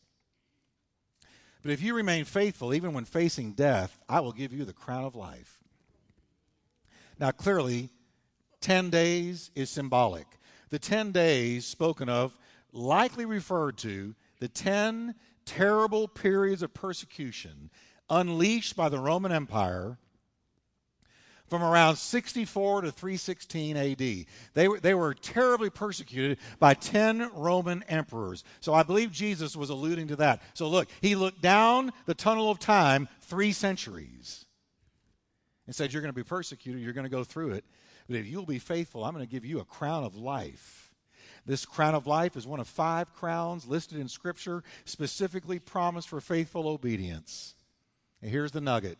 But 1.61 1.71
if 1.71 1.81
you 1.81 1.93
remain 1.93 2.25
faithful, 2.25 2.73
even 2.73 2.93
when 2.93 3.05
facing 3.05 3.51
death, 3.51 3.99
I 4.07 4.21
will 4.21 4.31
give 4.31 4.53
you 4.53 4.65
the 4.65 4.73
crown 4.73 5.03
of 5.03 5.15
life. 5.15 5.59
Now, 7.19 7.31
clearly, 7.31 7.89
10 8.61 8.89
days 8.89 9.51
is 9.53 9.69
symbolic 9.69 10.25
the 10.75 10.79
10 10.79 11.13
days 11.13 11.65
spoken 11.65 12.09
of 12.09 12.37
likely 12.73 13.23
referred 13.23 13.77
to 13.77 14.13
the 14.41 14.49
10 14.49 15.15
terrible 15.45 16.05
periods 16.05 16.61
of 16.61 16.73
persecution 16.73 17.69
unleashed 18.09 18.75
by 18.75 18.89
the 18.89 18.99
Roman 18.99 19.31
Empire 19.31 19.97
from 21.47 21.63
around 21.63 21.95
64 21.95 22.81
to 22.81 22.91
316 22.91 23.77
AD. 23.77 24.25
They 24.53 24.67
were, 24.67 24.81
they 24.81 24.93
were 24.93 25.13
terribly 25.13 25.69
persecuted 25.69 26.39
by 26.59 26.73
10 26.73 27.29
Roman 27.33 27.81
emperors. 27.83 28.43
So 28.59 28.73
I 28.73 28.83
believe 28.83 29.13
Jesus 29.13 29.55
was 29.55 29.69
alluding 29.69 30.09
to 30.09 30.17
that. 30.17 30.41
So 30.55 30.67
look, 30.67 30.89
he 30.99 31.15
looked 31.15 31.41
down 31.41 31.93
the 32.05 32.13
tunnel 32.13 32.51
of 32.51 32.59
time 32.59 33.07
three 33.21 33.53
centuries 33.53 34.43
and 35.67 35.73
said, 35.73 35.93
You're 35.93 36.01
going 36.01 36.13
to 36.13 36.13
be 36.13 36.21
persecuted, 36.21 36.81
you're 36.81 36.91
going 36.91 37.05
to 37.05 37.09
go 37.09 37.23
through 37.23 37.51
it. 37.51 37.63
But 38.07 38.17
if 38.17 38.27
you'll 38.27 38.45
be 38.45 38.59
faithful, 38.59 39.03
I'm 39.03 39.13
going 39.13 39.25
to 39.25 39.31
give 39.31 39.45
you 39.45 39.59
a 39.59 39.65
crown 39.65 40.03
of 40.03 40.15
life. 40.15 40.91
This 41.45 41.65
crown 41.65 41.95
of 41.95 42.07
life 42.07 42.35
is 42.35 42.47
one 42.47 42.59
of 42.59 42.67
five 42.67 43.13
crowns 43.13 43.67
listed 43.67 43.99
in 43.99 44.07
Scripture, 44.07 44.63
specifically 44.83 45.59
promised 45.59 46.09
for 46.09 46.19
faithful 46.19 46.67
obedience. 46.67 47.55
And 48.21 48.31
here's 48.31 48.51
the 48.51 48.61
nugget 48.61 48.97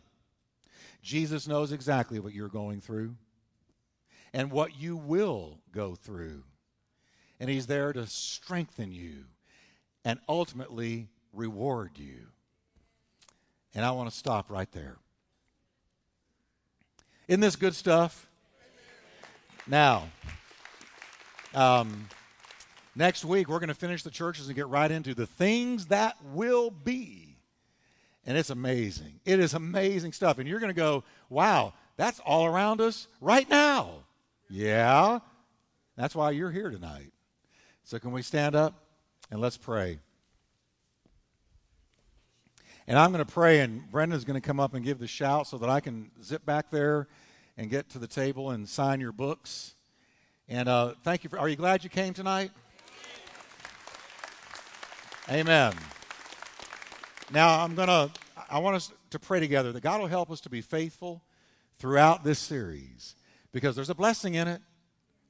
Jesus 1.02 1.48
knows 1.48 1.72
exactly 1.72 2.18
what 2.18 2.34
you're 2.34 2.48
going 2.48 2.80
through 2.80 3.16
and 4.32 4.50
what 4.50 4.78
you 4.78 4.96
will 4.96 5.58
go 5.72 5.94
through. 5.94 6.42
And 7.40 7.50
He's 7.50 7.66
there 7.66 7.92
to 7.92 8.06
strengthen 8.06 8.92
you 8.92 9.24
and 10.04 10.20
ultimately 10.28 11.08
reward 11.32 11.92
you. 11.96 12.28
And 13.74 13.84
I 13.84 13.90
want 13.90 14.10
to 14.10 14.16
stop 14.16 14.50
right 14.50 14.70
there. 14.72 14.96
Isn't 17.28 17.40
this 17.40 17.56
good 17.56 17.74
stuff? 17.74 18.28
Now, 19.66 20.04
um, 21.54 22.08
next 22.94 23.24
week 23.24 23.48
we're 23.48 23.58
going 23.58 23.68
to 23.68 23.74
finish 23.74 24.02
the 24.02 24.10
churches 24.10 24.46
and 24.46 24.54
get 24.54 24.68
right 24.68 24.90
into 24.90 25.14
the 25.14 25.26
things 25.26 25.86
that 25.86 26.16
will 26.32 26.70
be. 26.70 27.36
And 28.24 28.36
it's 28.36 28.50
amazing. 28.50 29.20
It 29.24 29.40
is 29.40 29.54
amazing 29.54 30.12
stuff. 30.12 30.38
And 30.38 30.48
you're 30.48 30.60
going 30.60 30.70
to 30.70 30.74
go, 30.74 31.04
wow, 31.28 31.72
that's 31.96 32.20
all 32.20 32.46
around 32.46 32.80
us 32.80 33.08
right 33.20 33.48
now. 33.48 34.04
Yeah. 34.48 35.20
That's 35.96 36.14
why 36.14 36.32
you're 36.32 36.50
here 36.50 36.70
tonight. 36.70 37.12
So, 37.84 37.98
can 37.98 38.10
we 38.10 38.22
stand 38.22 38.54
up 38.54 38.74
and 39.30 39.40
let's 39.40 39.56
pray? 39.56 40.00
And 42.88 42.98
I'm 42.98 43.10
going 43.10 43.24
to 43.24 43.32
pray, 43.32 43.60
and 43.60 43.90
Brendan's 43.90 44.24
going 44.24 44.40
to 44.40 44.46
come 44.46 44.60
up 44.60 44.74
and 44.74 44.84
give 44.84 44.98
the 44.98 45.08
shout 45.08 45.48
so 45.48 45.58
that 45.58 45.68
I 45.68 45.80
can 45.80 46.10
zip 46.22 46.44
back 46.44 46.70
there 46.70 47.08
and 47.56 47.70
get 47.70 47.88
to 47.90 47.98
the 47.98 48.06
table 48.06 48.50
and 48.50 48.68
sign 48.68 49.00
your 49.00 49.12
books. 49.12 49.74
And 50.48 50.68
uh, 50.68 50.94
thank 51.02 51.24
you 51.24 51.30
for. 51.30 51.38
Are 51.38 51.48
you 51.48 51.56
glad 51.56 51.82
you 51.82 51.90
came 51.90 52.14
tonight? 52.14 52.50
Amen. 55.30 55.74
Now 57.32 57.62
I'm 57.64 57.74
gonna. 57.74 58.10
I 58.48 58.60
want 58.60 58.76
us 58.76 58.92
to 59.10 59.18
pray 59.18 59.40
together 59.40 59.72
that 59.72 59.80
God 59.80 60.00
will 60.00 60.06
help 60.06 60.30
us 60.30 60.40
to 60.42 60.50
be 60.50 60.60
faithful 60.60 61.22
throughout 61.78 62.22
this 62.22 62.38
series 62.38 63.16
because 63.52 63.74
there's 63.74 63.90
a 63.90 63.94
blessing 63.94 64.34
in 64.34 64.46
it. 64.46 64.60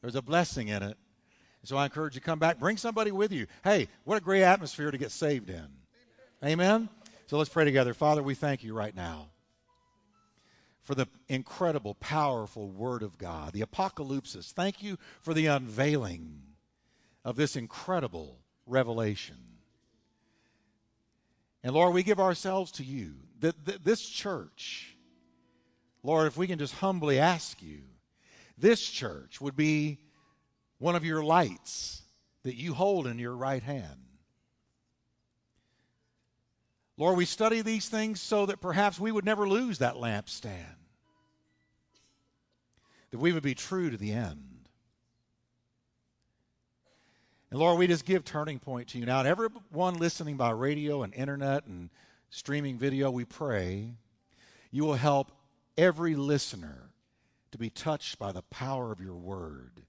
There's 0.02 0.16
a 0.16 0.22
blessing 0.22 0.68
in 0.68 0.82
it. 0.82 0.96
So 1.62 1.76
I 1.76 1.84
encourage 1.84 2.14
you 2.14 2.20
to 2.20 2.24
come 2.24 2.38
back. 2.38 2.60
Bring 2.60 2.76
somebody 2.76 3.10
with 3.10 3.32
you. 3.32 3.46
Hey, 3.64 3.88
what 4.04 4.16
a 4.16 4.20
great 4.20 4.42
atmosphere 4.42 4.92
to 4.92 4.98
get 4.98 5.10
saved 5.10 5.50
in. 5.50 5.66
Amen. 6.44 6.60
Amen? 6.60 6.88
So 7.26 7.38
let's 7.38 7.50
pray 7.50 7.64
together. 7.64 7.92
Father, 7.92 8.22
we 8.22 8.34
thank 8.34 8.62
you 8.62 8.72
right 8.72 8.94
now 8.94 9.30
for 10.86 10.94
the 10.94 11.08
incredible, 11.28 11.94
powerful 11.96 12.70
Word 12.70 13.02
of 13.02 13.18
God, 13.18 13.52
the 13.52 13.62
apocalypsis. 13.62 14.52
Thank 14.52 14.84
you 14.84 14.98
for 15.20 15.34
the 15.34 15.46
unveiling 15.46 16.42
of 17.24 17.34
this 17.34 17.56
incredible 17.56 18.38
revelation. 18.66 19.36
And 21.64 21.74
Lord, 21.74 21.92
we 21.92 22.04
give 22.04 22.20
ourselves 22.20 22.70
to 22.72 22.84
you. 22.84 23.14
That 23.40 23.84
this 23.84 24.08
church, 24.08 24.96
Lord, 26.04 26.28
if 26.28 26.36
we 26.36 26.46
can 26.46 26.58
just 26.60 26.74
humbly 26.74 27.18
ask 27.18 27.60
you, 27.60 27.80
this 28.56 28.88
church 28.88 29.40
would 29.40 29.56
be 29.56 29.98
one 30.78 30.94
of 30.94 31.04
your 31.04 31.24
lights 31.24 32.02
that 32.44 32.54
you 32.54 32.74
hold 32.74 33.08
in 33.08 33.18
your 33.18 33.34
right 33.34 33.62
hand. 33.62 34.05
Lord, 36.98 37.16
we 37.16 37.26
study 37.26 37.60
these 37.60 37.88
things 37.88 38.20
so 38.20 38.46
that 38.46 38.60
perhaps 38.60 38.98
we 38.98 39.12
would 39.12 39.24
never 39.24 39.48
lose 39.48 39.78
that 39.78 39.96
lampstand, 39.96 40.64
that 43.10 43.18
we 43.18 43.32
would 43.32 43.42
be 43.42 43.54
true 43.54 43.90
to 43.90 43.96
the 43.96 44.12
end. 44.12 44.68
And 47.50 47.60
Lord, 47.60 47.78
we 47.78 47.86
just 47.86 48.04
give 48.04 48.24
Turning 48.24 48.58
Point 48.58 48.88
to 48.88 48.98
you 48.98 49.06
now. 49.06 49.20
And 49.20 49.28
everyone 49.28 49.98
listening 49.98 50.36
by 50.36 50.50
radio 50.50 51.02
and 51.02 51.14
internet 51.14 51.66
and 51.66 51.90
streaming 52.30 52.78
video, 52.78 53.10
we 53.10 53.24
pray 53.24 53.92
you 54.70 54.84
will 54.84 54.94
help 54.94 55.32
every 55.78 56.16
listener 56.16 56.90
to 57.52 57.58
be 57.58 57.70
touched 57.70 58.18
by 58.18 58.32
the 58.32 58.42
power 58.42 58.90
of 58.90 59.00
your 59.00 59.14
word, 59.14 59.82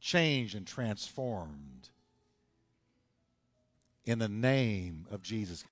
changed 0.00 0.54
and 0.54 0.66
transformed 0.66 1.88
in 4.04 4.18
the 4.18 4.28
name 4.28 5.06
of 5.10 5.22
Jesus. 5.22 5.64